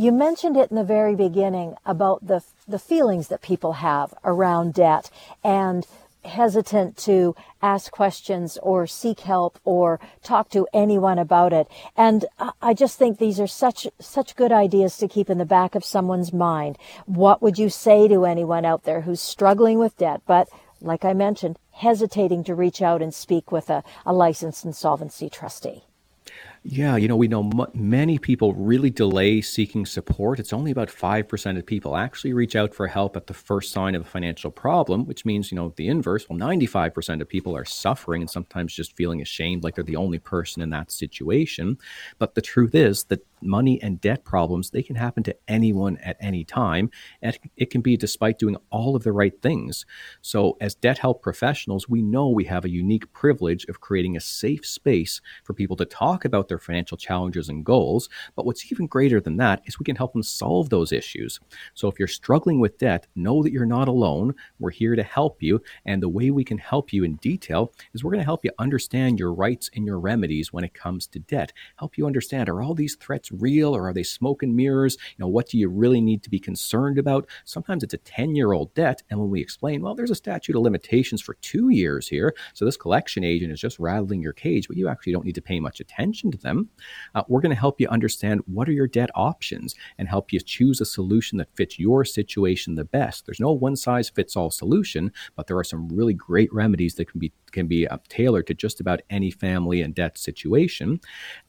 you 0.00 0.12
mentioned 0.12 0.56
it 0.56 0.70
in 0.70 0.76
the 0.76 0.84
very 0.84 1.14
beginning 1.14 1.74
about 1.84 2.26
the 2.26 2.42
the 2.66 2.78
feelings 2.78 3.28
that 3.28 3.42
people 3.42 3.74
have 3.74 4.14
around 4.24 4.72
debt 4.72 5.10
and 5.44 5.86
hesitant 6.24 6.96
to 6.96 7.34
ask 7.60 7.92
questions 7.92 8.58
or 8.62 8.86
seek 8.86 9.20
help 9.20 9.58
or 9.62 10.00
talk 10.22 10.48
to 10.50 10.66
anyone 10.72 11.18
about 11.18 11.52
it. 11.52 11.66
And 11.98 12.24
I 12.62 12.72
just 12.72 12.98
think 12.98 13.18
these 13.18 13.38
are 13.38 13.46
such 13.46 13.86
such 14.00 14.36
good 14.36 14.52
ideas 14.52 14.96
to 14.98 15.08
keep 15.08 15.28
in 15.28 15.36
the 15.36 15.44
back 15.44 15.74
of 15.74 15.84
someone's 15.84 16.32
mind. 16.32 16.78
What 17.04 17.42
would 17.42 17.58
you 17.58 17.68
say 17.68 18.08
to 18.08 18.24
anyone 18.24 18.64
out 18.64 18.84
there 18.84 19.02
who's 19.02 19.20
struggling 19.20 19.78
with 19.78 19.98
debt 19.98 20.22
but 20.26 20.48
like 20.80 21.04
I 21.04 21.12
mentioned, 21.12 21.58
hesitating 21.72 22.42
to 22.44 22.54
reach 22.54 22.80
out 22.80 23.02
and 23.02 23.12
speak 23.12 23.52
with 23.52 23.68
a, 23.68 23.84
a 24.06 24.14
licensed 24.14 24.64
insolvency 24.64 25.28
trustee? 25.28 25.84
Yeah, 26.62 26.96
you 26.96 27.08
know, 27.08 27.16
we 27.16 27.26
know 27.26 27.42
m- 27.42 27.70
many 27.72 28.18
people 28.18 28.52
really 28.52 28.90
delay 28.90 29.40
seeking 29.40 29.86
support. 29.86 30.38
It's 30.38 30.52
only 30.52 30.70
about 30.70 30.90
5% 30.90 31.56
of 31.58 31.64
people 31.64 31.96
actually 31.96 32.34
reach 32.34 32.54
out 32.54 32.74
for 32.74 32.86
help 32.86 33.16
at 33.16 33.28
the 33.28 33.32
first 33.32 33.72
sign 33.72 33.94
of 33.94 34.02
a 34.02 34.04
financial 34.04 34.50
problem, 34.50 35.06
which 35.06 35.24
means, 35.24 35.50
you 35.50 35.56
know, 35.56 35.72
the 35.76 35.88
inverse, 35.88 36.28
well, 36.28 36.38
95% 36.38 37.22
of 37.22 37.30
people 37.30 37.56
are 37.56 37.64
suffering 37.64 38.20
and 38.20 38.28
sometimes 38.30 38.74
just 38.74 38.94
feeling 38.94 39.22
ashamed 39.22 39.64
like 39.64 39.74
they're 39.74 39.84
the 39.84 39.96
only 39.96 40.18
person 40.18 40.60
in 40.60 40.68
that 40.68 40.90
situation. 40.90 41.78
But 42.18 42.34
the 42.34 42.42
truth 42.42 42.74
is 42.74 43.04
that 43.04 43.24
money 43.40 43.80
and 43.82 43.98
debt 43.98 44.22
problems, 44.24 44.68
they 44.68 44.82
can 44.82 44.96
happen 44.96 45.22
to 45.22 45.36
anyone 45.48 45.96
at 45.98 46.18
any 46.20 46.44
time. 46.44 46.90
And 47.22 47.38
it 47.56 47.70
can 47.70 47.80
be 47.80 47.96
despite 47.96 48.38
doing 48.38 48.56
all 48.70 48.94
of 48.96 49.02
the 49.02 49.12
right 49.12 49.32
things. 49.40 49.86
So, 50.22 50.56
as 50.60 50.74
debt 50.74 50.98
help 50.98 51.22
professionals, 51.22 51.88
we 51.88 52.02
know 52.02 52.28
we 52.28 52.44
have 52.44 52.64
a 52.64 52.70
unique 52.70 53.10
privilege 53.12 53.64
of 53.66 53.80
creating 53.80 54.16
a 54.16 54.20
safe 54.20 54.66
space 54.66 55.20
for 55.44 55.54
people 55.54 55.76
to 55.76 55.84
talk 55.84 56.24
about 56.24 56.48
their 56.50 56.58
financial 56.58 56.98
challenges 56.98 57.48
and 57.48 57.64
goals. 57.64 58.10
But 58.36 58.44
what's 58.44 58.70
even 58.70 58.86
greater 58.86 59.20
than 59.20 59.38
that 59.38 59.62
is 59.64 59.78
we 59.78 59.84
can 59.84 59.96
help 59.96 60.12
them 60.12 60.22
solve 60.22 60.68
those 60.68 60.92
issues. 60.92 61.40
So, 61.72 61.88
if 61.88 61.98
you're 61.98 62.08
struggling 62.08 62.60
with 62.60 62.78
debt, 62.78 63.06
know 63.16 63.42
that 63.42 63.52
you're 63.52 63.64
not 63.64 63.88
alone. 63.88 64.34
We're 64.58 64.70
here 64.70 64.94
to 64.94 65.02
help 65.02 65.42
you. 65.42 65.62
And 65.86 66.02
the 66.02 66.08
way 66.08 66.30
we 66.30 66.44
can 66.44 66.58
help 66.58 66.92
you 66.92 67.04
in 67.04 67.16
detail 67.16 67.72
is 67.94 68.04
we're 68.04 68.10
going 68.10 68.20
to 68.20 68.24
help 68.24 68.44
you 68.44 68.50
understand 68.58 69.18
your 69.18 69.32
rights 69.32 69.70
and 69.74 69.86
your 69.86 69.98
remedies 69.98 70.52
when 70.52 70.64
it 70.64 70.74
comes 70.74 71.06
to 71.08 71.18
debt, 71.18 71.52
help 71.76 71.96
you 71.96 72.06
understand 72.06 72.48
are 72.48 72.60
all 72.60 72.74
these 72.74 72.96
threats 72.96 73.30
real 73.32 73.74
or 73.74 73.88
are 73.88 73.92
they 73.92 74.02
smoke 74.02 74.42
and 74.42 74.54
mirrors? 74.54 74.96
You 75.16 75.24
know, 75.24 75.28
what 75.28 75.48
do 75.48 75.58
you 75.58 75.68
really 75.68 76.00
need 76.00 76.22
to 76.24 76.30
be 76.30 76.38
concerned 76.38 76.98
about? 76.98 77.28
Sometimes 77.44 77.82
it's 77.82 77.94
a 77.94 77.98
10 77.98 78.34
year 78.34 78.52
old 78.52 78.74
debt. 78.74 79.02
And 79.10 79.20
when 79.20 79.30
we 79.30 79.40
explain, 79.40 79.82
well, 79.82 79.94
there's 79.94 80.10
a 80.10 80.16
statute 80.16 80.56
of 80.56 80.62
limitations 80.62 81.22
for 81.22 81.34
two 81.34 81.70
years 81.70 82.08
here. 82.08 82.34
So 82.54 82.64
this 82.64 82.76
collection 82.76 83.24
agent 83.24 83.52
is 83.52 83.60
just 83.60 83.78
rattling 83.78 84.22
your 84.22 84.32
cage, 84.32 84.68
but 84.68 84.76
you 84.76 84.88
actually 84.88 85.12
don't 85.12 85.24
need 85.24 85.34
to 85.36 85.42
pay 85.42 85.60
much 85.60 85.80
attention 85.80 86.30
to 86.32 86.38
them. 86.42 86.68
Uh, 87.14 87.22
we're 87.28 87.40
going 87.40 87.54
to 87.54 87.60
help 87.60 87.80
you 87.80 87.88
understand 87.88 88.40
what 88.46 88.68
are 88.68 88.72
your 88.72 88.86
debt 88.86 89.10
options 89.14 89.74
and 89.98 90.08
help 90.08 90.32
you 90.32 90.40
choose 90.40 90.80
a 90.80 90.84
solution 90.84 91.38
that 91.38 91.54
fits 91.54 91.78
your 91.78 92.04
situation 92.04 92.74
the 92.74 92.84
best. 92.84 93.26
There's 93.26 93.40
no 93.40 93.52
one 93.52 93.76
size 93.76 94.08
fits 94.08 94.36
all 94.36 94.50
solution, 94.50 95.12
but 95.36 95.46
there 95.46 95.58
are 95.58 95.64
some 95.64 95.88
really 95.88 96.14
great 96.14 96.52
remedies 96.52 96.94
that 96.94 97.10
can 97.10 97.20
be 97.20 97.32
can 97.52 97.66
be 97.66 97.86
tailored 98.08 98.46
to 98.48 98.54
just 98.54 98.80
about 98.80 99.00
any 99.10 99.30
family 99.30 99.82
and 99.82 99.94
debt 99.94 100.18
situation. 100.18 101.00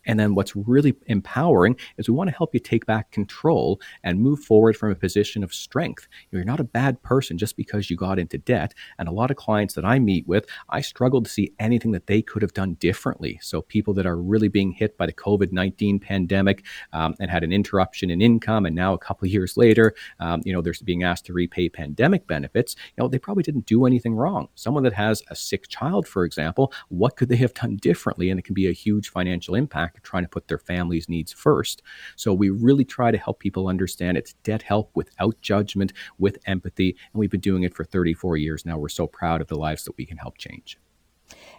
And 0.05 0.19
then 0.19 0.35
what's 0.35 0.55
really 0.55 0.95
empowering 1.07 1.75
is 1.97 2.09
we 2.09 2.15
want 2.15 2.29
to 2.29 2.35
help 2.35 2.53
you 2.53 2.59
take 2.59 2.85
back 2.85 3.11
control 3.11 3.79
and 4.03 4.19
move 4.19 4.39
forward 4.39 4.75
from 4.75 4.91
a 4.91 4.95
position 4.95 5.43
of 5.43 5.53
strength. 5.53 6.07
You're 6.31 6.43
not 6.43 6.59
a 6.59 6.63
bad 6.63 7.01
person 7.03 7.37
just 7.37 7.55
because 7.55 7.89
you 7.89 7.95
got 7.95 8.19
into 8.19 8.37
debt. 8.37 8.73
And 8.97 9.07
a 9.07 9.11
lot 9.11 9.31
of 9.31 9.37
clients 9.37 9.75
that 9.75 9.85
I 9.85 9.99
meet 9.99 10.27
with, 10.27 10.45
I 10.69 10.81
struggle 10.81 11.21
to 11.21 11.29
see 11.29 11.53
anything 11.59 11.91
that 11.91 12.07
they 12.07 12.21
could 12.21 12.41
have 12.41 12.53
done 12.53 12.75
differently. 12.75 13.39
So 13.41 13.61
people 13.61 13.93
that 13.95 14.05
are 14.05 14.17
really 14.17 14.47
being 14.47 14.71
hit 14.71 14.97
by 14.97 15.05
the 15.05 15.13
COVID 15.13 15.51
19 15.51 15.99
pandemic 15.99 16.65
um, 16.93 17.15
and 17.19 17.29
had 17.29 17.43
an 17.43 17.51
interruption 17.51 18.09
in 18.09 18.21
income, 18.21 18.65
and 18.65 18.75
now 18.75 18.93
a 18.93 18.97
couple 18.97 19.25
of 19.25 19.31
years 19.31 19.57
later, 19.57 19.93
um, 20.19 20.41
you 20.45 20.53
know, 20.53 20.61
they're 20.61 20.73
being 20.83 21.03
asked 21.03 21.25
to 21.25 21.33
repay 21.33 21.69
pandemic 21.69 22.27
benefits, 22.27 22.75
you 22.97 23.03
know, 23.03 23.07
they 23.07 23.19
probably 23.19 23.43
didn't 23.43 23.65
do 23.65 23.85
anything 23.85 24.15
wrong. 24.15 24.47
Someone 24.55 24.83
that 24.83 24.93
has 24.93 25.21
a 25.29 25.35
sick 25.35 25.67
child, 25.67 25.90
for 26.07 26.23
example, 26.23 26.71
what 26.89 27.15
could 27.15 27.29
they 27.29 27.35
have 27.37 27.53
done 27.53 27.77
differently? 27.77 28.29
And 28.29 28.39
it 28.39 28.43
can 28.43 28.53
be 28.53 28.67
a 28.67 28.73
huge 28.73 29.09
financial 29.09 29.55
impact 29.55 30.03
trying 30.03 30.23
to 30.23 30.29
put 30.29 30.47
their 30.47 30.57
family's 30.57 31.09
needs 31.09 31.33
first. 31.33 31.81
So 32.15 32.33
we 32.33 32.49
really 32.49 32.85
try 32.85 33.11
to 33.11 33.17
help 33.17 33.39
people 33.39 33.67
understand 33.67 34.17
it's 34.17 34.33
debt 34.43 34.63
help 34.63 34.91
without 34.95 35.41
judgment, 35.41 35.93
with 36.17 36.37
empathy. 36.45 36.95
And 37.13 37.19
we've 37.19 37.29
been 37.29 37.39
doing 37.39 37.63
it 37.63 37.73
for 37.73 37.83
34 37.83 38.37
years 38.37 38.65
now. 38.65 38.77
We're 38.77 38.89
so 38.89 39.07
proud 39.07 39.41
of 39.41 39.47
the 39.47 39.57
lives 39.57 39.83
that 39.85 39.97
we 39.97 40.05
can 40.05 40.17
help 40.17 40.37
change. 40.37 40.77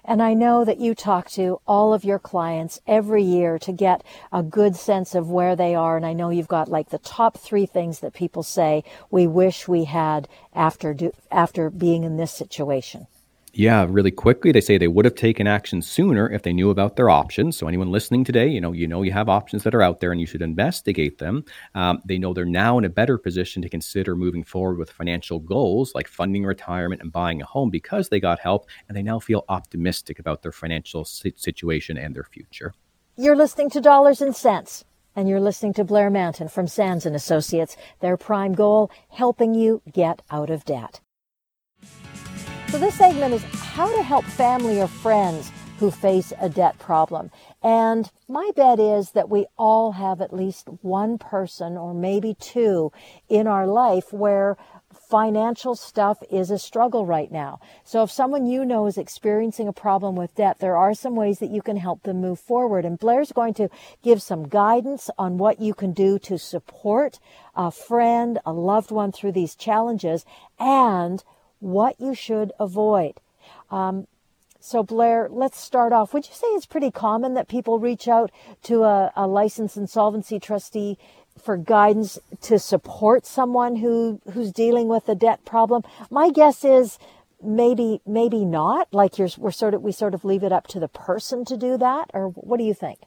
And 0.04 0.20
I 0.20 0.34
know 0.34 0.64
that 0.64 0.78
you 0.78 0.94
talk 0.94 1.30
to 1.30 1.60
all 1.66 1.94
of 1.94 2.04
your 2.04 2.18
clients 2.18 2.80
every 2.86 3.22
year 3.22 3.58
to 3.60 3.72
get 3.72 4.02
a 4.32 4.42
good 4.42 4.74
sense 4.74 5.14
of 5.14 5.30
where 5.30 5.54
they 5.54 5.74
are. 5.74 5.96
And 5.96 6.04
I 6.04 6.12
know 6.12 6.30
you've 6.30 6.48
got 6.48 6.68
like 6.68 6.90
the 6.90 6.98
top 6.98 7.38
three 7.38 7.66
things 7.66 8.00
that 8.00 8.12
people 8.12 8.42
say 8.42 8.82
we 9.10 9.26
wish 9.26 9.68
we 9.68 9.84
had 9.84 10.28
after 10.52 10.92
do, 10.92 11.12
after 11.30 11.70
being 11.70 12.04
in 12.04 12.16
this 12.16 12.32
situation. 12.32 13.06
Yeah, 13.54 13.86
really 13.86 14.10
quickly, 14.10 14.50
they 14.50 14.62
say 14.62 14.78
they 14.78 14.88
would 14.88 15.04
have 15.04 15.14
taken 15.14 15.46
action 15.46 15.82
sooner 15.82 16.30
if 16.30 16.42
they 16.42 16.54
knew 16.54 16.70
about 16.70 16.96
their 16.96 17.10
options. 17.10 17.54
So 17.54 17.68
anyone 17.68 17.92
listening 17.92 18.24
today, 18.24 18.48
you 18.48 18.62
know, 18.62 18.72
you 18.72 18.88
know 18.88 19.02
you 19.02 19.12
have 19.12 19.28
options 19.28 19.62
that 19.64 19.74
are 19.74 19.82
out 19.82 20.00
there, 20.00 20.10
and 20.10 20.18
you 20.18 20.26
should 20.26 20.40
investigate 20.40 21.18
them. 21.18 21.44
Um, 21.74 22.00
they 22.06 22.16
know 22.16 22.32
they're 22.32 22.46
now 22.46 22.78
in 22.78 22.86
a 22.86 22.88
better 22.88 23.18
position 23.18 23.60
to 23.60 23.68
consider 23.68 24.16
moving 24.16 24.42
forward 24.42 24.78
with 24.78 24.90
financial 24.90 25.38
goals 25.38 25.94
like 25.94 26.08
funding 26.08 26.46
retirement 26.46 27.02
and 27.02 27.12
buying 27.12 27.42
a 27.42 27.44
home 27.44 27.68
because 27.68 28.08
they 28.08 28.20
got 28.20 28.40
help, 28.40 28.68
and 28.88 28.96
they 28.96 29.02
now 29.02 29.18
feel 29.18 29.44
optimistic 29.50 30.18
about 30.18 30.40
their 30.40 30.52
financial 30.52 31.04
situation 31.04 31.98
and 31.98 32.16
their 32.16 32.24
future. 32.24 32.72
You're 33.18 33.36
listening 33.36 33.68
to 33.70 33.82
Dollars 33.82 34.22
and 34.22 34.34
Sense, 34.34 34.86
and 35.14 35.28
you're 35.28 35.40
listening 35.40 35.74
to 35.74 35.84
Blair 35.84 36.10
Mantin 36.10 36.50
from 36.50 36.66
Sands 36.66 37.04
and 37.04 37.14
Associates. 37.14 37.76
Their 38.00 38.16
prime 38.16 38.54
goal: 38.54 38.90
helping 39.10 39.52
you 39.52 39.82
get 39.92 40.22
out 40.30 40.48
of 40.48 40.64
debt. 40.64 41.02
So 42.72 42.78
this 42.78 42.94
segment 42.94 43.34
is 43.34 43.44
how 43.52 43.94
to 43.94 44.02
help 44.02 44.24
family 44.24 44.80
or 44.80 44.86
friends 44.86 45.52
who 45.78 45.90
face 45.90 46.32
a 46.40 46.48
debt 46.48 46.78
problem. 46.78 47.30
And 47.62 48.10
my 48.28 48.50
bet 48.56 48.80
is 48.80 49.10
that 49.10 49.28
we 49.28 49.44
all 49.58 49.92
have 49.92 50.22
at 50.22 50.32
least 50.32 50.68
one 50.80 51.18
person 51.18 51.76
or 51.76 51.92
maybe 51.92 52.34
two 52.40 52.90
in 53.28 53.46
our 53.46 53.66
life 53.66 54.10
where 54.10 54.56
financial 54.90 55.74
stuff 55.74 56.22
is 56.30 56.50
a 56.50 56.58
struggle 56.58 57.04
right 57.04 57.30
now. 57.30 57.60
So 57.84 58.04
if 58.04 58.10
someone 58.10 58.46
you 58.46 58.64
know 58.64 58.86
is 58.86 58.96
experiencing 58.96 59.68
a 59.68 59.74
problem 59.74 60.16
with 60.16 60.34
debt, 60.34 60.60
there 60.60 60.78
are 60.78 60.94
some 60.94 61.14
ways 61.14 61.40
that 61.40 61.50
you 61.50 61.60
can 61.60 61.76
help 61.76 62.04
them 62.04 62.22
move 62.22 62.40
forward. 62.40 62.86
And 62.86 62.98
Blair's 62.98 63.32
going 63.32 63.52
to 63.54 63.68
give 64.02 64.22
some 64.22 64.48
guidance 64.48 65.10
on 65.18 65.36
what 65.36 65.60
you 65.60 65.74
can 65.74 65.92
do 65.92 66.18
to 66.20 66.38
support 66.38 67.18
a 67.54 67.70
friend, 67.70 68.38
a 68.46 68.52
loved 68.54 68.90
one 68.90 69.12
through 69.12 69.32
these 69.32 69.54
challenges 69.54 70.24
and 70.58 71.22
what 71.62 71.98
you 72.00 72.14
should 72.14 72.52
avoid. 72.58 73.14
Um, 73.70 74.06
so, 74.60 74.82
Blair, 74.82 75.28
let's 75.30 75.58
start 75.58 75.92
off. 75.92 76.14
Would 76.14 76.28
you 76.28 76.34
say 76.34 76.46
it's 76.48 76.66
pretty 76.66 76.90
common 76.90 77.34
that 77.34 77.48
people 77.48 77.78
reach 77.78 78.06
out 78.06 78.30
to 78.64 78.84
a, 78.84 79.12
a 79.16 79.26
licensed 79.26 79.76
insolvency 79.76 80.38
trustee 80.38 80.98
for 81.36 81.56
guidance 81.56 82.18
to 82.42 82.58
support 82.58 83.26
someone 83.26 83.76
who 83.76 84.20
who's 84.32 84.52
dealing 84.52 84.86
with 84.86 85.08
a 85.08 85.16
debt 85.16 85.44
problem? 85.44 85.82
My 86.10 86.30
guess 86.30 86.64
is 86.64 86.98
maybe 87.42 88.00
maybe 88.06 88.44
not. 88.44 88.86
Like 88.92 89.18
you're 89.18 89.30
we're 89.36 89.50
sort 89.50 89.74
of 89.74 89.82
we 89.82 89.90
sort 89.90 90.14
of 90.14 90.24
leave 90.24 90.44
it 90.44 90.52
up 90.52 90.68
to 90.68 90.80
the 90.80 90.88
person 90.88 91.44
to 91.46 91.56
do 91.56 91.76
that, 91.78 92.10
or 92.14 92.28
what 92.28 92.58
do 92.58 92.64
you 92.64 92.74
think? 92.74 92.98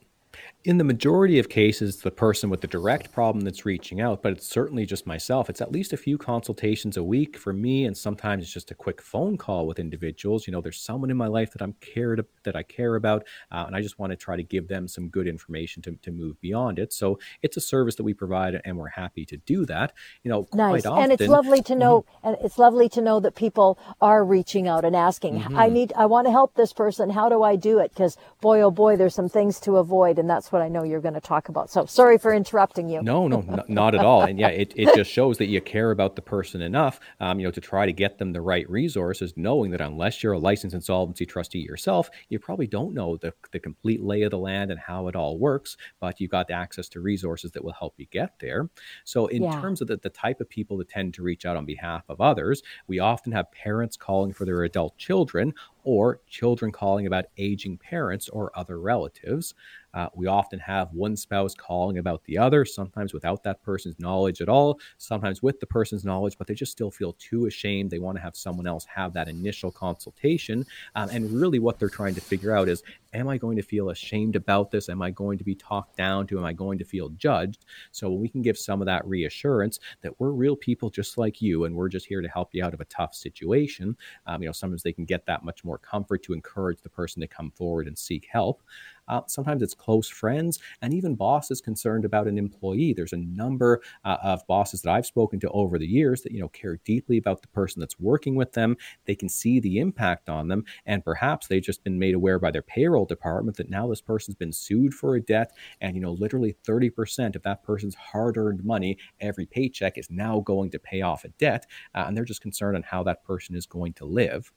In 0.66 0.80
the 0.80 0.84
majority 0.84 1.38
of 1.38 1.48
cases, 1.48 1.98
the 1.98 2.10
person 2.10 2.50
with 2.50 2.62
the 2.62 2.68
direct 2.68 3.12
problem 3.12 3.46
that's 3.46 3.68
reaching 3.68 4.02
out, 4.02 4.24
but 4.24 4.32
it's 4.32 4.48
certainly 4.48 4.84
just 4.84 5.06
myself. 5.06 5.48
It's 5.48 5.62
at 5.62 5.72
least 5.72 5.94
a 5.94 5.98
few 5.98 6.18
consultations 6.18 6.98
a 6.98 7.04
week 7.04 7.38
for 7.38 7.54
me, 7.54 7.86
and 7.86 7.96
sometimes 7.96 8.44
it's 8.44 8.52
just 8.52 8.72
a 8.72 8.76
quick 8.76 9.00
phone 9.00 9.38
call 9.38 9.68
with 9.68 9.78
individuals. 9.78 10.48
You 10.48 10.54
know, 10.54 10.62
there's 10.62 10.82
someone 10.82 11.12
in 11.12 11.18
my 11.18 11.28
life 11.28 11.52
that 11.52 11.62
I'm 11.62 11.74
cared 11.82 12.26
that 12.44 12.56
I 12.56 12.64
care 12.64 12.96
about, 12.96 13.28
uh, 13.52 13.66
and 13.68 13.76
I 13.76 13.82
just 13.82 14.00
want 14.00 14.10
to 14.10 14.16
try 14.16 14.36
to 14.36 14.42
give 14.42 14.68
them 14.68 14.88
some 14.88 15.08
good 15.08 15.28
information 15.28 15.84
to, 15.84 15.92
to 16.02 16.12
move 16.12 16.42
beyond 16.42 16.80
it. 16.80 16.92
So 16.94 17.20
it's 17.44 17.58
a 17.58 17.62
service 17.62 17.94
that 17.98 18.04
we 18.04 18.16
provide, 18.16 18.60
and 18.66 18.76
we're 18.76 18.88
happy 18.88 19.24
to 19.26 19.38
do 19.38 19.68
that. 19.68 19.94
You 20.24 20.32
know, 20.32 20.48
nice, 20.52 20.84
often, 20.88 21.04
and 21.04 21.12
it's 21.12 21.30
lovely 21.30 21.62
to 21.62 21.76
know, 21.76 22.02
mm-hmm. 22.02 22.28
and 22.28 22.38
it's 22.44 22.58
lovely 22.58 22.90
to 22.90 23.02
know 23.02 23.20
that 23.20 23.36
people 23.36 23.78
are 24.02 24.26
reaching 24.26 24.68
out 24.68 24.84
and 24.84 24.96
asking, 24.96 25.42
mm-hmm. 25.42 25.60
"I 25.60 25.70
need, 25.70 25.94
I 25.96 26.08
want 26.08 26.26
to 26.26 26.32
help 26.32 26.56
this 26.56 26.74
person. 26.74 27.12
How 27.12 27.30
do 27.30 27.44
I 27.44 27.56
do 27.56 27.78
it?" 27.78 27.92
Because 27.92 28.18
boy, 28.42 28.62
oh 28.62 28.72
boy, 28.72 28.96
there's 28.96 29.14
some 29.14 29.30
things 29.30 29.60
to 29.60 29.78
avoid, 29.78 30.18
and 30.18 30.28
that's 30.28 30.50
what 30.56 30.64
I 30.64 30.70
know 30.70 30.84
you're 30.84 31.02
going 31.02 31.16
to 31.16 31.22
talk 31.22 31.50
about. 31.50 31.70
So 31.70 31.86
sorry 31.86 32.18
for 32.18 32.34
interrupting 32.34 32.88
you. 32.88 33.04
No, 33.04 33.28
no, 33.28 33.40
n- 33.40 33.62
not 33.68 33.94
at 33.94 34.06
all. 34.06 34.22
And 34.22 34.40
yeah, 34.40 34.48
it, 34.48 34.74
it 34.78 34.96
just 34.96 35.12
shows 35.12 35.38
that 35.40 35.48
you 35.48 35.60
care 35.60 35.92
about 35.92 36.16
the 36.16 36.22
person 36.22 36.62
enough, 36.62 37.02
um, 37.20 37.42
you 37.42 37.46
know, 37.46 37.52
to 37.52 37.60
try 37.60 37.86
to 37.86 37.92
get 37.92 38.18
them 38.18 38.32
the 38.32 38.42
right 38.42 38.68
resources, 38.70 39.34
knowing 39.36 39.72
that 39.72 39.82
unless 39.82 40.24
you're 40.24 40.32
a 40.32 40.40
licensed 40.40 40.74
insolvency 40.74 41.26
trustee 41.26 41.60
yourself, 41.60 42.10
you 42.30 42.40
probably 42.40 42.68
don't 42.68 42.94
know 42.94 43.18
the, 43.18 43.34
the 43.52 43.60
complete 43.60 44.02
lay 44.02 44.22
of 44.22 44.32
the 44.32 44.38
land 44.38 44.72
and 44.72 44.80
how 44.80 45.10
it 45.10 45.16
all 45.16 45.38
works, 45.38 45.76
but 46.00 46.22
you've 46.22 46.32
got 46.32 46.50
access 46.50 46.88
to 46.88 47.02
resources 47.02 47.52
that 47.52 47.64
will 47.64 47.74
help 47.74 47.96
you 47.98 48.06
get 48.12 48.40
there. 48.40 48.70
So 49.04 49.28
in 49.28 49.44
yeah. 49.44 49.60
terms 49.60 49.82
of 49.82 49.88
the, 49.90 49.98
the 49.98 50.10
type 50.10 50.40
of 50.40 50.50
people 50.50 50.78
that 50.78 50.88
tend 50.88 51.14
to 51.16 51.24
reach 51.24 51.46
out 51.46 51.58
on 51.58 51.66
behalf 51.66 52.06
of 52.08 52.22
others, 52.22 52.64
we 52.88 53.00
often 53.00 53.34
have 53.34 53.52
parents 53.52 53.98
calling 53.98 54.32
for 54.32 54.46
their 54.46 54.64
adult 54.64 54.98
children 54.98 55.54
or 55.86 56.20
children 56.28 56.72
calling 56.72 57.08
about 57.08 57.26
aging 57.38 57.78
parents 57.78 58.28
or 58.28 58.52
other 58.56 58.80
relatives. 58.80 59.54
Uh, 59.94 60.10
we 60.14 60.28
often 60.28 60.60
have 60.60 60.92
one 60.92 61.16
spouse 61.16 61.56
calling 61.56 62.00
about 62.00 62.22
the 62.26 62.38
other, 62.38 62.66
sometimes 62.66 63.14
without 63.14 63.44
that 63.44 63.64
person's 63.64 63.98
knowledge 63.98 64.42
at 64.42 64.50
all, 64.50 64.78
sometimes 64.98 65.42
with 65.42 65.58
the 65.62 65.66
person's 65.66 66.04
knowledge, 66.04 66.38
but 66.38 66.48
they 66.48 66.54
just 66.54 66.74
still 66.74 66.92
feel 66.92 67.14
too 67.14 67.46
ashamed. 67.46 67.90
They 67.90 68.00
want 68.00 68.18
to 68.18 68.22
have 68.22 68.36
someone 68.36 68.68
else 68.68 68.86
have 68.94 69.14
that 69.14 69.30
initial 69.30 69.72
consultation. 69.72 70.66
Um, 70.96 71.10
and 71.12 71.32
really, 71.32 71.60
what 71.60 71.80
they're 71.80 71.88
trying 71.88 72.16
to 72.16 72.22
figure 72.22 72.54
out 72.54 72.68
is 72.68 72.84
am 73.16 73.28
I 73.28 73.38
going 73.38 73.56
to 73.56 73.64
feel 73.64 73.90
ashamed 73.90 74.36
about 74.36 74.72
this? 74.72 74.90
Am 74.90 75.02
I 75.02 75.10
going 75.10 75.38
to 75.38 75.44
be 75.44 75.56
talked 75.56 75.98
down 75.98 76.28
to? 76.28 76.38
Am 76.38 76.46
I 76.46 76.54
going 76.54 76.78
to 76.78 76.86
feel 76.86 77.10
judged? 77.10 77.66
So 77.92 78.12
we 78.12 78.28
can 78.28 78.42
give 78.42 78.58
some 78.58 78.82
of 78.82 78.86
that 78.86 79.06
reassurance 79.08 79.80
that 80.02 80.20
we're 80.20 80.32
real 80.32 80.56
people 80.56 80.90
just 80.90 81.18
like 81.18 81.42
you, 81.42 81.66
and 81.66 81.76
we're 81.76 81.90
just 81.90 82.06
here 82.06 82.22
to 82.22 82.28
help 82.28 82.50
you 82.54 82.64
out 82.64 82.74
of 82.74 82.82
a 82.82 82.86
tough 82.86 83.16
situation. 83.16 83.96
Um, 84.28 84.42
you 84.42 84.48
know, 84.48 84.54
sometimes 84.54 84.84
they 84.84 84.94
can 84.94 85.06
get 85.06 85.26
that 85.26 85.44
much 85.44 85.64
more 85.64 85.78
comfort 85.78 86.24
to 86.24 86.34
encourage 86.34 86.82
the 86.82 86.90
person 86.90 87.22
to 87.22 87.28
come 87.28 87.52
forward 87.52 87.88
and 87.88 87.98
seek 87.98 88.28
help. 88.30 88.62
Uh, 89.08 89.22
sometimes 89.28 89.62
it's 89.62 89.74
close 89.74 90.08
friends 90.08 90.60
and 90.82 90.94
even 90.94 91.16
bosses 91.16 91.62
concerned 91.62 92.06
about 92.06 92.28
an 92.28 92.38
employee. 92.38 92.94
There's 92.94 93.14
a 93.14 93.18
number 93.18 93.82
uh, 94.04 94.18
of 94.24 94.46
bosses 94.48 94.82
that 94.82 94.92
I've 94.92 95.06
spoken 95.06 95.40
to 95.42 95.50
over 95.50 95.78
the 95.78 95.88
years 95.88 96.22
that 96.22 96.32
you 96.32 96.40
know 96.40 96.50
care 96.50 96.80
deeply 96.86 97.18
about 97.18 97.42
the 97.42 97.48
person 97.50 97.80
that's 97.80 98.00
working 98.00 98.36
with 98.36 98.54
them. 98.54 98.78
They 99.06 99.16
can 99.16 99.30
see 99.30 99.60
the 99.60 99.80
impact 99.80 100.30
on 100.30 100.48
them, 100.48 100.66
and 100.86 101.04
perhaps 101.04 101.48
they've 101.48 101.62
just 101.62 101.84
been 101.84 102.00
made 102.00 102.16
aware 102.16 102.40
by 102.40 102.52
their 102.52 102.62
payroll 102.62 103.06
department 103.06 103.58
that 103.58 103.70
now 103.70 103.88
this 103.88 104.02
person's 104.02 104.36
been 104.36 104.54
sued 104.54 104.94
for 104.94 105.16
a 105.16 105.22
debt, 105.22 105.52
and 105.82 105.96
you 105.96 106.02
know 106.02 106.14
literally 106.14 106.56
30% 106.68 107.36
of 107.36 107.44
that 107.44 107.64
person's 107.64 107.96
hard-earned 107.96 108.64
money 108.64 108.98
every 109.20 109.46
paycheck 109.46 109.98
is 109.98 110.10
now 110.10 110.40
going 110.42 110.72
to 110.72 110.80
pay 110.80 111.02
off 111.02 111.24
a 111.24 111.30
debt, 111.30 111.66
uh, 111.94 112.06
and 112.08 112.16
they're 112.16 112.26
just 112.26 112.42
concerned 112.42 112.76
on 112.76 112.84
how 112.84 113.04
that 113.04 113.24
person 113.24 113.56
is 113.56 113.66
going 113.66 113.94
to 113.94 114.06
live. 114.06 114.52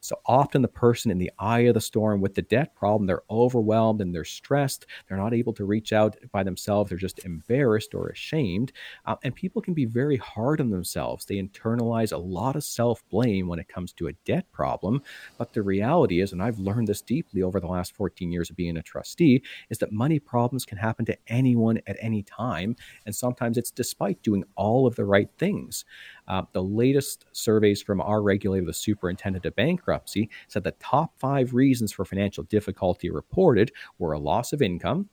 So 0.00 0.16
often 0.26 0.62
the 0.62 0.68
person 0.68 1.10
in 1.10 1.18
the 1.18 1.30
eye 1.38 1.60
of 1.60 1.74
the 1.74 1.80
storm 1.80 2.20
with 2.20 2.34
the 2.34 2.42
debt 2.42 2.74
problem, 2.74 3.06
they're 3.06 3.22
overwhelmed 3.30 3.93
overwhelmed 3.94 4.00
and 4.00 4.14
they're 4.14 4.24
stressed. 4.24 4.86
They're 5.08 5.18
not 5.18 5.34
able 5.34 5.52
to 5.54 5.64
reach 5.64 5.92
out 5.92 6.16
by 6.32 6.42
themselves. 6.42 6.90
They're 6.90 6.98
just 6.98 7.24
embarrassed 7.24 7.94
or 7.94 8.08
ashamed. 8.08 8.72
Uh, 9.06 9.16
and 9.22 9.34
people 9.34 9.62
can 9.62 9.74
be 9.74 9.86
very 9.86 10.16
hard 10.16 10.60
on 10.60 10.70
themselves. 10.70 11.24
They 11.24 11.36
internalize 11.36 12.12
a 12.12 12.18
lot 12.18 12.56
of 12.56 12.64
self 12.64 13.02
blame 13.10 13.48
when 13.48 13.58
it 13.58 13.68
comes 13.68 13.92
to 13.94 14.08
a 14.08 14.12
debt 14.24 14.50
problem. 14.52 15.02
But 15.38 15.52
the 15.52 15.62
reality 15.62 16.20
is, 16.20 16.32
and 16.32 16.42
I've 16.42 16.58
learned 16.58 16.88
this 16.88 17.02
deeply 17.02 17.42
over 17.42 17.60
the 17.60 17.66
last 17.66 17.94
14 17.94 18.32
years 18.32 18.50
of 18.50 18.56
being 18.56 18.76
a 18.76 18.82
trustee, 18.82 19.42
is 19.70 19.78
that 19.78 19.92
money 19.92 20.18
problems 20.18 20.64
can 20.64 20.78
happen 20.78 21.04
to 21.06 21.16
anyone 21.28 21.80
at 21.86 21.96
any 22.00 22.22
time. 22.22 22.76
And 23.06 23.14
sometimes 23.14 23.56
it's 23.56 23.70
despite 23.70 24.22
doing 24.22 24.44
all 24.56 24.86
of 24.86 24.96
the 24.96 25.04
right 25.04 25.30
things. 25.38 25.84
Uh, 26.26 26.42
the 26.52 26.62
latest 26.62 27.26
surveys 27.32 27.82
from 27.82 28.00
our 28.00 28.22
regulator, 28.22 28.66
the 28.66 28.72
superintendent 28.72 29.44
of 29.44 29.54
bankruptcy, 29.56 30.30
said 30.48 30.64
the 30.64 30.72
top 30.72 31.18
five 31.18 31.54
reasons 31.54 31.92
for 31.92 32.04
financial 32.04 32.44
difficulty 32.44 33.10
reported 33.10 33.72
were 33.98 34.12
a 34.12 34.18
loss 34.18 34.52
of 34.52 34.62
income, 34.62 35.08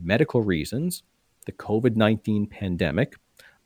medical 0.00 0.42
reasons, 0.42 1.02
the 1.46 1.52
COVID 1.52 1.96
19 1.96 2.46
pandemic, 2.46 3.16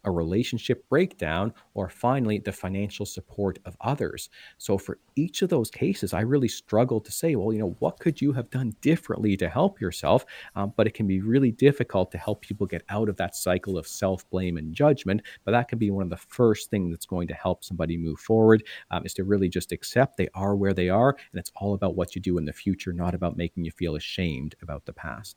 a 0.04 0.10
relationship 0.10 0.88
breakdown, 0.88 1.52
or 1.74 1.88
finally, 1.88 2.38
the 2.38 2.52
financial 2.52 3.06
support 3.06 3.58
of 3.64 3.76
others. 3.80 4.28
So, 4.58 4.78
for 4.78 4.98
each 5.16 5.42
of 5.42 5.48
those 5.48 5.70
cases, 5.70 6.12
I 6.12 6.20
really 6.20 6.48
struggle 6.48 7.00
to 7.00 7.12
say, 7.12 7.36
well, 7.36 7.52
you 7.52 7.58
know, 7.58 7.76
what 7.78 7.98
could 8.00 8.20
you 8.20 8.32
have 8.32 8.50
done 8.50 8.74
differently 8.80 9.36
to 9.36 9.48
help 9.48 9.80
yourself? 9.80 10.24
Um, 10.56 10.72
but 10.76 10.86
it 10.86 10.94
can 10.94 11.06
be 11.06 11.20
really 11.20 11.52
difficult 11.52 12.10
to 12.12 12.18
help 12.18 12.42
people 12.42 12.66
get 12.66 12.84
out 12.88 13.08
of 13.08 13.16
that 13.16 13.36
cycle 13.36 13.78
of 13.78 13.86
self 13.86 14.28
blame 14.30 14.56
and 14.56 14.74
judgment. 14.74 15.22
But 15.44 15.52
that 15.52 15.68
can 15.68 15.78
be 15.78 15.90
one 15.90 16.04
of 16.04 16.10
the 16.10 16.16
first 16.16 16.70
things 16.70 16.90
that's 16.90 17.06
going 17.06 17.28
to 17.28 17.34
help 17.34 17.64
somebody 17.64 17.96
move 17.96 18.20
forward 18.20 18.64
um, 18.90 19.04
is 19.04 19.14
to 19.14 19.24
really 19.24 19.48
just 19.48 19.72
accept 19.72 20.16
they 20.16 20.28
are 20.34 20.56
where 20.56 20.74
they 20.74 20.88
are. 20.88 21.10
And 21.10 21.38
it's 21.38 21.52
all 21.56 21.74
about 21.74 21.96
what 21.96 22.14
you 22.14 22.20
do 22.20 22.38
in 22.38 22.44
the 22.44 22.52
future, 22.52 22.92
not 22.92 23.14
about 23.14 23.36
making 23.36 23.64
you 23.64 23.70
feel 23.70 23.96
ashamed 23.96 24.54
about 24.62 24.84
the 24.86 24.92
past. 24.92 25.36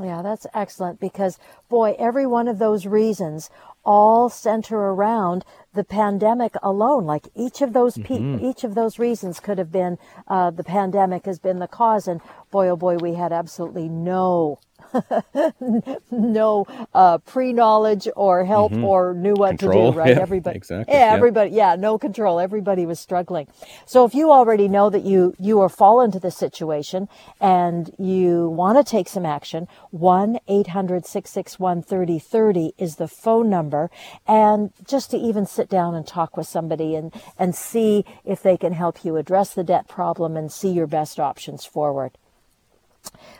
Yeah, 0.00 0.22
that's 0.22 0.46
excellent 0.54 1.00
because, 1.00 1.38
boy, 1.68 1.96
every 1.98 2.26
one 2.26 2.48
of 2.48 2.58
those 2.58 2.86
reasons 2.86 3.50
all 3.84 4.28
center 4.28 4.76
around 4.76 5.44
the 5.72 5.84
pandemic 5.84 6.54
alone. 6.62 7.04
Like 7.04 7.28
each 7.34 7.62
of 7.62 7.72
those 7.72 7.96
pe- 7.96 8.18
mm-hmm. 8.18 8.44
each 8.44 8.62
of 8.62 8.74
those 8.74 8.98
reasons 8.98 9.40
could 9.40 9.58
have 9.58 9.72
been 9.72 9.98
uh, 10.26 10.50
the 10.50 10.64
pandemic 10.64 11.24
has 11.24 11.38
been 11.38 11.58
the 11.58 11.68
cause, 11.68 12.06
and 12.06 12.20
boy, 12.50 12.68
oh 12.68 12.76
boy, 12.76 12.96
we 12.96 13.14
had 13.14 13.32
absolutely 13.32 13.88
no 13.88 14.58
no 16.10 16.66
uh, 16.94 17.18
pre-knowledge 17.18 18.08
or 18.16 18.44
help 18.44 18.72
mm-hmm. 18.72 18.84
or 18.84 19.14
knew 19.14 19.34
what 19.34 19.58
control. 19.58 19.88
to 19.88 19.92
do 19.92 19.98
right? 19.98 20.16
Yeah, 20.16 20.22
everybody 20.22 20.56
exactly. 20.56 20.94
Yeah, 20.94 21.12
everybody 21.12 21.50
yeah 21.50 21.76
no 21.76 21.98
control. 21.98 22.40
Everybody 22.40 22.86
was 22.86 22.98
struggling. 23.00 23.48
So 23.86 24.04
if 24.04 24.14
you 24.14 24.30
already 24.30 24.68
know 24.68 24.90
that 24.90 25.04
you 25.04 25.34
you 25.38 25.60
are 25.60 25.68
fall 25.68 26.00
into 26.00 26.18
this 26.18 26.36
situation 26.36 27.08
and 27.40 27.94
you 27.98 28.48
want 28.48 28.78
to 28.78 28.84
take 28.84 29.08
some 29.08 29.26
action 29.26 29.68
1-800-661-3030 29.94 32.72
is 32.78 32.96
the 32.96 33.08
phone 33.08 33.50
number. 33.50 33.90
And 34.26 34.72
just 34.86 35.10
to 35.10 35.16
even 35.16 35.46
sit 35.46 35.68
down 35.68 35.94
and 35.94 36.06
talk 36.06 36.36
with 36.36 36.46
somebody 36.46 36.94
and 36.94 37.12
and 37.38 37.54
see 37.54 38.04
if 38.24 38.42
they 38.42 38.56
can 38.56 38.72
help 38.72 39.04
you 39.04 39.16
address 39.16 39.54
the 39.54 39.64
debt 39.64 39.88
problem 39.88 40.36
and 40.36 40.52
see 40.52 40.70
your 40.70 40.86
best 40.86 41.20
options 41.20 41.64
forward 41.64 42.16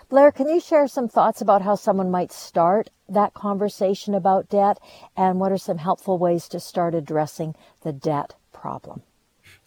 Blair, 0.09 0.33
can 0.33 0.49
you 0.49 0.61
share 0.61 0.89
some 0.89 1.09
thoughts 1.09 1.41
about 1.41 1.63
how 1.63 1.75
someone 1.75 2.11
might 2.11 2.33
start 2.33 2.91
that 3.09 3.35
conversation 3.35 4.15
about 4.15 4.49
debt 4.49 4.79
and 5.17 5.39
what 5.39 5.53
are 5.53 5.59
some 5.59 5.79
helpful 5.79 6.19
ways 6.19 6.49
to 6.49 6.61
start 6.61 6.95
addressing 6.95 7.55
the 7.83 7.93
debt 7.93 8.35
problem? 8.53 9.03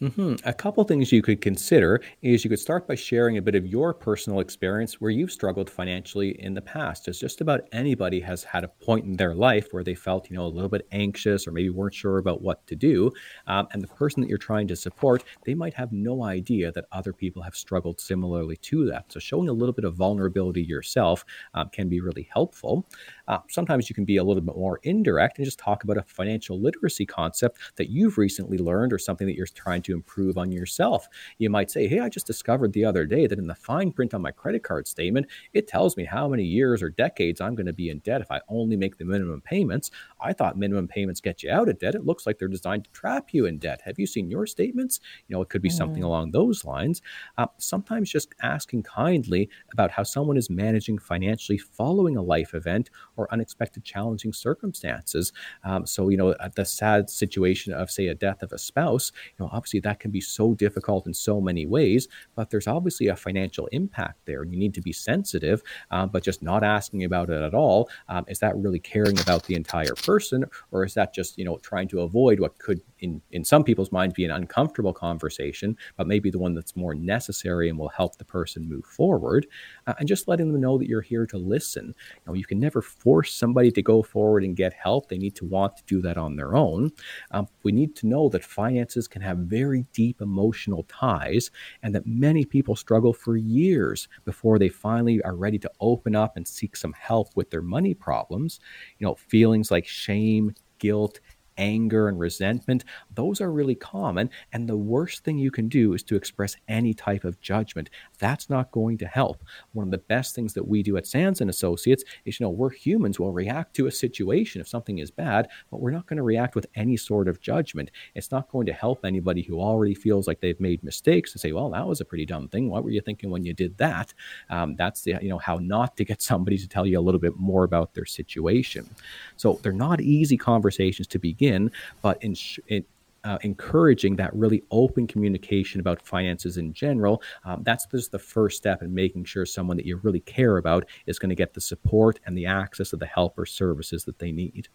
Mm-hmm. 0.01 0.35
A 0.45 0.53
couple 0.53 0.83
things 0.83 1.11
you 1.11 1.21
could 1.21 1.41
consider 1.41 2.01
is 2.23 2.43
you 2.43 2.49
could 2.49 2.59
start 2.59 2.87
by 2.87 2.95
sharing 2.95 3.37
a 3.37 3.41
bit 3.41 3.53
of 3.53 3.67
your 3.67 3.93
personal 3.93 4.39
experience 4.39 4.99
where 4.99 5.11
you've 5.11 5.31
struggled 5.31 5.69
financially 5.69 6.41
in 6.41 6.55
the 6.55 6.61
past. 6.61 7.07
As 7.07 7.19
just 7.19 7.39
about 7.39 7.61
anybody 7.71 8.19
has 8.21 8.43
had 8.43 8.63
a 8.63 8.67
point 8.67 9.05
in 9.05 9.15
their 9.15 9.35
life 9.35 9.67
where 9.69 9.83
they 9.83 9.93
felt, 9.93 10.27
you 10.27 10.35
know, 10.35 10.45
a 10.45 10.47
little 10.47 10.69
bit 10.69 10.87
anxious 10.91 11.47
or 11.47 11.51
maybe 11.51 11.69
weren't 11.69 11.93
sure 11.93 12.17
about 12.17 12.41
what 12.41 12.65
to 12.65 12.75
do. 12.75 13.11
Um, 13.45 13.67
and 13.73 13.81
the 13.81 13.87
person 13.87 14.21
that 14.21 14.29
you're 14.29 14.39
trying 14.39 14.67
to 14.69 14.75
support, 14.75 15.23
they 15.45 15.53
might 15.53 15.75
have 15.75 15.91
no 15.91 16.23
idea 16.23 16.71
that 16.71 16.85
other 16.91 17.13
people 17.13 17.43
have 17.43 17.55
struggled 17.55 17.99
similarly 17.99 18.57
to 18.57 18.85
that. 18.85 19.11
So 19.11 19.19
showing 19.19 19.49
a 19.49 19.53
little 19.53 19.73
bit 19.73 19.85
of 19.85 19.93
vulnerability 19.93 20.63
yourself 20.63 21.23
um, 21.53 21.69
can 21.69 21.89
be 21.89 22.01
really 22.01 22.27
helpful. 22.33 22.87
Uh, 23.32 23.39
sometimes 23.49 23.89
you 23.89 23.95
can 23.95 24.03
be 24.03 24.17
a 24.17 24.23
little 24.23 24.41
bit 24.41 24.57
more 24.57 24.82
indirect 24.84 25.38
and 25.38 25.45
just 25.45 25.57
talk 25.57 25.86
about 25.86 25.97
a 25.97 26.03
financial 26.03 26.59
literacy 26.59 27.05
concept 27.05 27.57
that 27.77 27.89
you've 27.89 28.17
recently 28.17 28.57
learned 28.57 28.91
or 28.91 28.99
something 28.99 29.25
that 29.25 29.38
you're 29.38 29.47
trying 29.47 29.82
to 29.82 29.93
improve 29.93 30.38
on 30.38 30.51
yourself. 30.51 31.07
You 31.38 31.49
might 31.49 31.71
say, 31.71 31.88
Hey, 31.88 32.01
I 32.01 32.09
just 32.09 32.27
discovered 32.27 32.73
the 32.73 32.84
other 32.84 33.05
day 33.05 33.27
that 33.27 33.39
in 33.39 33.47
the 33.47 33.55
fine 33.55 33.93
print 33.93 34.13
on 34.13 34.21
my 34.21 34.32
credit 34.32 34.63
card 34.63 34.86
statement, 34.86 35.27
it 35.53 35.65
tells 35.65 35.95
me 35.95 36.03
how 36.03 36.27
many 36.27 36.43
years 36.43 36.84
or 36.84 36.89
decades 36.89 37.39
I'm 37.39 37.55
going 37.55 37.67
to 37.67 37.73
be 37.73 37.89
in 37.89 37.99
debt 37.99 38.19
if 38.19 38.29
I 38.29 38.41
only 38.49 38.75
make 38.75 38.97
the 38.97 39.05
minimum 39.05 39.39
payments. 39.39 39.91
I 40.19 40.34
thought 40.34 40.57
minimum 40.57 40.89
payments 40.89 41.21
get 41.21 41.41
you 41.41 41.51
out 41.51 41.69
of 41.69 41.79
debt. 41.79 41.95
It 41.95 42.05
looks 42.05 42.25
like 42.25 42.38
they're 42.38 42.49
designed 42.49 42.84
to 42.84 42.91
trap 42.91 43.29
you 43.32 43.45
in 43.45 43.59
debt. 43.59 43.79
Have 43.86 43.97
you 43.97 44.07
seen 44.07 44.29
your 44.29 44.45
statements? 44.45 44.99
You 45.29 45.38
know, 45.38 45.41
it 45.41 45.47
could 45.47 45.61
be 45.61 45.69
mm. 45.69 45.77
something 45.77 46.03
along 46.03 46.32
those 46.32 46.65
lines. 46.65 47.01
Uh, 47.38 47.47
sometimes 47.59 48.11
just 48.11 48.36
asking 48.41 48.84
kindly 48.84 49.49
about 49.71 49.91
how 49.91 50.03
someone 50.03 50.36
is 50.36 50.49
managing 50.49 50.97
financially 50.97 51.57
following 51.57 52.17
a 52.17 52.21
life 52.21 52.53
event 52.53 52.89
or 53.22 53.32
unexpected 53.32 53.84
challenging 53.84 54.34
circumstances. 54.34 55.32
Um, 55.63 55.86
so, 55.86 56.09
you 56.09 56.17
know, 56.17 56.36
the 56.55 56.65
sad 56.65 57.09
situation 57.09 57.74
of, 57.74 57.91
say, 57.91 58.07
a 58.07 58.15
death 58.15 58.41
of 58.41 58.51
a 58.51 58.57
spouse, 58.57 59.11
you 59.38 59.45
know, 59.45 59.49
obviously 59.53 59.80
that 59.82 59.99
can 59.99 60.11
be 60.11 60.22
so 60.22 60.53
difficult 60.55 61.07
in 61.07 61.13
so 61.13 61.39
many 61.39 61.65
ways, 61.65 62.07
but 62.36 62.49
there's 62.49 62.67
obviously 62.67 63.07
a 63.07 63.15
financial 63.15 63.67
impact 63.67 64.26
there, 64.26 64.41
and 64.41 64.51
you 64.51 64.59
need 64.59 64.74
to 64.74 64.82
be 64.82 64.93
sensitive. 64.93 65.61
Um, 65.91 66.09
but 66.09 66.24
just 66.24 66.41
not 66.41 66.63
asking 66.63 67.03
about 67.03 67.30
it 67.30 67.41
at 67.41 67.53
all, 67.53 67.89
um, 68.09 68.26
is 68.28 68.39
that 68.39 68.57
really 68.57 68.80
caring 68.80 69.19
about 69.19 69.43
the 69.43 69.55
entire 69.55 69.93
person, 69.93 70.45
or 70.72 70.84
is 70.84 70.93
that 70.95 71.13
just, 71.13 71.38
you 71.38 71.45
know, 71.45 71.57
trying 71.57 71.88
to 71.89 72.01
avoid 72.01 72.39
what 72.39 72.57
could 72.57 72.82
in, 72.99 73.22
in 73.32 73.43
some 73.43 73.63
people's 73.63 73.91
minds 73.91 74.13
be 74.13 74.26
an 74.26 74.32
uncomfortable 74.32 74.93
conversation, 74.93 75.78
but 75.97 76.07
maybe 76.07 76.30
the 76.30 76.39
one 76.39 76.53
that's 76.53 76.76
more 76.76 76.95
necessary 76.95 77.69
and 77.69 77.78
will 77.78 77.89
help 77.89 78.17
the 78.17 78.26
person 78.26 78.67
move 78.67 78.86
forward. 78.86 79.47
Uh, 79.88 79.93
and 79.99 80.07
just 80.07 80.28
letting 80.28 80.51
them 80.51 80.61
know 80.61 80.78
that 80.78 80.88
you're 80.88 81.01
here 81.01 81.26
to 81.26 81.38
listen. 81.38 81.88
You 81.88 82.22
know, 82.26 82.34
you 82.34 82.45
can 82.45 82.59
never 82.59 82.82
force 83.01 83.33
somebody 83.33 83.71
to 83.71 83.81
go 83.81 84.03
forward 84.03 84.43
and 84.43 84.55
get 84.55 84.73
help. 84.73 85.09
They 85.09 85.17
need 85.17 85.35
to 85.37 85.45
want 85.45 85.75
to 85.77 85.83
do 85.87 86.01
that 86.01 86.17
on 86.17 86.35
their 86.35 86.55
own. 86.55 86.91
Um, 87.31 87.47
we 87.63 87.71
need 87.71 87.95
to 87.97 88.07
know 88.07 88.29
that 88.29 88.43
finances 88.43 89.07
can 89.07 89.21
have 89.21 89.39
very 89.39 89.85
deep 89.91 90.21
emotional 90.21 90.83
ties 90.83 91.49
and 91.81 91.95
that 91.95 92.05
many 92.05 92.45
people 92.45 92.75
struggle 92.75 93.13
for 93.13 93.37
years 93.37 94.07
before 94.23 94.59
they 94.59 94.69
finally 94.69 95.21
are 95.23 95.35
ready 95.35 95.57
to 95.59 95.71
open 95.79 96.15
up 96.15 96.37
and 96.37 96.47
seek 96.47 96.75
some 96.75 96.93
help 96.93 97.35
with 97.35 97.49
their 97.49 97.63
money 97.63 97.93
problems. 97.93 98.59
You 98.99 99.07
know, 99.07 99.15
feelings 99.15 99.71
like 99.71 99.87
shame, 99.87 100.53
guilt, 100.77 101.19
anger 101.62 102.07
and 102.07 102.20
resentment, 102.20 102.84
those 103.14 103.39
are 103.39 103.51
really 103.51 103.76
common. 103.76 104.30
And 104.51 104.68
the 104.68 104.76
worst 104.76 105.24
thing 105.24 105.38
you 105.38 105.51
can 105.51 105.70
do 105.70 105.93
is 105.93 106.03
to 106.03 106.16
express 106.16 106.57
any 106.68 106.93
type 106.93 107.24
of 107.24 107.39
judgment. 107.39 107.89
That's 108.18 108.49
not 108.49 108.72
going 108.72 108.97
to 108.97 109.05
help. 109.05 109.43
One 109.74 109.86
of 109.86 109.91
the 109.91 109.99
best 109.99 110.34
things 110.34 110.53
that 110.55 110.68
we 110.68 110.82
do 110.82 110.97
at 110.97 111.07
Sands 111.07 111.39
and 111.39 111.49
Associates 111.49 112.03
is, 112.26 112.39
you 112.39 112.45
know, 112.45 112.49
we're 112.49 112.72
humans. 112.72 113.20
We'll 113.20 113.32
react 113.32 113.76
to 113.76 113.86
a 113.86 113.91
situation 113.91 114.59
if 114.59 114.68
something 114.68 114.97
is 114.97 115.12
bad, 115.12 115.49
but 115.70 115.80
we're 115.80 115.91
not 115.91 116.07
going 116.07 116.18
to 116.18 116.24
react 116.24 116.55
with 116.55 116.66
any 116.76 116.97
sort 116.97 117.28
of 117.28 117.39
judgment. 117.39 117.91
It's 118.16 118.32
not 118.32 118.49
going 118.49 118.66
to 118.66 118.74
help 118.74 119.05
anybody 119.05 119.43
who 119.43 119.62
already 119.62 119.93
feels 119.93 120.28
like 120.28 120.41
they've 120.41 120.59
made 120.59 120.84
mistakes 120.84 121.32
to 121.34 121.39
say, 121.39 121.51
well, 121.51 121.70
that 121.70 121.88
was 121.88 122.01
a 122.01 122.05
pretty 122.05 122.26
dumb 122.26 122.47
thing. 122.47 122.70
What 122.70 122.84
were 122.84 122.89
you 122.89 123.01
thinking 123.01 123.30
when 123.30 123.43
you 123.43 123.53
did 123.53 123.78
that? 123.78 124.14
Um, 124.49 124.76
that's 124.76 125.01
the, 125.03 125.20
you 125.22 125.30
know, 125.30 125.38
how 125.38 125.57
not 125.57 125.95
to 125.97 126.05
get 126.05 126.22
somebody 126.32 126.57
to 126.57 126.68
tell 126.68 126.88
you 126.88 126.99
a 126.99 127.05
little 127.07 127.22
bit 127.22 127.38
more 127.38 127.64
about 127.64 127.93
their 127.93 128.05
situation. 128.05 128.89
So 129.38 129.59
they're 129.62 129.72
not 129.72 130.01
easy 130.01 130.38
conversations 130.38 131.07
to 131.07 131.20
begin 131.20 131.50
begin, 131.51 131.71
but 132.01 132.21
in, 132.23 132.35
in 132.67 132.85
uh, 133.23 133.37
encouraging 133.41 134.15
that 134.15 134.33
really 134.33 134.63
open 134.71 135.05
communication 135.05 135.79
about 135.79 136.01
finances 136.01 136.57
in 136.57 136.73
general. 136.73 137.21
Um, 137.45 137.61
that's 137.63 137.85
just 137.85 138.11
the 138.11 138.17
first 138.17 138.57
step 138.57 138.81
in 138.81 138.93
making 138.93 139.25
sure 139.25 139.45
someone 139.45 139.77
that 139.77 139.85
you 139.85 139.97
really 139.97 140.21
care 140.21 140.57
about 140.57 140.85
is 141.05 141.19
going 141.19 141.29
to 141.29 141.35
get 141.35 141.53
the 141.53 141.61
support 141.61 142.19
and 142.25 142.35
the 142.35 142.47
access 142.47 142.89
to 142.89 142.97
the 142.97 143.05
help 143.05 143.37
or 143.37 143.45
services 143.45 144.05
that 144.05 144.17
they 144.17 144.31
need. 144.31 144.69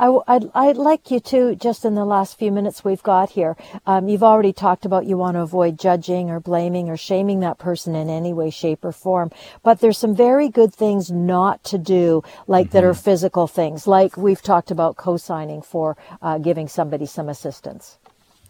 I, 0.00 0.08
would 0.08 0.50
I'd 0.54 0.78
like 0.78 1.10
you 1.10 1.20
to, 1.20 1.54
just 1.54 1.84
in 1.84 1.94
the 1.94 2.06
last 2.06 2.38
few 2.38 2.50
minutes 2.50 2.82
we've 2.82 3.02
got 3.02 3.28
here, 3.28 3.54
um, 3.86 4.08
you've 4.08 4.22
already 4.22 4.54
talked 4.54 4.86
about 4.86 5.04
you 5.04 5.18
want 5.18 5.34
to 5.34 5.42
avoid 5.42 5.78
judging 5.78 6.30
or 6.30 6.40
blaming 6.40 6.88
or 6.88 6.96
shaming 6.96 7.40
that 7.40 7.58
person 7.58 7.94
in 7.94 8.08
any 8.08 8.32
way, 8.32 8.48
shape, 8.48 8.82
or 8.82 8.92
form. 8.92 9.30
But 9.62 9.80
there's 9.80 9.98
some 9.98 10.16
very 10.16 10.48
good 10.48 10.74
things 10.74 11.10
not 11.10 11.62
to 11.64 11.76
do, 11.76 12.22
like 12.46 12.68
mm-hmm. 12.68 12.72
that 12.72 12.84
are 12.84 12.92
mm-hmm. 12.92 13.04
physical 13.04 13.46
things, 13.46 13.86
like 13.86 14.16
we've 14.16 14.40
talked 14.40 14.70
about 14.70 14.96
co 14.96 15.18
signing 15.18 15.60
for 15.60 15.98
uh, 16.22 16.38
giving 16.38 16.66
somebody 16.66 17.04
some 17.04 17.28
assistance. 17.28 17.99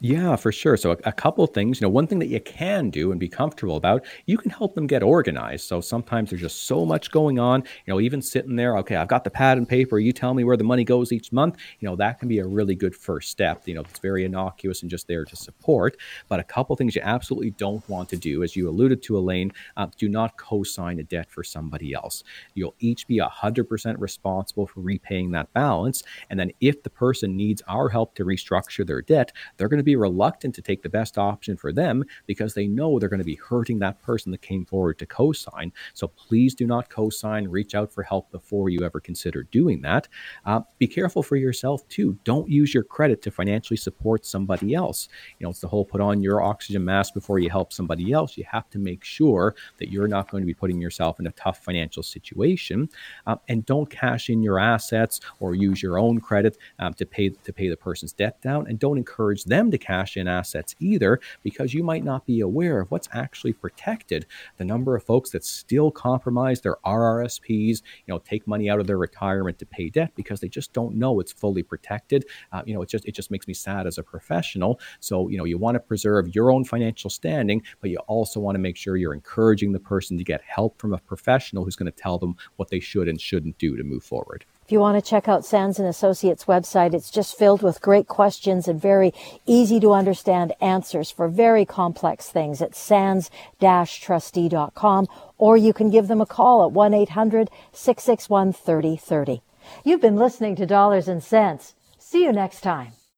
Yeah, 0.02 0.36
for 0.36 0.50
sure. 0.50 0.78
So 0.78 0.92
a, 0.92 0.96
a 1.04 1.12
couple 1.12 1.46
things. 1.46 1.78
You 1.78 1.84
know, 1.84 1.90
one 1.90 2.06
thing 2.06 2.20
that 2.20 2.28
you 2.28 2.40
can 2.40 2.88
do 2.88 3.10
and 3.10 3.20
be 3.20 3.28
comfortable 3.28 3.76
about, 3.76 4.02
you 4.24 4.38
can 4.38 4.50
help 4.50 4.74
them 4.74 4.86
get 4.86 5.02
organized. 5.02 5.66
So 5.66 5.82
sometimes 5.82 6.30
there's 6.30 6.40
just 6.40 6.62
so 6.64 6.86
much 6.86 7.10
going 7.10 7.38
on. 7.38 7.60
You 7.84 7.92
know, 7.92 8.00
even 8.00 8.22
sitting 8.22 8.56
there, 8.56 8.78
okay, 8.78 8.96
I've 8.96 9.08
got 9.08 9.24
the 9.24 9.30
pad 9.30 9.58
and 9.58 9.68
paper. 9.68 9.98
You 9.98 10.14
tell 10.14 10.32
me 10.32 10.42
where 10.42 10.56
the 10.56 10.64
money 10.64 10.84
goes 10.84 11.12
each 11.12 11.32
month. 11.32 11.58
You 11.80 11.88
know, 11.88 11.96
that 11.96 12.18
can 12.18 12.28
be 12.28 12.38
a 12.38 12.46
really 12.46 12.74
good 12.74 12.96
first 12.96 13.30
step. 13.30 13.68
You 13.68 13.74
know, 13.74 13.82
it's 13.82 13.98
very 13.98 14.24
innocuous 14.24 14.80
and 14.80 14.90
just 14.90 15.06
there 15.06 15.26
to 15.26 15.36
support. 15.36 15.98
But 16.28 16.40
a 16.40 16.44
couple 16.44 16.74
things 16.76 16.96
you 16.96 17.02
absolutely 17.04 17.50
don't 17.50 17.86
want 17.86 18.08
to 18.08 18.16
do, 18.16 18.42
as 18.42 18.56
you 18.56 18.70
alluded 18.70 19.02
to, 19.02 19.18
Elaine, 19.18 19.52
uh, 19.76 19.88
do 19.98 20.08
not 20.08 20.38
co-sign 20.38 20.98
a 20.98 21.02
debt 21.02 21.30
for 21.30 21.44
somebody 21.44 21.92
else. 21.92 22.24
You'll 22.54 22.74
each 22.78 23.06
be 23.06 23.18
hundred 23.18 23.64
percent 23.68 23.98
responsible 23.98 24.66
for 24.66 24.80
repaying 24.80 25.32
that 25.32 25.52
balance. 25.52 26.02
And 26.30 26.40
then 26.40 26.52
if 26.62 26.82
the 26.82 26.90
person 26.90 27.36
needs 27.36 27.60
our 27.68 27.90
help 27.90 28.14
to 28.14 28.24
restructure 28.24 28.86
their 28.86 29.02
debt, 29.02 29.32
they're 29.58 29.68
going 29.68 29.76
to 29.78 29.84
be 29.84 29.89
be 29.90 29.96
reluctant 29.96 30.54
to 30.54 30.62
take 30.62 30.82
the 30.82 30.88
best 30.88 31.18
option 31.18 31.56
for 31.56 31.72
them 31.72 32.04
because 32.26 32.54
they 32.54 32.68
know 32.68 32.98
they're 32.98 33.08
going 33.08 33.18
to 33.18 33.24
be 33.24 33.40
hurting 33.48 33.80
that 33.80 34.00
person 34.02 34.30
that 34.30 34.40
came 34.40 34.64
forward 34.64 34.98
to 34.98 35.06
co 35.06 35.32
sign. 35.32 35.72
So 35.94 36.06
please 36.08 36.54
do 36.54 36.66
not 36.66 36.88
co 36.88 37.10
sign. 37.10 37.48
Reach 37.48 37.74
out 37.74 37.92
for 37.92 38.04
help 38.04 38.30
before 38.30 38.68
you 38.68 38.80
ever 38.82 39.00
consider 39.00 39.42
doing 39.42 39.82
that. 39.82 40.06
Uh, 40.44 40.60
be 40.78 40.86
careful 40.86 41.22
for 41.22 41.36
yourself 41.36 41.86
too. 41.88 42.16
Don't 42.24 42.48
use 42.48 42.72
your 42.72 42.84
credit 42.84 43.20
to 43.22 43.30
financially 43.32 43.76
support 43.76 44.24
somebody 44.24 44.74
else. 44.74 45.08
You 45.38 45.44
know, 45.44 45.50
it's 45.50 45.60
the 45.60 45.68
whole 45.68 45.84
put 45.84 46.00
on 46.00 46.22
your 46.22 46.40
oxygen 46.40 46.84
mask 46.84 47.14
before 47.14 47.40
you 47.40 47.50
help 47.50 47.72
somebody 47.72 48.12
else. 48.12 48.36
You 48.36 48.44
have 48.50 48.70
to 48.70 48.78
make 48.78 49.02
sure 49.02 49.56
that 49.78 49.90
you're 49.90 50.08
not 50.08 50.30
going 50.30 50.42
to 50.42 50.46
be 50.46 50.54
putting 50.54 50.80
yourself 50.80 51.18
in 51.18 51.26
a 51.26 51.32
tough 51.32 51.64
financial 51.64 52.04
situation. 52.04 52.88
Uh, 53.26 53.36
and 53.48 53.66
don't 53.66 53.90
cash 53.90 54.30
in 54.30 54.42
your 54.42 54.60
assets 54.60 55.20
or 55.40 55.54
use 55.56 55.82
your 55.82 55.98
own 55.98 56.20
credit 56.20 56.56
um, 56.78 56.94
to 56.94 57.04
pay 57.04 57.30
to 57.30 57.52
pay 57.52 57.68
the 57.68 57.76
person's 57.76 58.12
debt 58.12 58.40
down. 58.40 58.68
And 58.68 58.78
don't 58.78 58.98
encourage 58.98 59.44
them 59.44 59.70
to 59.72 59.78
cash 59.80 60.16
in 60.16 60.28
assets 60.28 60.74
either, 60.78 61.20
because 61.42 61.74
you 61.74 61.82
might 61.82 62.04
not 62.04 62.26
be 62.26 62.40
aware 62.40 62.80
of 62.80 62.90
what's 62.90 63.08
actually 63.12 63.52
protected. 63.52 64.26
The 64.58 64.64
number 64.64 64.94
of 64.94 65.02
folks 65.02 65.30
that 65.30 65.44
still 65.44 65.90
compromise 65.90 66.60
their 66.60 66.76
RRSPs, 66.84 67.82
you 68.06 68.14
know, 68.14 68.18
take 68.18 68.46
money 68.46 68.70
out 68.70 68.80
of 68.80 68.86
their 68.86 68.98
retirement 68.98 69.58
to 69.58 69.66
pay 69.66 69.88
debt 69.88 70.12
because 70.14 70.40
they 70.40 70.48
just 70.48 70.72
don't 70.72 70.94
know 70.96 71.20
it's 71.20 71.32
fully 71.32 71.62
protected. 71.62 72.26
Uh, 72.52 72.62
you 72.64 72.74
know, 72.74 72.82
it 72.82 72.88
just 72.88 73.04
it 73.06 73.12
just 73.12 73.30
makes 73.30 73.48
me 73.48 73.54
sad 73.54 73.86
as 73.86 73.98
a 73.98 74.02
professional. 74.02 74.80
So 75.00 75.28
you 75.28 75.38
know, 75.38 75.44
you 75.44 75.58
want 75.58 75.74
to 75.74 75.80
preserve 75.80 76.34
your 76.34 76.50
own 76.50 76.64
financial 76.64 77.10
standing, 77.10 77.62
but 77.80 77.90
you 77.90 77.98
also 78.06 78.40
want 78.40 78.54
to 78.54 78.60
make 78.60 78.76
sure 78.76 78.96
you're 78.96 79.14
encouraging 79.14 79.72
the 79.72 79.80
person 79.80 80.18
to 80.18 80.24
get 80.24 80.42
help 80.42 80.80
from 80.80 80.92
a 80.92 80.98
professional 80.98 81.64
who's 81.64 81.76
going 81.76 81.90
to 81.90 82.02
tell 82.02 82.18
them 82.18 82.36
what 82.56 82.68
they 82.68 82.80
should 82.80 83.08
and 83.08 83.20
shouldn't 83.20 83.58
do 83.58 83.76
to 83.76 83.84
move 83.84 84.04
forward. 84.04 84.44
If 84.70 84.72
you 84.72 84.78
want 84.78 85.04
to 85.04 85.10
check 85.10 85.26
out 85.26 85.44
Sands 85.44 85.80
and 85.80 85.88
Associates 85.88 86.44
website, 86.44 86.94
it's 86.94 87.10
just 87.10 87.36
filled 87.36 87.60
with 87.60 87.80
great 87.80 88.06
questions 88.06 88.68
and 88.68 88.80
very 88.80 89.12
easy 89.44 89.80
to 89.80 89.92
understand 89.92 90.52
answers 90.60 91.10
for 91.10 91.26
very 91.26 91.64
complex 91.64 92.28
things 92.28 92.62
at 92.62 92.76
sands-trustee.com 92.76 95.08
or 95.38 95.56
you 95.56 95.72
can 95.72 95.90
give 95.90 96.06
them 96.06 96.20
a 96.20 96.26
call 96.26 96.64
at 96.64 96.72
1-800-661-3030. 96.72 99.40
You've 99.82 100.00
been 100.00 100.14
listening 100.14 100.54
to 100.54 100.66
Dollars 100.66 101.08
and 101.08 101.20
Sense. 101.20 101.74
See 101.98 102.22
you 102.22 102.30
next 102.30 102.60
time. 102.60 102.92